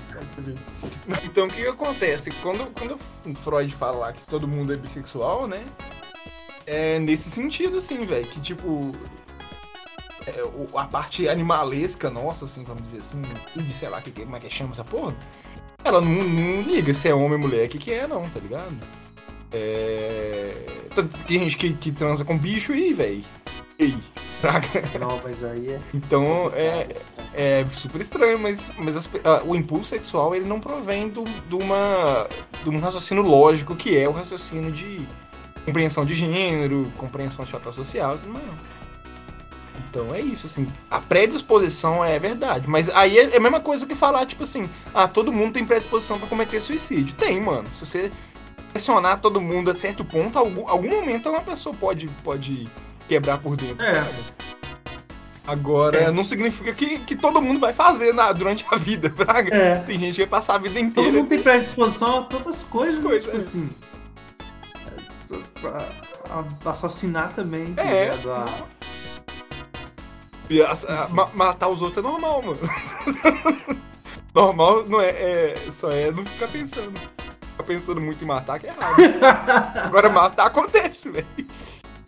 Então 1.24 1.46
o 1.46 1.48
que, 1.48 1.62
que 1.62 1.68
acontece? 1.68 2.30
Quando, 2.42 2.66
quando 2.72 2.98
Freud 3.36 3.74
fala 3.74 4.12
que 4.12 4.22
todo 4.22 4.46
mundo 4.46 4.72
é 4.72 4.76
bissexual, 4.76 5.46
né? 5.46 5.64
É 6.66 6.98
nesse 6.98 7.30
sentido, 7.30 7.78
assim, 7.78 8.04
velho. 8.04 8.26
Que 8.26 8.40
tipo. 8.40 8.92
É, 10.26 10.42
a 10.76 10.84
parte 10.84 11.28
animalesca 11.28 12.10
nossa, 12.10 12.46
assim, 12.46 12.64
vamos 12.64 12.82
dizer 12.82 12.98
assim, 12.98 13.22
de 13.54 13.72
sei 13.72 13.88
lá 13.88 14.00
que, 14.00 14.10
como 14.10 14.34
é 14.34 14.40
que 14.40 14.50
chama 14.50 14.72
essa 14.72 14.82
porra, 14.82 15.14
ela 15.84 16.00
não, 16.00 16.10
não 16.10 16.62
liga 16.62 16.92
se 16.92 17.08
é 17.08 17.14
homem 17.14 17.34
ou 17.34 17.38
mulher, 17.38 17.68
que 17.68 17.78
que 17.78 17.92
é, 17.92 18.08
não, 18.08 18.28
tá 18.28 18.40
ligado? 18.40 18.76
É... 19.52 20.52
Tem 21.28 21.38
gente 21.38 21.56
que, 21.56 21.72
que 21.74 21.92
transa 21.92 22.24
com 22.24 22.36
bicho 22.36 22.74
e, 22.74 22.92
velho. 22.92 23.24
Ei, 23.78 23.96
fraga. 24.36 24.66
Não, 24.98 25.20
mas 25.22 25.42
aí 25.42 25.72
é. 25.72 25.80
Então 25.94 26.50
é, 26.54 26.88
é 27.34 27.66
super 27.72 28.00
estranho, 28.00 28.38
mas, 28.38 28.70
mas 28.78 28.96
as, 28.96 29.08
o 29.44 29.54
impulso 29.54 29.86
sexual 29.86 30.34
ele 30.34 30.46
não 30.46 30.60
provém 30.60 31.08
do, 31.08 31.24
de, 31.24 31.54
uma, 31.54 32.26
de 32.62 32.70
um 32.70 32.78
raciocínio 32.78 33.22
lógico 33.22 33.74
que 33.74 33.96
é 33.96 34.08
o 34.08 34.12
raciocínio 34.12 34.70
de 34.72 35.06
compreensão 35.64 36.04
de 36.04 36.14
gênero, 36.14 36.90
compreensão 36.96 37.44
de 37.44 37.50
fator 37.50 37.74
social 37.74 38.14
e 38.14 38.18
tudo 38.18 38.32
mais. 38.32 38.44
Então 39.90 40.14
é 40.14 40.20
isso, 40.20 40.46
assim. 40.46 40.70
A 40.90 41.00
predisposição 41.00 42.04
é 42.04 42.18
verdade. 42.18 42.68
Mas 42.68 42.88
aí 42.90 43.18
é, 43.18 43.34
é 43.34 43.36
a 43.36 43.40
mesma 43.40 43.60
coisa 43.60 43.86
que 43.86 43.94
falar, 43.94 44.26
tipo 44.26 44.42
assim, 44.42 44.68
ah, 44.94 45.08
todo 45.08 45.32
mundo 45.32 45.54
tem 45.54 45.64
predisposição 45.64 46.18
para 46.18 46.28
cometer 46.28 46.60
suicídio. 46.60 47.14
Tem, 47.14 47.40
mano. 47.40 47.68
Se 47.74 47.84
você 47.86 48.12
pressionar 48.72 49.20
todo 49.20 49.40
mundo 49.40 49.70
a 49.70 49.74
certo 49.74 50.04
ponto, 50.04 50.38
algum, 50.38 50.68
algum 50.68 50.90
momento 50.90 51.30
uma 51.30 51.40
pessoa 51.40 51.74
pode, 51.74 52.08
pode 52.22 52.68
quebrar 53.08 53.38
por 53.38 53.56
dentro. 53.56 53.84
É. 53.84 54.04
Agora, 55.46 55.98
é. 55.98 56.10
não 56.10 56.24
significa 56.24 56.72
que, 56.72 56.98
que 56.98 57.14
todo 57.14 57.40
mundo 57.40 57.60
vai 57.60 57.72
fazer 57.72 58.12
na, 58.12 58.32
durante 58.32 58.66
a 58.70 58.76
vida, 58.76 59.08
praga. 59.14 59.54
É. 59.54 59.76
Tem 59.80 59.98
gente 59.98 60.14
que 60.14 60.22
vai 60.22 60.28
passar 60.28 60.56
a 60.56 60.58
vida 60.58 60.80
inteira. 60.80 61.08
Todo 61.08 61.18
mundo 61.18 61.28
tem 61.28 61.40
predisposição 61.40 62.20
a 62.20 62.22
todas 62.22 62.48
as 62.48 62.62
coisas, 62.64 63.02
coisas 63.02 63.24
tipo 63.24 63.36
é. 63.36 63.40
assim. 63.40 63.68
A, 66.28 66.68
a 66.68 66.70
assassinar 66.70 67.32
também, 67.32 67.74
tá 67.74 67.82
é. 67.82 68.10
A, 68.10 68.46
matar 71.34 71.68
os 71.68 71.82
outros 71.82 72.04
é 72.04 72.08
normal, 72.08 72.42
mano. 72.42 72.58
normal 74.34 74.84
não 74.88 75.00
é, 75.00 75.10
é, 75.10 75.56
Só 75.72 75.90
é 75.90 76.10
não 76.10 76.24
ficar 76.24 76.48
pensando. 76.48 76.98
Ficar 76.98 77.64
pensando 77.64 78.00
muito 78.00 78.22
em 78.22 78.26
matar 78.26 78.58
que 78.60 78.66
é 78.66 78.70
errado. 78.70 78.96
Agora 79.86 80.08
matar 80.08 80.46
acontece, 80.46 81.08
velho. 81.08 81.26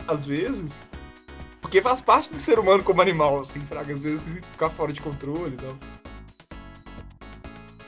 Às 0.07 0.25
vezes. 0.25 0.88
Porque 1.61 1.81
faz 1.81 2.01
parte 2.01 2.31
do 2.31 2.37
ser 2.37 2.57
humano 2.57 2.83
como 2.83 3.01
animal, 3.01 3.41
assim, 3.41 3.59
fraga. 3.61 3.93
Às 3.93 3.99
vezes 3.99 4.21
ficar 4.51 4.69
fora 4.69 4.93
de 4.93 5.01
controle 5.01 5.53
e 5.53 5.57
tal. 5.57 5.75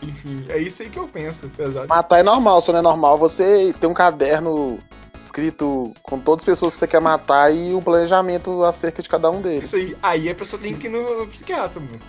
Enfim, 0.03 0.45
é 0.49 0.57
isso 0.57 0.81
aí 0.81 0.89
que 0.89 0.97
eu 0.97 1.07
penso, 1.07 1.45
apesar 1.45 1.81
de... 1.83 1.87
Matar 1.87 2.19
é 2.19 2.23
normal, 2.23 2.59
só 2.61 2.71
não 2.71 2.79
é 2.79 2.81
normal 2.81 3.17
você 3.17 3.73
ter 3.79 3.85
um 3.85 3.93
caderno 3.93 4.79
escrito 5.23 5.93
com 6.03 6.19
todas 6.19 6.41
as 6.41 6.45
pessoas 6.45 6.73
que 6.73 6.79
você 6.79 6.87
quer 6.87 6.99
matar 6.99 7.53
e 7.53 7.73
o 7.73 7.81
planejamento 7.81 8.63
acerca 8.63 9.01
de 9.01 9.07
cada 9.07 9.29
um 9.29 9.41
deles. 9.41 9.65
Isso 9.65 9.75
aí, 9.75 9.95
aí 10.01 10.29
a 10.29 10.35
pessoa 10.35 10.61
tem 10.61 10.75
que 10.75 10.87
ir 10.87 10.89
no, 10.89 11.27
psiquiatra, 11.27 11.79
mano. 11.79 11.99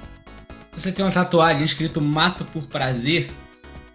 Se 0.72 0.80
você 0.80 0.92
tem 0.92 1.04
uma 1.04 1.12
tatuagem 1.12 1.64
escrito 1.64 2.00
mato 2.00 2.44
por 2.46 2.62
prazer, 2.64 3.30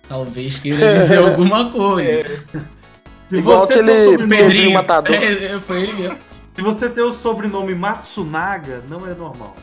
talvez 0.07 0.59
queira 0.59 0.99
dizer 0.99 1.17
alguma 1.27 1.71
coisa. 1.71 2.09
É. 2.09 2.39
Se 3.29 3.37
Igual 3.37 3.59
você 3.59 3.73
aquele 3.73 3.93
tem 3.93 4.07
o 4.07 4.11
sobrenome 4.11 4.73
matador. 4.73 5.15
É, 5.19 5.59
foi 5.59 5.81
ele 5.81 5.93
mesmo. 5.93 6.17
Se 6.57 6.63
você 6.63 6.89
tem 6.89 7.03
o 7.03 7.13
sobrenome 7.13 7.75
Matsunaga, 7.75 8.83
não 8.89 9.07
é 9.07 9.13
normal. 9.13 9.55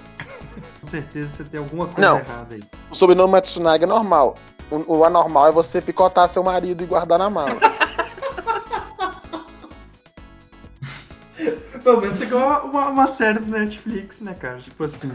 Com 0.80 0.86
certeza 0.86 1.28
você 1.28 1.42
tem 1.42 1.58
alguma 1.58 1.88
coisa 1.88 2.08
não, 2.08 2.18
errada 2.18 2.54
aí. 2.54 2.62
O 2.88 2.94
sobrenome 2.94 3.32
Matsunaga 3.32 3.82
é 3.82 3.86
normal. 3.86 4.36
O, 4.70 4.98
o 4.98 5.04
anormal 5.04 5.48
é 5.48 5.50
você 5.50 5.82
picotar 5.82 6.28
seu 6.28 6.44
marido 6.44 6.84
e 6.84 6.86
guardar 6.86 7.18
na 7.18 7.28
mala. 7.28 7.58
Pelo 11.82 12.00
menos 12.00 12.16
você 12.16 12.26
ganhou 12.26 12.60
uma, 12.60 12.86
uma, 12.86 13.08
série 13.08 13.40
do 13.40 13.50
Netflix, 13.50 14.20
né, 14.20 14.32
cara? 14.32 14.58
Tipo 14.58 14.84
assim, 14.84 15.10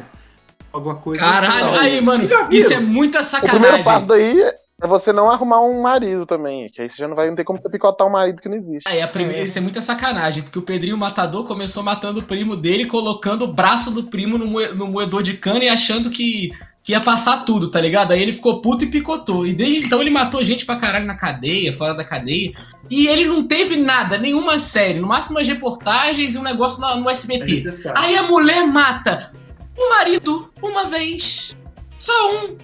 alguma 0.74 0.96
coisa. 0.96 1.22
Caralho, 1.22 1.80
aí, 1.80 2.02
mano, 2.02 2.26
isso 2.52 2.74
é 2.74 2.80
muita 2.82 3.24
sacanagem. 3.24 3.58
O 3.58 3.62
primeiro 3.62 3.86
passo 3.86 4.06
daí 4.06 4.54
é 4.82 4.88
você 4.88 5.12
não 5.12 5.30
arrumar 5.30 5.62
um 5.62 5.82
marido 5.82 6.26
também, 6.26 6.68
que 6.70 6.82
aí 6.82 6.90
você 6.90 6.98
já 6.98 7.08
não 7.08 7.16
vai 7.16 7.34
ter 7.36 7.44
como 7.44 7.60
você 7.60 7.70
picotar 7.70 8.08
um 8.08 8.12
marido 8.12 8.42
que 8.42 8.50
não 8.50 8.56
existe. 8.56 8.88
Aí, 8.88 9.02
a 9.02 9.08
primeira, 9.08 9.44
isso 9.44 9.58
é 9.58 9.62
muita 9.62 9.82
sacanagem, 9.82 10.44
porque 10.44 10.60
o 10.60 10.62
Pedrinho 10.62 10.98
Matador 10.98 11.44
começou 11.44 11.84
matando 11.84 12.22
o 12.22 12.24
primo 12.24 12.56
dele, 12.56 12.86
colocando 12.86 13.44
o 13.44 13.54
braço 13.54 13.92
do 13.92 14.04
primo 14.04 14.38
no, 14.38 14.48
moe, 14.48 14.70
no 14.70 14.88
moedor 14.88 15.22
de 15.22 15.34
cana 15.34 15.66
e 15.66 15.70
achando 15.70 16.10
que 16.10 16.52
que 16.90 16.94
ia 16.94 17.02
passar 17.02 17.46
tudo, 17.46 17.70
tá 17.70 17.80
ligado? 17.80 18.14
Aí 18.14 18.22
ele 18.22 18.32
ficou 18.32 18.64
puto 18.64 18.84
e 18.84 18.90
picotou. 18.90 19.46
E 19.46 19.54
desde 19.54 19.86
então 19.86 20.02
ele 20.02 20.10
matou 20.10 20.44
gente 20.44 20.66
pra 20.66 20.76
caralho 20.76 21.06
na 21.06 21.16
cadeia, 21.16 21.72
fora 21.72 21.94
da 21.94 22.04
cadeia. 22.04 22.52
E 22.90 23.06
ele 23.06 23.26
não 23.26 23.48
teve 23.48 23.76
nada, 23.78 24.18
nenhuma 24.18 24.58
série, 24.58 25.00
no 25.00 25.08
máximo 25.08 25.38
umas 25.38 25.48
reportagens 25.48 26.34
e 26.34 26.38
um 26.40 26.42
negócio 26.42 26.80
no, 26.80 27.02
no 27.02 27.10
SBT. 27.10 27.64
É 27.68 27.94
Aí 27.96 28.16
a 28.16 28.24
mulher 28.24 28.66
mata 28.66 29.32
o 29.78 29.90
marido 29.90 30.52
uma 30.64 30.86
vez. 30.86 31.56
Só 32.00 32.12
um. 32.32 32.58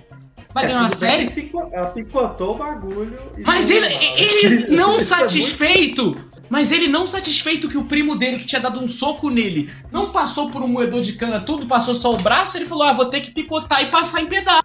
Vai 0.56 0.64
é, 0.64 0.68
ganhar 0.68 0.80
uma 0.84 0.96
série? 0.96 1.52
Ela 1.74 1.88
picotou 1.88 2.56
o 2.56 2.58
bagulho. 2.58 3.18
Mas 3.46 3.70
ele, 3.70 3.86
ele 4.18 4.68
não 4.74 5.02
satisfeito 5.02 6.18
mas 6.48 6.72
ele 6.72 6.88
não 6.88 7.08
satisfeito 7.08 7.68
que 7.68 7.78
o 7.78 7.86
primo 7.86 8.16
dele, 8.16 8.38
que 8.38 8.46
tinha 8.46 8.62
dado 8.62 8.80
um 8.80 8.88
soco 8.88 9.32
nele, 9.32 9.70
não 9.92 10.12
passou 10.12 10.52
por 10.52 10.62
um 10.62 10.68
moedor 10.68 11.02
de 11.02 11.14
cana, 11.14 11.40
tudo, 11.40 11.66
passou 11.66 11.96
só 11.96 12.14
o 12.14 12.18
braço, 12.18 12.56
ele 12.56 12.68
falou: 12.68 12.84
ah, 12.84 12.94
vou 12.94 13.06
ter 13.06 13.22
que 13.22 13.32
picotar 13.32 13.82
e 13.82 13.88
passar 13.88 14.22
em 14.22 14.28
pedaço. 14.28 14.64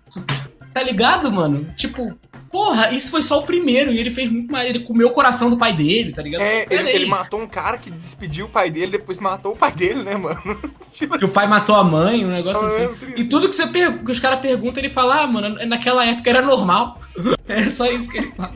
Tá 0.72 0.82
ligado, 0.82 1.32
mano? 1.32 1.66
Tipo, 1.76 2.16
porra, 2.50 2.92
isso 2.92 3.10
foi 3.10 3.22
só 3.22 3.40
o 3.40 3.42
primeiro. 3.42 3.90
E 3.90 3.98
ele 3.98 4.10
fez 4.10 4.30
muito 4.30 4.50
mais. 4.50 4.68
Ele 4.68 4.80
comeu 4.80 5.08
o 5.08 5.12
coração 5.12 5.50
do 5.50 5.56
pai 5.56 5.72
dele, 5.72 6.12
tá 6.12 6.22
ligado? 6.22 6.42
É, 6.42 6.66
ele, 6.70 6.90
ele, 6.90 7.06
matou 7.06 7.40
um 7.40 7.46
cara 7.46 7.76
que 7.76 7.90
despediu 7.90 8.46
o 8.46 8.48
pai 8.48 8.70
dele, 8.70 8.92
depois 8.92 9.18
matou 9.18 9.52
o 9.52 9.56
pai 9.56 9.72
dele, 9.72 10.02
né, 10.02 10.16
mano? 10.16 10.40
tipo 10.92 11.18
que 11.18 11.24
assim. 11.24 11.30
o 11.30 11.34
pai 11.34 11.46
matou 11.46 11.74
a 11.74 11.82
mãe, 11.82 12.24
um 12.24 12.28
negócio 12.28 12.64
ah, 12.64 12.68
assim. 12.68 13.12
É 13.14 13.20
e 13.20 13.24
tudo 13.24 13.48
que, 13.48 13.56
você 13.56 13.66
per... 13.66 13.98
que 14.04 14.10
os 14.10 14.20
caras 14.20 14.40
perguntam, 14.40 14.80
ele 14.80 14.92
fala: 14.92 15.22
ah, 15.22 15.26
mano, 15.26 15.56
naquela 15.66 16.04
época 16.06 16.30
era 16.30 16.42
normal. 16.42 17.00
é 17.48 17.68
só 17.68 17.86
isso 17.86 18.08
que 18.08 18.18
ele 18.18 18.32
fala. 18.32 18.54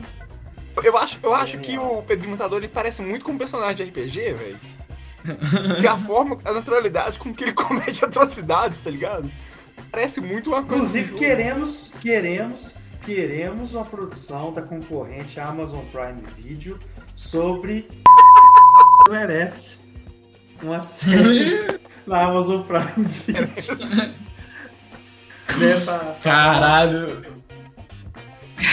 Eu 0.83 0.97
acho, 0.97 1.17
eu 1.23 1.33
acho 1.33 1.57
que 1.59 1.77
o 1.77 2.01
Pedro 2.01 2.29
Matador 2.29 2.57
ele 2.57 2.67
parece 2.67 3.01
muito 3.01 3.23
com 3.23 3.31
um 3.31 3.37
personagem 3.37 3.75
de 3.75 3.83
RPG, 3.83 4.33
velho. 4.33 4.59
E 5.81 5.87
a 5.87 5.97
forma, 5.97 6.37
a 6.45 6.53
naturalidade 6.53 7.17
com 7.17 7.33
que 7.33 7.43
ele 7.43 7.53
comete 7.53 8.05
atrocidades, 8.05 8.79
tá 8.79 8.91
ligado? 8.91 9.29
Parece 9.91 10.21
muito 10.21 10.49
uma 10.49 10.63
coisa. 10.63 10.85
Inclusive, 10.85 11.17
queremos, 11.17 11.91
queremos, 12.01 12.75
queremos 13.05 13.73
uma 13.73 13.85
produção 13.85 14.53
da 14.53 14.61
concorrente 14.61 15.39
Amazon 15.39 15.85
Prime 15.91 16.21
Video 16.37 16.79
sobre. 17.15 17.87
merece 19.09 19.77
uma 20.61 20.83
série 20.83 21.79
na 22.05 22.23
Amazon 22.23 22.61
Prime 22.63 23.07
Video. 23.25 24.15
Caralho. 26.21 27.21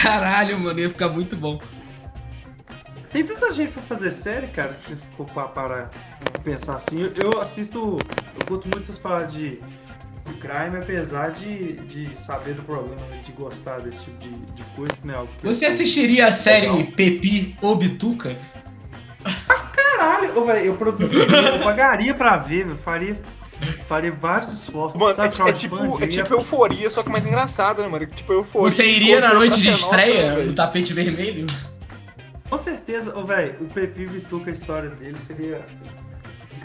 Caralho, 0.01 0.59
mano, 0.59 0.79
ia 0.79 0.89
ficar 0.89 1.09
muito 1.09 1.35
bom. 1.35 1.61
Tem 3.11 3.23
tanta 3.23 3.53
gente 3.53 3.71
pra 3.71 3.81
fazer 3.83 4.11
série, 4.11 4.47
cara, 4.47 4.73
se 4.73 4.97
for 5.15 5.27
para, 5.29 5.91
pensar 6.43 6.77
assim. 6.77 7.11
Eu 7.15 7.39
assisto, 7.39 7.99
eu 8.39 8.45
curto 8.45 8.67
muito 8.67 8.81
essas 8.81 8.97
paradas 8.97 9.31
de, 9.31 9.61
de 10.25 10.33
crime, 10.35 10.77
apesar 10.77 11.31
de, 11.31 11.73
de 11.73 12.17
saber 12.17 12.53
do 12.53 12.63
problema, 12.63 13.01
de 13.25 13.31
gostar 13.33 13.79
desse 13.79 13.99
tipo 13.99 14.17
de, 14.19 14.29
de 14.29 14.63
coisa, 14.75 14.93
né? 15.03 15.27
Você 15.43 15.65
assistiria 15.65 16.27
a 16.27 16.31
série 16.31 16.69
legal. 16.69 16.91
Pepi 16.95 17.55
ou 17.61 17.75
Bituca? 17.75 18.37
Ah, 19.25 19.71
caralho! 19.73 20.31
Eu, 20.35 20.49
eu 20.49 20.75
produziria, 20.75 21.25
eu 21.25 21.59
pagaria 21.59 22.13
pra 22.13 22.37
ver, 22.37 22.67
eu 22.67 22.75
faria. 22.75 23.19
Faria 23.87 24.11
vários 24.11 24.51
esforços. 24.51 24.99
Mano, 24.99 25.15
é, 25.21 25.49
é, 25.49 25.53
tipo, 25.53 26.03
é 26.03 26.07
tipo 26.07 26.33
euforia, 26.33 26.89
só 26.89 27.01
que 27.01 27.09
mais 27.09 27.25
engraçado, 27.25 27.81
né, 27.81 27.87
mano? 27.87 28.05
Tipo, 28.05 28.33
euforia. 28.33 28.69
Você 28.69 28.85
iria 28.85 29.21
na 29.21 29.33
noite 29.33 29.61
de 29.61 29.69
estreia 29.69 30.31
nossa, 30.31 30.43
no 30.43 30.53
tapete 30.53 30.91
vermelho? 30.91 31.45
Com 32.49 32.57
certeza, 32.57 33.13
oh, 33.15 33.23
velho, 33.23 33.55
o 33.61 33.65
Pepe 33.65 34.05
Vituca, 34.05 34.49
a 34.49 34.53
história 34.53 34.89
dele 34.89 35.17
seria 35.17 35.65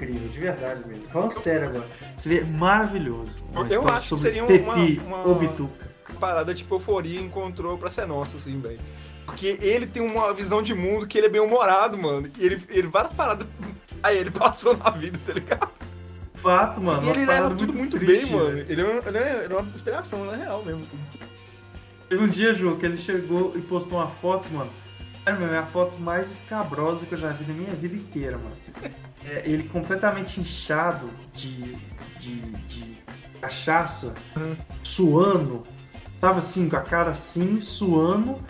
incrível, 0.04 0.28
de 0.28 0.38
verdade 0.38 0.86
mesmo. 0.86 1.04
Tô 1.04 1.10
falando 1.10 1.30
sério 1.30 1.68
agora. 1.68 1.86
Seria 2.16 2.44
maravilhoso. 2.44 3.32
Eu 3.70 3.88
acho 3.88 4.14
que 4.14 4.22
seria 4.22 4.44
uma, 4.44 4.74
uma, 4.74 5.34
Bituca. 5.34 5.88
parada 6.18 6.54
tipo 6.54 6.76
euforia 6.76 7.20
encontrou 7.20 7.76
pra 7.76 7.90
ser 7.90 8.06
nossa, 8.06 8.36
assim, 8.36 8.60
velho. 8.60 8.80
Porque 9.24 9.58
ele 9.60 9.86
tem 9.86 10.02
uma 10.02 10.32
visão 10.32 10.62
de 10.62 10.74
mundo 10.74 11.06
que 11.06 11.18
ele 11.18 11.26
é 11.26 11.30
bem 11.30 11.40
humorado, 11.40 11.98
mano. 11.98 12.30
E 12.38 12.44
ele, 12.44 12.62
ele 12.70 12.88
várias 12.88 13.12
paradas 13.12 13.46
Aí 14.02 14.18
ele 14.18 14.30
passou 14.32 14.76
na 14.76 14.90
vida, 14.90 15.18
tá 15.26 15.32
ligado? 15.32 15.70
Fato, 16.34 16.80
mano. 16.80 17.04
E 17.04 17.10
ele 17.10 17.26
leva 17.26 17.54
tudo 17.54 17.72
muito 17.72 17.98
triste, 17.98 18.26
bem, 18.26 18.36
mano. 18.36 18.58
Ele 18.68 18.80
é, 18.80 18.84
uma, 18.84 19.08
ele, 19.08 19.18
é, 19.18 19.44
é 19.44 19.48
uma 19.48 19.68
inspiração, 19.74 20.24
na 20.24 20.36
real 20.36 20.64
mesmo, 20.64 20.82
assim. 20.82 20.98
Teve 22.08 22.22
um 22.22 22.28
dia, 22.28 22.54
Ju, 22.54 22.76
que 22.76 22.86
ele 22.86 22.96
chegou 22.96 23.52
e 23.56 23.60
postou 23.60 23.98
uma 23.98 24.08
foto, 24.08 24.48
mano. 24.52 24.70
Sério 25.24 25.46
é 25.52 25.58
a 25.58 25.66
foto 25.66 26.00
mais 26.00 26.30
escabrosa 26.30 27.04
que 27.04 27.12
eu 27.12 27.18
já 27.18 27.30
vi 27.32 27.44
na 27.44 27.54
minha 27.54 27.74
vida 27.74 27.96
inteira, 27.96 28.38
mano. 28.38 28.56
É, 29.24 29.42
ele 29.44 29.64
completamente 29.68 30.40
inchado 30.40 31.10
de, 31.34 31.74
de, 32.18 32.40
de 32.68 32.98
cachaça, 33.40 34.14
Hum. 34.36 34.56
suando. 34.82 35.66
Tava 36.20 36.40
assim, 36.40 36.68
com 36.68 36.76
a 36.76 36.80
cara 36.80 37.10
assim, 37.12 37.60
suando 37.60 38.40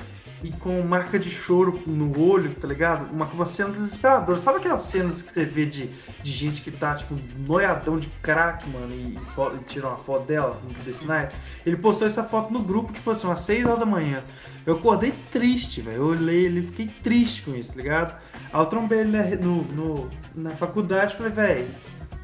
e 0.43 0.51
com 0.53 0.80
marca 0.82 1.18
de 1.18 1.30
choro 1.30 1.80
no 1.86 2.16
olho, 2.20 2.55
tá 2.55 2.68
ligado? 2.68 3.11
Uma, 3.12 3.24
uma 3.26 3.45
cena 3.47 3.70
desesperadora. 3.70 4.39
Sabe 4.39 4.59
aquelas 4.59 4.82
cenas 4.82 5.20
que 5.20 5.32
você 5.32 5.45
vê 5.45 5.66
de, 5.66 5.89
de 6.22 6.30
gente 6.30 6.62
que 6.62 6.70
tá, 6.70 6.95
tipo, 6.95 7.16
noiadão 7.47 7.99
de 7.99 8.07
crack, 8.22 8.68
mano, 8.70 8.93
e, 8.93 9.16
e 9.18 9.64
tira 9.66 9.89
uma 9.89 9.97
foto 9.97 10.26
dela 10.26 10.61
desse 10.84 11.05
night? 11.05 11.34
Ele 11.66 11.76
postou 11.76 12.07
essa 12.07 12.22
foto 12.22 12.53
no 12.53 12.61
grupo, 12.62 12.93
tipo 12.93 13.11
assim, 13.11 13.26
umas 13.26 13.41
6 13.41 13.66
horas 13.66 13.80
da 13.80 13.86
manhã. 13.86 14.22
Eu 14.64 14.76
acordei 14.76 15.12
triste, 15.32 15.80
velho. 15.80 15.97
Eu 15.97 16.07
olhei 16.07 16.45
ele 16.47 16.61
e 16.61 16.62
fiquei 16.62 16.86
triste 17.03 17.43
com 17.43 17.55
isso, 17.57 17.70
tá 17.74 17.76
ligado? 17.82 18.14
Aí 18.53 18.61
eu 18.61 18.66
trombei 18.66 19.01
ele 19.01 19.11
na, 19.16 19.24
no, 19.36 19.62
no- 19.64 20.11
na 20.34 20.51
faculdade 20.51 21.14
e 21.14 21.16
falei, 21.16 21.32
velho, 21.32 21.68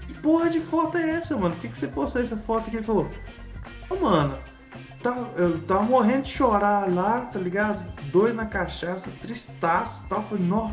que 0.07 0.15
porra 0.15 0.49
de 0.51 0.61
foto 0.61 0.97
é 0.99 1.11
essa, 1.17 1.37
mano? 1.37 1.55
Por 1.55 1.63
que, 1.63 1.69
que 1.69 1.79
você 1.79 1.89
postou 1.89 2.23
essa 2.23 2.37
foto 2.37 2.69
aqui? 2.69 2.77
Ele 2.77 2.85
falou, 2.87 3.09
ô, 3.91 3.97
mano, 3.97 4.39
tá- 5.05 5.29
eu 5.37 5.59
tava 5.61 5.83
morrendo 5.83 6.23
de 6.23 6.31
chorar 6.33 6.93
lá, 6.93 7.21
tá 7.33 7.39
ligado? 7.39 7.85
Doido 8.05 8.35
na 8.35 8.47
cachaça, 8.47 9.11
tristaço 9.21 10.03
e 10.05 10.09
tal. 10.09 10.21
Eu 10.21 10.25
Falei, 10.29 10.45
nó, 10.47 10.71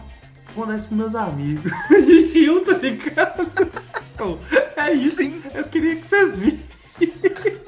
acontece 0.50 0.88
com 0.88 0.96
meus 0.96 1.14
amigos. 1.16 1.72
E 1.92 2.32
riu, 2.32 2.64
tá 2.64 2.78
ligado? 2.78 3.52
É 4.78 4.94
isso. 4.94 5.18
Sim. 5.18 5.42
Eu 5.54 5.66
queria 5.66 5.96
que 5.98 6.08
vocês 6.08 6.38
vissem. 6.40 7.14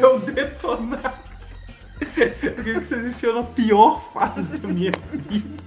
Eu 0.00 0.18
detonado. 0.20 1.26
Eu 2.16 2.54
queria 2.54 2.80
que 2.80 2.86
vocês 2.86 3.02
vissem 3.02 3.28
eu 3.28 3.36
na 3.36 3.42
pior 3.42 4.10
fase 4.12 4.58
da 4.58 4.68
minha 4.68 4.92
vida. 5.12 5.62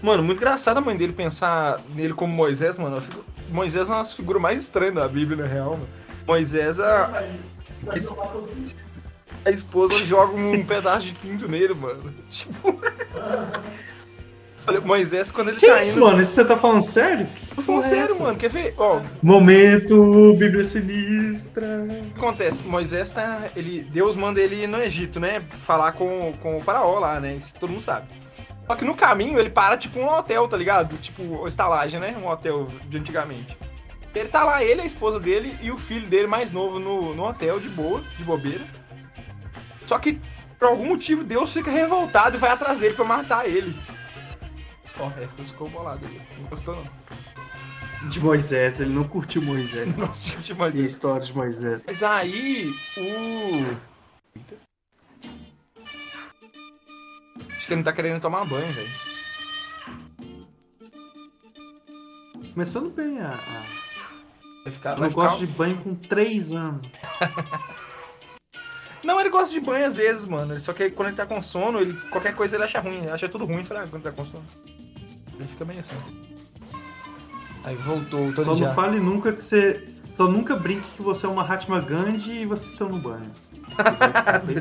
Mano, 0.00 0.22
muito 0.22 0.38
engraçado 0.38 0.78
a 0.78 0.80
mãe 0.80 0.96
dele 0.96 1.12
pensar 1.12 1.80
nele 1.94 2.14
como 2.14 2.32
Moisés, 2.32 2.76
mano. 2.76 3.02
Moisés 3.50 3.88
é 3.88 3.92
uma 3.92 3.98
das 3.98 4.12
figuras 4.14 4.40
mais 4.40 4.60
estranhas 4.62 4.94
da 4.94 5.08
Bíblia, 5.08 5.42
na 5.44 5.52
real, 5.52 5.72
mano. 5.72 5.88
Moisés, 6.26 6.78
a, 6.78 7.24
a 9.44 9.50
esposa 9.50 10.04
joga 10.04 10.36
um 10.36 10.64
pedaço 10.64 11.06
de 11.06 11.12
pinto 11.12 11.48
nele, 11.48 11.74
mano. 11.74 12.12
Tipo. 12.30 12.74
Olha, 14.66 14.80
Moisés, 14.82 15.32
quando 15.32 15.48
ele 15.48 15.56
Que 15.58 15.66
tá 15.66 15.80
isso, 15.80 15.92
indo. 15.96 16.04
mano? 16.04 16.20
Isso 16.20 16.32
você 16.32 16.44
tá 16.44 16.56
falando 16.56 16.82
sério? 16.82 17.26
Que 17.26 17.56
Tô 17.56 17.62
falando 17.62 17.84
é 17.84 17.88
sério, 17.88 18.14
essa? 18.14 18.22
mano. 18.22 18.36
Quer 18.38 18.50
ver? 18.50 18.74
Ó, 18.76 19.00
Momento, 19.22 20.34
Bíblia 20.38 20.62
Sinistra. 20.64 21.86
O 21.88 22.10
que 22.12 22.18
acontece? 22.18 22.62
Moisés 22.62 23.10
tá. 23.10 23.44
Ele, 23.56 23.82
Deus 23.90 24.14
manda 24.14 24.38
ele 24.40 24.64
ir 24.64 24.66
no 24.68 24.78
Egito, 24.78 25.18
né? 25.18 25.42
Falar 25.62 25.92
com, 25.92 26.32
com 26.40 26.58
o 26.58 26.60
faraó 26.60 26.98
lá, 26.98 27.18
né? 27.18 27.34
Isso 27.36 27.54
todo 27.58 27.70
mundo 27.70 27.82
sabe. 27.82 28.06
Só 28.66 28.76
que 28.76 28.84
no 28.84 28.94
caminho 28.94 29.38
ele 29.40 29.50
para 29.50 29.76
tipo 29.76 29.98
um 29.98 30.06
hotel, 30.06 30.46
tá 30.46 30.56
ligado? 30.56 30.96
Tipo, 30.98 31.48
estalagem, 31.48 31.98
né? 31.98 32.14
Um 32.22 32.28
hotel 32.28 32.68
de 32.84 32.98
antigamente. 32.98 33.56
Ele 34.14 34.28
tá 34.28 34.42
lá, 34.44 34.62
ele, 34.64 34.80
a 34.80 34.86
esposa 34.86 35.20
dele 35.20 35.56
e 35.62 35.70
o 35.70 35.78
filho 35.78 36.06
dele 36.08 36.26
mais 36.26 36.50
novo 36.50 36.78
no, 36.80 37.14
no 37.14 37.24
hotel, 37.24 37.60
de 37.60 37.68
boa, 37.68 38.00
de 38.16 38.24
bobeira. 38.24 38.64
Só 39.86 39.98
que, 39.98 40.20
por 40.58 40.68
algum 40.68 40.86
motivo, 40.86 41.22
Deus 41.22 41.52
fica 41.52 41.70
revoltado 41.70 42.36
e 42.36 42.40
vai 42.40 42.50
atrás 42.50 42.80
dele 42.80 42.94
pra 42.94 43.04
matar 43.04 43.48
ele. 43.48 43.74
Ó, 44.98 45.08
é, 45.10 45.44
ficou 45.44 45.68
bolado 45.68 46.04
ali. 46.04 46.20
Não 46.38 46.48
gostou, 46.48 46.76
não. 46.76 48.08
De 48.08 48.18
Moisés, 48.18 48.80
ele 48.80 48.92
não 48.92 49.04
curtiu 49.04 49.42
Moisés. 49.42 49.94
Nossa, 49.96 50.30
gente, 50.32 50.48
E 50.48 50.52
a 50.52 50.56
Moisés. 50.56 50.92
história 50.92 51.26
de 51.26 51.34
Moisés. 51.34 51.82
Mas 51.86 52.02
aí, 52.02 52.72
o. 52.96 53.76
Eita. 54.36 54.56
Acho 57.56 57.66
que 57.66 57.72
ele 57.72 57.76
não 57.76 57.82
tá 57.84 57.92
querendo 57.92 58.20
tomar 58.20 58.44
banho, 58.46 58.72
velho. 58.72 58.90
Começando 62.54 62.90
bem 62.90 63.20
a. 63.20 63.28
a... 63.34 63.79
Vai 64.64 64.72
ficar. 64.72 64.90
Eu 64.92 64.98
Vai 64.98 65.08
ficar... 65.10 65.22
gosto 65.22 65.38
de 65.40 65.46
banho 65.46 65.76
com 65.78 65.94
3 65.94 66.52
anos. 66.52 66.86
Não, 69.02 69.18
ele 69.18 69.30
gosta 69.30 69.50
de 69.52 69.60
banho 69.60 69.86
às 69.86 69.96
vezes, 69.96 70.26
mano. 70.26 70.58
Só 70.60 70.72
que 70.74 70.90
quando 70.90 71.08
ele 71.08 71.16
tá 71.16 71.24
com 71.24 71.42
sono, 71.42 71.80
ele... 71.80 71.94
qualquer 72.10 72.34
coisa 72.34 72.56
ele 72.56 72.64
acha 72.64 72.80
ruim. 72.80 72.98
Ele 72.98 73.10
acha 73.10 73.28
tudo 73.28 73.46
ruim. 73.46 73.64
Fala, 73.64 73.82
ah, 73.82 73.88
quando 73.88 74.02
tá 74.02 74.12
com 74.12 74.24
sono. 74.26 74.44
Ele 75.38 75.48
fica 75.48 75.64
bem 75.64 75.78
assim. 75.78 75.96
Aí 77.64 77.74
voltou 77.76 78.30
Só 78.44 78.54
não 78.54 78.74
fale 78.74 79.00
nunca 79.00 79.32
que 79.32 79.44
você. 79.44 79.86
Só 80.14 80.28
nunca 80.28 80.54
brinque 80.56 80.88
que 80.90 81.02
você 81.02 81.24
é 81.24 81.28
uma 81.28 81.42
Hatma 81.42 81.80
Gandhi 81.80 82.42
e 82.42 82.46
vocês 82.46 82.72
estão 82.72 82.88
no 82.90 82.98
banho. 82.98 83.30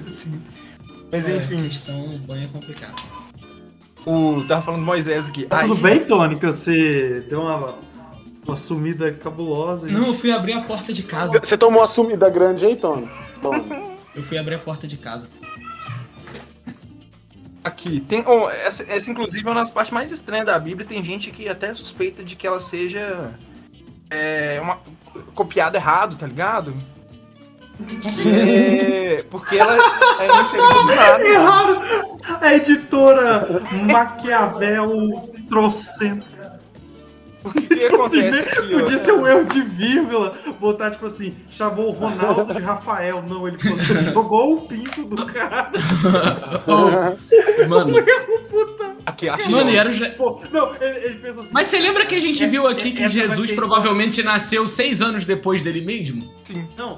Sim. 0.04 0.42
Mas 1.12 1.28
É, 1.28 1.38
enfim, 1.38 1.64
questão 1.64 2.18
banho 2.20 2.46
é 2.46 2.48
complicado. 2.48 2.96
o. 4.06 4.44
Tava 4.48 4.62
falando 4.62 4.82
de 4.82 4.86
Moisés 4.86 5.28
aqui. 5.28 5.46
Tá 5.46 5.60
Aí- 5.62 5.68
tudo 5.68 5.82
bem, 5.82 6.06
Tony, 6.06 6.38
que 6.40 6.46
você 6.46 7.20
deu 7.30 7.42
uma, 7.42 7.76
uma 8.50 8.58
sumida 8.58 9.12
cabulosa. 9.12 9.88
Não, 9.88 10.08
eu 10.08 10.14
fui 10.14 10.32
abrir 10.32 10.54
a 10.54 10.62
porta 10.62 10.92
de 10.92 11.04
casa. 11.04 11.40
Você 11.40 11.58
tomou 11.58 11.82
uma 11.82 11.88
sumida 11.88 12.30
grande 12.30 12.66
aí, 12.66 12.76
Tony? 12.76 13.10
Tony. 13.42 13.64
Eu 14.16 14.24
fui 14.24 14.38
abrir 14.38 14.56
a 14.56 14.60
porta 14.60 14.88
de 14.88 14.98
casa. 14.98 15.28
Aqui, 17.64 18.00
tem. 18.00 18.24
oh, 18.26 18.50
essa, 18.50 18.84
essa, 18.88 19.12
inclusive, 19.12 19.46
é 19.46 19.52
uma 19.52 19.62
das 19.62 19.70
partes 19.70 19.92
mais 19.92 20.12
estranhas 20.12 20.46
da 20.46 20.58
Bíblia. 20.58 20.88
Tem 20.88 21.04
gente 21.04 21.30
que 21.30 21.48
até 21.48 21.74
suspeita 21.74 22.24
de 22.24 22.36
que 22.36 22.48
ela 22.48 22.60
seja. 22.60 23.32
É, 24.10 24.60
uma, 24.62 24.80
copiada 25.36 25.78
errado, 25.78 26.16
tá 26.16 26.26
ligado? 26.26 26.74
É, 28.26 29.24
porque 29.30 29.58
ela 29.58 29.76
é 30.20 30.42
inserida 30.42 30.74
do 30.74 30.86
nada. 30.86 31.24
Erraram! 31.28 31.82
A 32.42 32.54
editora 32.54 33.48
Maquiavel 33.90 35.32
trocenta. 35.48 36.39
O 37.44 37.52
que, 37.52 37.62
que 37.62 37.76
Tipo 37.76 38.02
assim, 38.04 38.20
acontece 38.20 38.32
né? 38.32 38.40
aqui, 38.64 38.76
ó? 38.76 38.80
Podia 38.80 38.98
ser 38.98 39.12
um 39.14 39.28
erro 39.28 39.46
de 39.46 39.62
vírgula, 39.62 40.34
botar 40.60 40.92
tipo 40.92 41.06
assim, 41.06 41.36
chamou 41.50 41.88
o 41.90 41.92
Ronaldo 41.92 42.54
de 42.54 42.60
Rafael. 42.62 43.24
Não, 43.28 43.48
ele 43.48 43.58
jogou 44.14 44.56
o 44.56 44.62
pinto 44.68 45.06
do 45.06 45.26
cara. 45.26 45.72
Oh, 46.68 47.68
mano, 47.68 47.94
Puta. 48.50 48.90
Aqui, 49.06 49.30
achei. 49.30 49.48
mano, 49.50 49.70
ó. 49.70 49.74
e 49.74 49.78
era 49.78 49.90
o 49.90 49.92
Je- 49.94 50.10
Pô, 50.12 50.42
não, 50.52 50.74
ele, 50.82 51.06
ele 51.06 51.16
pensou 51.16 51.42
assim. 51.44 51.52
Mas 51.54 51.68
você 51.68 51.80
lembra 51.80 52.06
que 52.06 52.16
a 52.16 52.20
gente 52.20 52.46
viu 52.48 52.68
aqui 52.68 52.92
que 52.92 53.04
Essa 53.04 53.18
vai 53.20 53.28
Jesus 53.28 53.52
provavelmente 53.54 54.22
nasceu 54.24 54.68
seis 54.68 55.02
anos 55.02 55.24
depois 55.26 55.62
dele 55.62 55.82
mesmo? 55.82 56.22
Sim. 56.44 56.68
Não, 56.78 56.98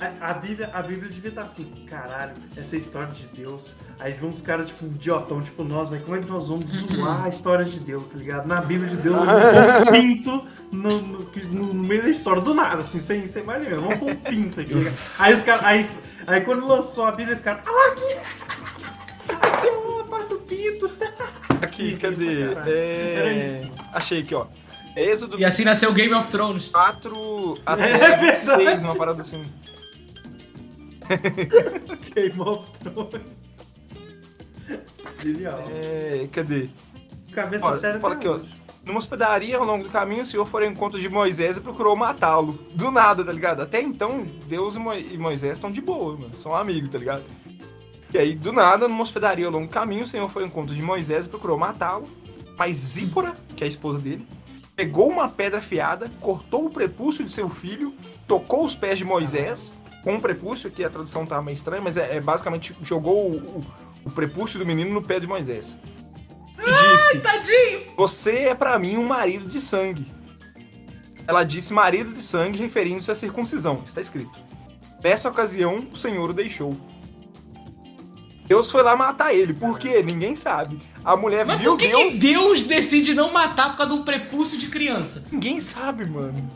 a, 0.00 0.30
a 0.30 0.34
Bíblia, 0.34 0.70
a 0.72 0.82
Bíblia 0.82 1.10
devia 1.10 1.28
estar 1.28 1.42
assim, 1.42 1.64
caralho, 1.88 2.32
essa 2.56 2.74
é 2.74 2.78
a 2.78 2.80
história 2.80 3.08
de 3.12 3.26
Deus. 3.28 3.76
Aí 3.98 4.12
vem 4.12 4.28
uns 4.30 4.40
caras, 4.40 4.68
tipo, 4.68 4.84
um 4.84 4.88
idiotão, 4.88 5.40
tipo 5.40 5.62
nós, 5.64 5.90
velho, 5.90 6.02
como 6.02 6.16
é 6.16 6.20
que 6.20 6.26
nós 6.30 6.48
vamos 6.48 6.72
zoar 6.94 7.24
a 7.24 7.28
história 7.28 7.64
de 7.64 7.78
Deus, 7.80 8.08
tá 8.08 8.16
ligado? 8.18 8.46
Na 8.46 8.60
Bíblia 8.60 8.88
de 8.88 8.96
Deus, 8.96 9.16
nós 9.16 9.26
vamos 9.26 9.42
pôr 9.52 9.88
um 9.88 9.92
pinto 9.92 10.46
no, 10.72 11.00
no, 11.02 11.18
no- 11.18 11.74
no 11.74 11.84
meio 11.84 12.02
da 12.02 12.08
história, 12.08 12.40
do 12.42 12.54
nada, 12.54 12.82
assim, 12.82 12.98
sem, 12.98 13.26
sem 13.26 13.42
mais 13.44 13.62
nenhum. 13.62 13.80
Vamos 13.82 13.98
pôr 13.98 14.10
um 14.10 14.16
pinto 14.16 14.60
aqui, 14.60 14.70
tá 14.72 14.78
ligado? 14.78 14.96
Aí 15.18 15.32
os 15.34 15.42
caras, 15.42 15.64
aí, 15.64 15.90
aí 16.26 16.40
quando 16.42 16.66
lançou 16.66 17.04
a 17.06 17.12
Bíblia, 17.12 17.34
os 17.36 17.42
caras, 17.42 17.62
ah, 17.66 17.92
aqui, 17.92 19.34
aqui, 19.34 19.68
ó, 19.68 20.00
a 20.00 20.04
parte 20.04 20.28
do 20.28 20.36
pinto. 20.36 20.90
Aqui, 21.62 21.96
cadê? 21.96 22.42
Era 22.52 22.70
É... 22.70 23.60
isso. 23.62 23.70
Achei 23.92 24.20
aqui, 24.20 24.34
ó. 24.34 24.46
Êxodo 24.96 25.38
E 25.38 25.44
assim 25.44 25.64
nasceu 25.64 25.92
Game 25.92 26.12
of 26.14 26.28
Thrones. 26.30 26.66
4 26.68 27.54
É 27.58 27.60
até 27.64 28.16
26, 28.16 28.56
verdade. 28.56 28.84
uma 28.84 28.96
parada 28.96 29.20
assim. 29.20 29.44
Game 32.14 32.40
of 32.40 32.70
Thrones. 32.78 33.36
Genial. 35.22 35.64
É, 35.70 36.28
cadê? 36.32 36.68
Cabeça 37.32 37.66
Ó, 37.66 37.74
séria. 37.74 38.00
fala 38.00 38.14
aqui, 38.14 38.28
ó. 38.28 38.38
Numa 38.84 38.98
hospedaria, 38.98 39.58
ao 39.58 39.64
longo 39.64 39.84
do 39.84 39.90
caminho, 39.90 40.22
o 40.22 40.26
senhor 40.26 40.46
foi 40.46 40.64
ao 40.64 40.70
encontro 40.70 40.98
de 40.98 41.08
Moisés 41.08 41.58
e 41.58 41.60
procurou 41.60 41.94
matá-lo. 41.94 42.52
Do 42.74 42.90
nada, 42.90 43.24
tá 43.24 43.30
ligado? 43.32 43.60
Até 43.60 43.80
então, 43.80 44.26
Deus 44.46 44.74
e 44.74 45.14
e 45.14 45.18
Moisés 45.18 45.54
estão 45.54 45.70
de 45.70 45.80
boa, 45.80 46.16
mano. 46.16 46.34
São 46.34 46.54
amigos, 46.54 46.88
tá 46.90 46.98
ligado? 46.98 47.22
E 48.12 48.18
aí, 48.18 48.34
do 48.34 48.52
nada, 48.52 48.88
numa 48.88 49.02
hospedaria 49.02 49.46
ao 49.46 49.52
longo 49.52 49.66
do 49.66 49.72
caminho, 49.72 50.02
o 50.02 50.06
senhor 50.06 50.28
foi 50.28 50.42
ao 50.42 50.48
encontro 50.48 50.74
de 50.74 50.82
Moisés 50.82 51.26
e 51.26 51.28
procurou 51.28 51.58
matá-lo. 51.58 52.04
Mas 52.56 52.76
Zípora, 52.76 53.34
que 53.54 53.62
é 53.62 53.66
a 53.66 53.70
esposa 53.70 53.98
dele, 54.00 54.26
pegou 54.74 55.08
uma 55.08 55.28
pedra 55.28 55.58
afiada, 55.58 56.10
cortou 56.20 56.66
o 56.66 56.70
prepúcio 56.70 57.24
de 57.24 57.30
seu 57.30 57.48
filho, 57.48 57.94
tocou 58.26 58.64
os 58.64 58.74
pés 58.74 58.98
de 58.98 59.04
Moisés, 59.04 59.78
com 60.02 60.14
o 60.16 60.20
prepúcio, 60.20 60.70
que 60.70 60.82
a 60.84 60.90
tradução 60.90 61.26
tá 61.26 61.40
meio 61.42 61.54
estranha, 61.54 61.82
mas 61.82 61.96
é, 61.96 62.16
é 62.16 62.20
basicamente 62.20 62.74
jogou 62.82 63.30
o, 63.30 63.36
o- 63.36 63.66
o 64.06 64.10
prepúcio 64.10 64.58
do 64.58 64.64
menino 64.66 64.90
no 64.92 65.02
pé 65.02 65.20
de 65.20 65.26
Moisés. 65.26 65.76
E 66.58 66.62
disse: 66.96 67.18
Tadinho! 67.20 67.86
Você 67.96 68.38
é 68.40 68.54
pra 68.54 68.78
mim 68.78 68.96
um 68.96 69.06
marido 69.06 69.48
de 69.48 69.60
sangue. 69.60 70.06
Ela 71.26 71.44
disse 71.44 71.72
marido 71.72 72.12
de 72.12 72.20
sangue, 72.22 72.58
referindo-se 72.58 73.10
à 73.10 73.14
circuncisão. 73.14 73.82
Está 73.84 74.00
escrito. 74.00 74.32
Nessa 75.02 75.28
ocasião, 75.28 75.86
o 75.92 75.96
Senhor 75.96 76.30
o 76.30 76.32
deixou. 76.32 76.72
Deus 78.46 78.70
foi 78.70 78.82
lá 78.82 78.96
matar 78.96 79.32
ele. 79.32 79.54
Por 79.54 79.78
quê? 79.78 80.02
Ninguém 80.02 80.34
sabe. 80.34 80.80
A 81.04 81.16
mulher 81.16 81.46
Mas 81.46 81.60
viu 81.60 81.72
por 81.72 81.78
que 81.78 81.86
Deus. 81.88 82.12
que 82.14 82.18
Deus 82.18 82.62
decide 82.64 83.14
não 83.14 83.32
matar 83.32 83.70
por 83.70 83.76
causa 83.78 83.94
de 83.94 84.00
um 84.00 84.04
prepúcio 84.04 84.58
de 84.58 84.66
criança? 84.66 85.24
Ninguém 85.30 85.60
sabe, 85.60 86.04
mano. 86.04 86.48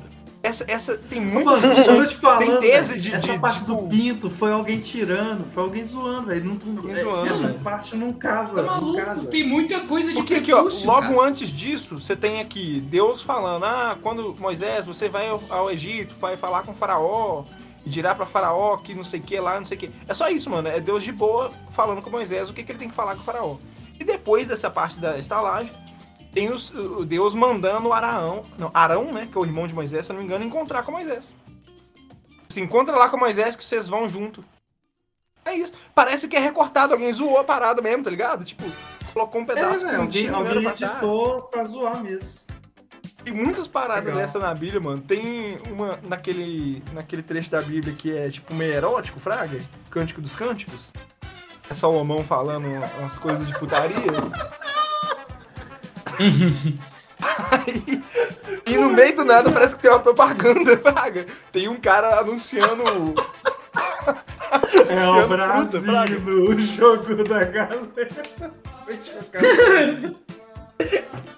Essa, 0.45 0.65
essa 0.69 0.97
tem 0.99 1.21
Mano, 1.23 1.33
muitas 1.47 1.65
eu 1.65 1.71
tô 1.71 1.75
discussões. 1.77 2.09
te 2.11 2.17
falando, 2.17 2.39
Tem 2.61 2.71
tese 2.71 3.01
de. 3.01 3.15
Essa 3.15 3.33
de, 3.33 3.39
parte 3.39 3.61
tipo, 3.61 3.75
do 3.75 3.89
pinto 3.89 4.29
foi 4.29 4.53
alguém 4.53 4.79
tirando, 4.79 5.45
foi 5.55 5.63
alguém 5.63 5.83
zoando, 5.83 6.27
velho. 6.27 6.45
Não, 6.45 6.77
Alguém 6.77 6.93
é- 6.95 7.03
zoando, 7.03 7.31
essa 7.33 7.47
velho. 7.47 7.59
parte 7.61 7.97
não 7.97 8.13
casa, 8.13 8.55
Tá 8.57 8.61
não 8.63 8.67
maluco? 8.69 8.97
casa. 9.03 9.27
Tem 9.29 9.43
muita 9.49 9.81
coisa 9.81 10.09
de 10.09 10.15
Porque 10.17 10.35
aqui, 10.35 10.53
ó, 10.53 10.61
logo 10.85 11.15
cara. 11.15 11.23
antes 11.23 11.49
disso, 11.49 11.99
você 11.99 12.15
tem 12.15 12.41
aqui 12.43 12.81
Deus 12.91 13.23
falando: 13.23 13.65
ah, 13.65 13.97
quando 14.03 14.37
Moisés, 14.39 14.85
você 14.85 15.09
vai 15.09 15.29
ao, 15.29 15.43
ao 15.49 15.71
Egito, 15.71 16.15
vai 16.21 16.37
falar 16.37 16.63
com 16.63 16.73
o 16.73 16.75
Faraó, 16.75 17.45
e 17.87 17.89
dirá 17.89 18.15
pra 18.15 18.27
Faraó 18.27 18.77
que 18.77 18.95
não 18.95 19.03
sei 19.03 19.21
o 19.21 19.23
que 19.23 19.41
lá, 19.41 19.57
não 19.59 19.65
sei 19.65 19.79
o 19.79 19.81
que. 19.81 19.91
É 20.07 20.13
só 20.13 20.29
isso, 20.29 20.51
mano. 20.51 20.69
É 20.69 20.79
Deus 20.79 21.03
de 21.03 21.11
boa 21.11 21.51
falando 21.71 22.03
com 22.03 22.11
Moisés 22.11 22.51
o 22.51 22.53
que, 22.53 22.63
que 22.63 22.71
ele 22.71 22.79
tem 22.79 22.91
que 22.91 22.95
falar 22.95 23.15
com 23.15 23.23
o 23.23 23.25
Faraó. 23.25 23.57
E 23.99 24.05
depois 24.05 24.47
dessa 24.47 24.69
parte 24.69 24.99
da 24.99 25.17
estalagem, 25.17 25.73
tem 26.35 26.51
os- 26.53 26.71
o 26.75 27.05
Deus 27.05 27.35
mandando 27.35 27.89
o 27.89 27.93
Araão, 27.93 28.45
não, 28.59 28.71
Arão, 28.75 29.13
né, 29.13 29.27
que 29.31 29.37
é 29.39 29.41
o 29.41 29.45
irmão 29.45 29.67
de 29.67 29.75
Moisés, 29.75 30.05
se 30.05 30.13
eu 30.13 30.15
não 30.15 30.21
me 30.21 30.27
engano, 30.27 30.45
encontrar 30.45 30.83
com 30.83 30.93
Moisés. 30.93 31.35
Se 32.49 32.61
encontra 32.61 32.97
lá 32.97 33.09
com 33.09 33.17
Moisés 33.17 33.57
que 33.57 33.65
vocês 33.65 33.89
vão 33.89 34.09
junto. 34.09 34.45
É 35.45 35.55
isso. 35.55 35.73
Parece 35.95 36.27
que 36.29 36.37
é 36.37 36.41
recortado, 36.41 36.93
alguém 36.95 37.13
zoou 37.13 37.39
a 37.39 37.45
parada 37.45 37.81
mesmo, 37.83 38.03
tá 38.05 38.11
ligado? 38.11 38.45
Tipo, 38.45 38.65
colocou 39.13 39.41
um 39.41 39.45
É, 39.45 39.47
pedaço 39.49 39.85
alguém, 39.87 40.01
quentinho, 40.01 40.35
alguém 40.37 40.63
trás. 40.63 40.81
editou 40.83 41.43
pra 41.43 41.65
zoar 41.65 42.03
mesmo. 42.03 42.29
Tem 43.23 43.35
muitas 43.35 43.69
paradas 43.69 44.05
Legal. 44.07 44.21
dessa 44.23 44.39
na 44.39 44.55
Bíblia, 44.55 44.81
mano. 44.81 45.01
Tem 45.03 45.59
uma 45.71 45.99
naquele, 46.03 46.83
naquele 46.93 47.23
trecho 47.23 47.51
da 47.51 47.61
Bíblia 47.61 47.95
que 47.95 48.17
é 48.17 48.31
tipo 48.31 48.55
meio 48.55 48.73
erótico, 48.73 49.21
Fraga? 49.21 49.59
Cântico 49.91 50.21
dos 50.23 50.35
Cânticos. 50.35 50.93
É 51.69 51.75
Salomão 51.75 52.23
falando 52.25 52.67
umas 52.99 53.19
coisas 53.19 53.47
de 53.47 53.59
putaria. 53.59 53.97
Aí, 57.51 58.03
e 58.67 58.77
no 58.77 58.91
meio 58.91 59.17
do 59.17 59.25
nada 59.25 59.51
parece 59.51 59.77
que 59.77 59.83
tem 59.83 59.91
uma 59.91 60.01
propaganda, 60.01 60.77
Fraga. 60.83 61.25
Tem 61.53 61.69
um 61.69 61.77
cara 61.81 62.19
anunciando. 62.21 62.83
É 64.89 65.07
o 65.25 65.29
Brasil 65.29 65.81
no 65.81 66.61
jogo 66.61 67.25
da 67.25 67.45
galera. 67.45 67.81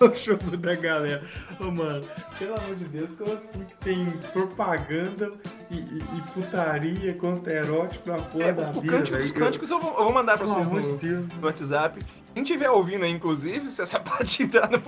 O 0.00 0.14
jogo 0.14 0.56
da 0.56 0.74
galera. 0.74 1.22
Ô, 1.60 1.64
mano, 1.70 2.06
pelo 2.38 2.54
amor 2.58 2.74
de 2.74 2.84
Deus, 2.86 3.12
como 3.16 3.34
assim 3.34 3.64
que 3.64 3.74
tem 3.76 4.06
propaganda 4.32 5.30
e, 5.70 5.76
e- 5.78 5.98
e 5.98 6.20
putaria 6.32 7.14
contra 7.14 7.52
erótico 7.52 8.10
na 8.10 8.16
porra 8.18 8.44
É, 8.44 8.52
da 8.52 8.70
o 8.70 8.72
vida, 8.80 8.96
Cântico 8.96 9.16
dos 9.18 9.30
velho? 9.30 9.44
Cânticos 9.44 9.70
eu 9.70 9.78
vou, 9.80 9.90
eu 9.92 10.04
vou 10.04 10.12
mandar 10.12 10.36
pra 10.38 10.46
Pelo 10.46 10.58
vocês 10.64 10.68
de 10.86 10.92
no, 10.92 10.98
Deus. 10.98 11.26
no 11.40 11.46
WhatsApp. 11.46 12.00
Quem 12.36 12.42
estiver 12.42 12.68
ouvindo 12.70 13.02
aí, 13.02 13.10
inclusive, 13.10 13.70
se 13.70 13.80
essa 13.80 13.96
parte 13.98 14.42
entrar 14.42 14.68
no, 14.70 14.78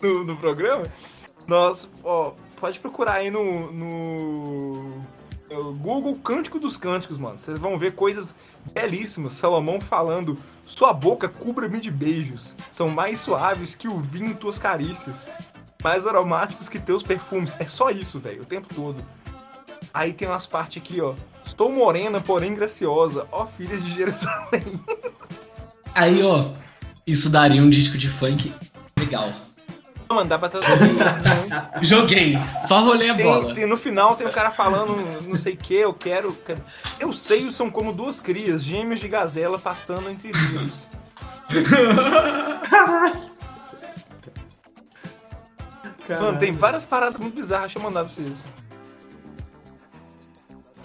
no, 0.00 0.24
no 0.24 0.36
programa, 0.36 0.86
nós, 1.44 1.90
ó, 2.04 2.34
pode 2.54 2.78
procurar 2.78 3.14
aí 3.14 3.32
no, 3.32 3.72
no, 3.72 5.00
no 5.50 5.72
Google 5.74 6.14
Cântico 6.20 6.60
dos 6.60 6.76
Cânticos, 6.76 7.18
mano. 7.18 7.36
Vocês 7.36 7.58
vão 7.58 7.76
ver 7.76 7.96
coisas 7.96 8.36
belíssimas. 8.72 9.34
Salomão 9.34 9.80
falando, 9.80 10.38
sua 10.64 10.92
boca 10.92 11.28
cubra-me 11.28 11.80
de 11.80 11.90
beijos. 11.90 12.54
São 12.70 12.88
mais 12.88 13.18
suaves 13.18 13.74
que 13.74 13.88
o 13.88 13.98
vinho 13.98 14.36
tuas 14.36 14.56
carícias. 14.56 15.28
Mais 15.82 16.06
aromáticos 16.06 16.68
que 16.68 16.78
teus 16.78 17.02
perfumes. 17.02 17.52
É 17.58 17.64
só 17.64 17.90
isso, 17.90 18.20
velho, 18.20 18.42
o 18.42 18.46
tempo 18.46 18.72
todo. 18.72 19.04
Aí 19.92 20.12
tem 20.12 20.28
umas 20.28 20.46
partes 20.46 20.80
aqui, 20.80 21.00
ó. 21.00 21.16
Estou 21.44 21.72
morena, 21.72 22.20
porém 22.20 22.54
graciosa, 22.54 23.26
ó 23.32 23.46
filhas 23.46 23.82
de 23.82 23.96
Jerusalém. 23.96 24.80
Aí, 25.92 26.22
ó, 26.22 26.52
isso 27.10 27.30
daria 27.30 27.62
um 27.62 27.70
disco 27.70 27.96
de 27.96 28.08
funk 28.08 28.52
legal. 28.98 29.32
Mano, 30.10 30.28
dá 30.28 30.38
pra 30.38 30.48
traduzir. 30.48 30.96
Joguei, 31.82 32.38
só 32.66 32.80
rolei 32.80 33.10
a 33.10 33.14
bola. 33.14 33.46
Tem, 33.46 33.54
tem- 33.56 33.66
no 33.66 33.76
final 33.76 34.16
tem 34.16 34.26
um 34.26 34.30
cara 34.30 34.50
falando 34.50 34.96
não 35.26 35.36
sei 35.36 35.52
o 35.54 35.56
que, 35.56 35.74
eu 35.74 35.92
quero, 35.92 36.32
quero. 36.32 36.62
Eu 36.98 37.12
sei, 37.12 37.50
são 37.50 37.70
como 37.70 37.92
duas 37.92 38.18
crias, 38.20 38.62
gêmeos 38.62 39.00
de 39.00 39.08
gazela 39.08 39.58
pastando 39.58 40.08
entre 40.10 40.30
rios. 40.32 40.88
Mano, 46.08 46.38
tem 46.38 46.52
várias 46.52 46.84
paradas 46.84 47.20
muito 47.20 47.34
bizarras, 47.34 47.66
deixa 47.66 47.78
eu 47.78 47.82
mandar 47.82 48.00
pra 48.04 48.08
vocês. 48.12 48.44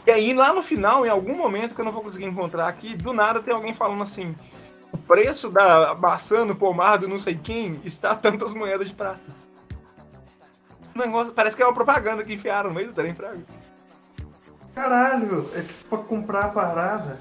E 0.05 0.11
aí, 0.11 0.33
lá 0.33 0.53
no 0.53 0.61
final, 0.61 1.05
em 1.05 1.09
algum 1.09 1.37
momento 1.37 1.73
que 1.73 1.79
eu 1.79 1.85
não 1.85 1.93
vou 1.93 2.03
conseguir 2.03 2.25
encontrar 2.25 2.67
aqui, 2.67 2.93
do 2.95 3.13
nada 3.13 3.39
tem 3.41 3.53
alguém 3.53 3.73
falando 3.73 4.03
assim: 4.03 4.35
o 4.93 4.97
preço 4.97 5.49
da 5.49 5.95
maçã 5.95 6.45
no 6.45 6.55
pomar 6.55 6.97
do 6.97 7.07
não 7.07 7.19
sei 7.19 7.35
quem 7.35 7.81
está 7.83 8.15
tantas 8.15 8.53
moedas 8.53 8.87
de 8.87 8.93
prata. 8.93 9.21
Negócio, 10.95 11.33
parece 11.33 11.55
que 11.55 11.63
é 11.63 11.65
uma 11.65 11.73
propaganda 11.73 12.23
que 12.23 12.33
enfiaram 12.33 12.69
no 12.69 12.75
meio 12.75 12.89
do 12.89 12.93
trem, 12.93 13.15
fraga. 13.15 13.41
Caralho, 14.75 15.49
é 15.55 15.61
tipo 15.61 15.89
pra 15.89 15.97
comprar 15.99 16.45
a 16.45 16.49
parada. 16.49 17.19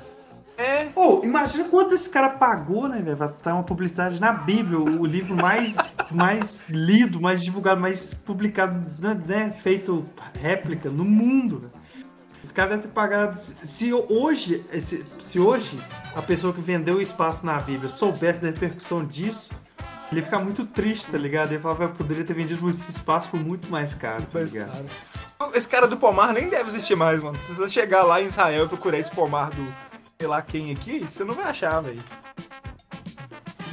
É, 0.56 0.84
Pô, 0.86 1.22
imagina 1.24 1.64
quanto 1.64 1.94
esse 1.94 2.08
cara 2.08 2.28
pagou, 2.28 2.86
né, 2.86 3.00
velho? 3.00 3.16
Pra 3.16 3.26
estar 3.26 3.54
uma 3.54 3.62
publicidade 3.62 4.20
na 4.20 4.32
Bíblia, 4.32 4.78
o 4.78 5.04
livro 5.06 5.34
mais, 5.34 5.76
mais 6.12 6.68
lido, 6.68 7.20
mais 7.20 7.42
divulgado, 7.42 7.80
mais 7.80 8.12
publicado, 8.12 8.76
né, 9.00 9.18
né, 9.26 9.50
feito 9.62 10.04
réplica 10.38 10.90
no 10.90 11.04
mundo. 11.04 11.60
velho. 11.60 11.81
Esse 12.52 12.56
cara 12.58 12.68
deve 12.68 12.82
ter 12.82 12.88
pagado. 12.92 13.40
Se 13.40 13.94
hoje, 13.94 14.62
esse- 14.70 15.06
se 15.18 15.40
hoje 15.40 15.80
a 16.14 16.20
pessoa 16.20 16.52
que 16.52 16.60
vendeu 16.60 16.96
o 16.96 17.00
espaço 17.00 17.46
na 17.46 17.58
Bíblia 17.58 17.88
soubesse 17.88 18.40
da 18.40 18.48
repercussão 18.48 19.02
disso, 19.02 19.50
ele 20.10 20.20
ia 20.20 20.24
ficar 20.26 20.40
muito 20.40 20.66
triste, 20.66 21.06
tá 21.10 21.16
ligado? 21.16 21.46
Ele 21.46 21.54
ia 21.54 21.60
falar, 21.62 21.76
"Velho, 21.76 21.90
eu 21.92 21.94
poderia 21.94 22.22
ter 22.24 22.34
vendido 22.34 22.68
esse 22.68 22.90
espaço 22.90 23.30
por 23.30 23.40
muito 23.40 23.70
mais 23.70 23.94
caro, 23.94 24.24
tá 24.30 24.40
ligado? 24.40 24.86
cara. 25.38 25.50
Esse 25.54 25.66
cara 25.66 25.88
do 25.88 25.96
pomar 25.96 26.34
nem 26.34 26.50
deve 26.50 26.68
existir 26.68 26.94
mais, 26.94 27.22
mano. 27.22 27.38
Se 27.46 27.54
você 27.54 27.70
chegar 27.70 28.02
lá 28.02 28.20
em 28.20 28.26
Israel 28.26 28.66
e 28.66 28.68
procurar 28.68 28.98
esse 28.98 29.10
pomar 29.10 29.48
do 29.48 29.74
sei 30.18 30.28
lá 30.28 30.42
quem 30.42 30.70
aqui, 30.70 30.98
você 31.10 31.24
não 31.24 31.34
vai 31.34 31.46
achar, 31.46 31.80
velho. 31.80 32.04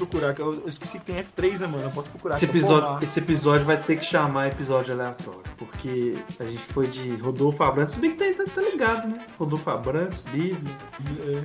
Procurar, 0.05 0.33
que 0.33 0.41
eu, 0.41 0.53
eu 0.55 0.67
esqueci 0.67 0.97
que 0.99 1.05
tem 1.11 1.23
F3, 1.23 1.59
né, 1.59 1.67
mano? 1.67 1.83
Eu 1.83 1.89
posso 1.91 2.09
procurar. 2.09 2.35
Esse 2.35 2.45
episódio, 2.45 3.03
esse 3.03 3.19
episódio 3.19 3.65
vai 3.65 3.77
ter 3.77 3.97
que 3.99 4.05
chamar 4.05 4.47
episódio 4.47 4.93
aleatório, 4.93 5.41
porque 5.57 6.15
a 6.39 6.43
gente 6.43 6.63
foi 6.73 6.87
de 6.87 7.09
Rodolfo 7.17 7.63
Abrantes, 7.63 7.93
se 7.95 7.99
bem 7.99 8.11
que 8.15 8.33
tá, 8.33 8.43
tá- 8.43 8.51
tá 8.55 8.61
ligado, 8.61 9.07
né? 9.07 9.19
Rodolfo 9.37 9.69
Abrantes, 9.69 10.21
Bíblia. 10.21 10.57
É. 11.27 11.43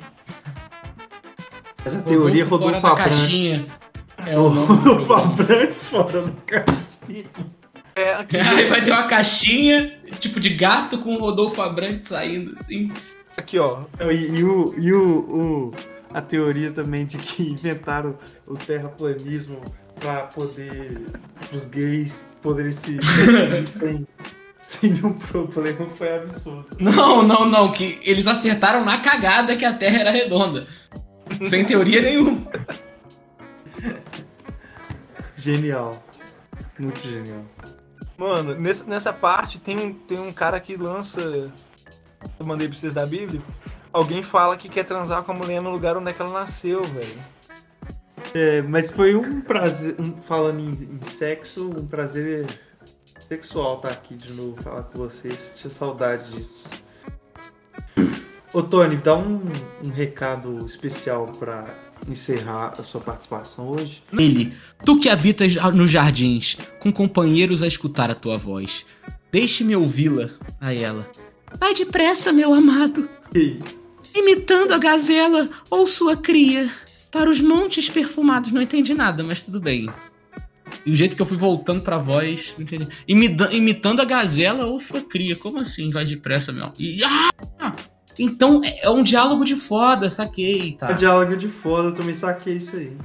Essa 1.85 2.01
teoria 2.03 2.45
Rodolfo 2.45 2.65
Rodolfo 2.67 2.81
fora 2.81 2.93
Abrantes. 3.03 3.21
caixinha. 3.21 3.67
É 4.27 4.39
o 4.39 4.49
nome 4.49 4.67
Rodolfo. 4.79 5.13
Abrantes 5.13 5.87
fora 5.87 6.23
da 6.23 6.31
caixinha. 6.47 7.27
É, 7.95 8.15
aqui, 8.15 8.37
Aí 8.39 8.69
vai 8.69 8.83
ter 8.83 8.91
uma 8.93 9.07
caixinha, 9.07 9.99
tipo 10.19 10.41
de 10.41 10.51
gato 10.51 10.99
com 10.99 11.15
o 11.17 11.19
Rodolfo 11.19 11.61
Abrantes 11.61 12.09
saindo, 12.09 12.55
assim. 12.59 12.91
aqui, 13.37 13.59
ó. 13.59 13.81
E, 14.11 14.39
e 14.39 14.45
o, 14.45 14.75
e 14.79 14.93
o, 14.95 15.19
o- 15.19 15.75
a 16.15 16.23
teoria 16.23 16.71
também 16.71 17.05
de 17.05 17.19
que 17.19 17.43
inventaram 17.43 18.17
o 18.47 18.57
terraplanismo 18.57 19.61
pra 19.99 20.23
poder 20.23 21.07
os 21.53 21.67
gays 21.67 22.29
poderem 22.41 22.71
se 22.71 22.99
sem, 23.67 24.07
sem 24.65 24.93
nenhum 24.93 25.13
problema 25.13 25.91
foi 25.91 26.17
absurdo. 26.17 26.69
Não, 26.79 27.23
não, 27.23 27.45
não, 27.47 27.73
que 27.73 27.99
eles 28.03 28.29
acertaram 28.29 28.85
na 28.85 28.99
cagada 28.99 29.57
que 29.57 29.65
a 29.65 29.73
Terra 29.73 29.99
era 29.99 30.11
redonda. 30.11 30.67
Sem 31.43 31.65
teoria 31.65 32.01
nenhuma. 32.01 32.47
Genial. 35.37 36.03
Muito 36.79 37.01
genial. 37.01 37.45
Mano, 38.17 38.55
nessa, 38.55 38.85
nessa 38.85 39.13
parte 39.13 39.59
tem 39.59 39.79
um, 39.79 39.93
tem 39.93 40.19
um 40.21 40.33
cara 40.33 40.61
que 40.61 40.77
lança. 40.77 41.21
Eu 41.21 42.47
mandei 42.47 42.69
pra 42.69 42.77
vocês 42.77 42.93
da 42.93 43.05
Bíblia. 43.05 43.43
Alguém 43.95 44.23
fala 44.25 44.57
que 44.57 44.69
quer 44.69 44.83
transar 44.85 45.23
com 45.23 45.31
a 45.31 45.35
mulher 45.35 45.63
no 45.63 45.71
lugar 45.71 45.97
onde 45.97 46.11
é 46.11 46.13
que 46.13 46.21
ela 46.21 46.33
nasceu, 46.33 46.83
velho. 46.83 47.35
É, 48.35 48.61
mas 48.61 48.91
foi 48.91 49.15
um 49.15 49.41
prazer, 49.41 49.95
um- 50.01 50.17
falando 50.17 50.59
em, 50.61 50.99
em 51.01 51.05
sexo, 51.09 51.71
um 51.71 51.87
prazer 51.87 52.45
sexual 53.29 53.77
estar 53.77 53.91
aqui 53.91 54.17
de 54.17 54.33
novo 54.33 54.61
falar 54.63 54.83
com 54.83 54.99
vocês. 54.99 55.59
Tinha 55.61 55.71
saudade 55.71 56.33
disso. 56.33 56.69
Ô 58.53 58.63
Tony, 58.63 58.97
dá 58.97 59.15
um, 59.17 59.41
um 59.83 59.89
recado 59.91 60.65
especial 60.67 61.29
pra 61.39 61.65
encerrar 62.09 62.75
a 62.79 62.83
sua 62.83 63.01
participação 63.01 63.69
hoje. 63.71 64.03
Ele, 64.13 64.53
tu 64.85 64.99
que 64.99 65.09
habitas 65.09 65.55
nos 65.73 65.91
jardins, 65.91 66.57
com 66.81 66.93
companheiros 66.93 67.63
a 67.63 67.67
escutar 67.69 68.11
a 68.11 68.15
tua 68.15 68.37
voz. 68.37 68.85
Deixe-me 69.33 69.75
ouvi-la, 69.75 70.31
a 70.61 70.73
ela. 70.75 71.09
Vai 71.61 71.75
depressa, 71.75 72.33
meu 72.33 72.53
amado, 72.53 73.09
E 73.35 73.59
imitando 74.15 74.73
a 74.73 74.79
gazela 74.79 75.49
ou 75.69 75.87
sua 75.87 76.17
cria. 76.17 76.71
Para 77.11 77.31
os 77.31 77.41
montes 77.41 77.89
perfumados, 77.89 78.51
não 78.51 78.61
entendi 78.61 78.93
nada, 78.93 79.23
mas 79.23 79.43
tudo 79.43 79.61
bem. 79.61 79.89
E 80.85 80.93
o 80.93 80.97
jeito 80.97 81.15
que 81.15 81.23
eu 81.23 81.27
fui 81.27 81.37
voltando 81.37 81.83
pra 81.83 81.97
voz, 81.97 82.55
não 82.57 82.65
entendi. 82.65 82.89
Imitando 83.07 84.01
a 84.01 84.05
gazela 84.05 84.67
ou 84.67 84.81
sua 84.81 85.01
cria. 85.01 85.37
Como 85.37 85.61
assim? 85.61 85.91
Vai 85.91 86.05
depressa, 86.05 86.53
meu. 86.53 86.73
E, 86.79 87.03
ah! 87.05 87.75
Então 88.19 88.61
é 88.65 88.89
um 88.91 89.03
diálogo 89.03 89.45
de 89.45 89.57
foda, 89.57 90.09
saquei, 90.11 90.73
tá? 90.73 90.91
É 90.91 90.93
um 90.93 90.97
diálogo 90.97 91.37
de 91.37 91.49
foda, 91.49 91.89
eu 91.89 91.95
também 91.95 92.15
saquei 92.15 92.55
isso 92.55 92.77
aí. 92.77 92.97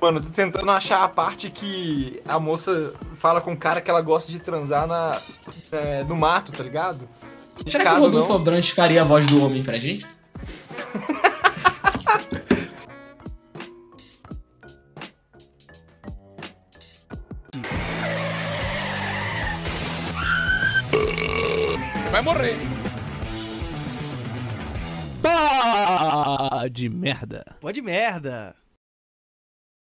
Mano, 0.00 0.20
tô 0.20 0.30
tentando 0.30 0.70
achar 0.70 1.04
a 1.04 1.08
parte 1.08 1.50
que 1.50 2.22
a 2.26 2.38
moça 2.38 2.94
fala 3.16 3.40
com 3.40 3.52
o 3.52 3.56
cara 3.56 3.82
que 3.82 3.90
ela 3.90 4.00
gosta 4.00 4.32
de 4.32 4.38
transar 4.38 4.86
na, 4.86 5.20
é, 5.70 6.04
no 6.04 6.16
mato, 6.16 6.52
tá 6.52 6.62
ligado? 6.62 7.06
Será 7.66 7.84
que 7.84 7.90
o 7.90 8.00
Rodolfo 8.00 8.32
Abrantes 8.32 8.70
faria 8.70 9.02
a 9.02 9.04
voz 9.04 9.26
do 9.26 9.44
homem 9.44 9.62
pra 9.62 9.78
gente? 9.78 10.06
Você 20.90 22.08
vai 22.10 22.22
morrer. 22.22 22.56
Pá 25.22 26.66
de 26.70 26.88
merda. 26.88 27.44
Pode 27.60 27.82
merda. 27.82 28.54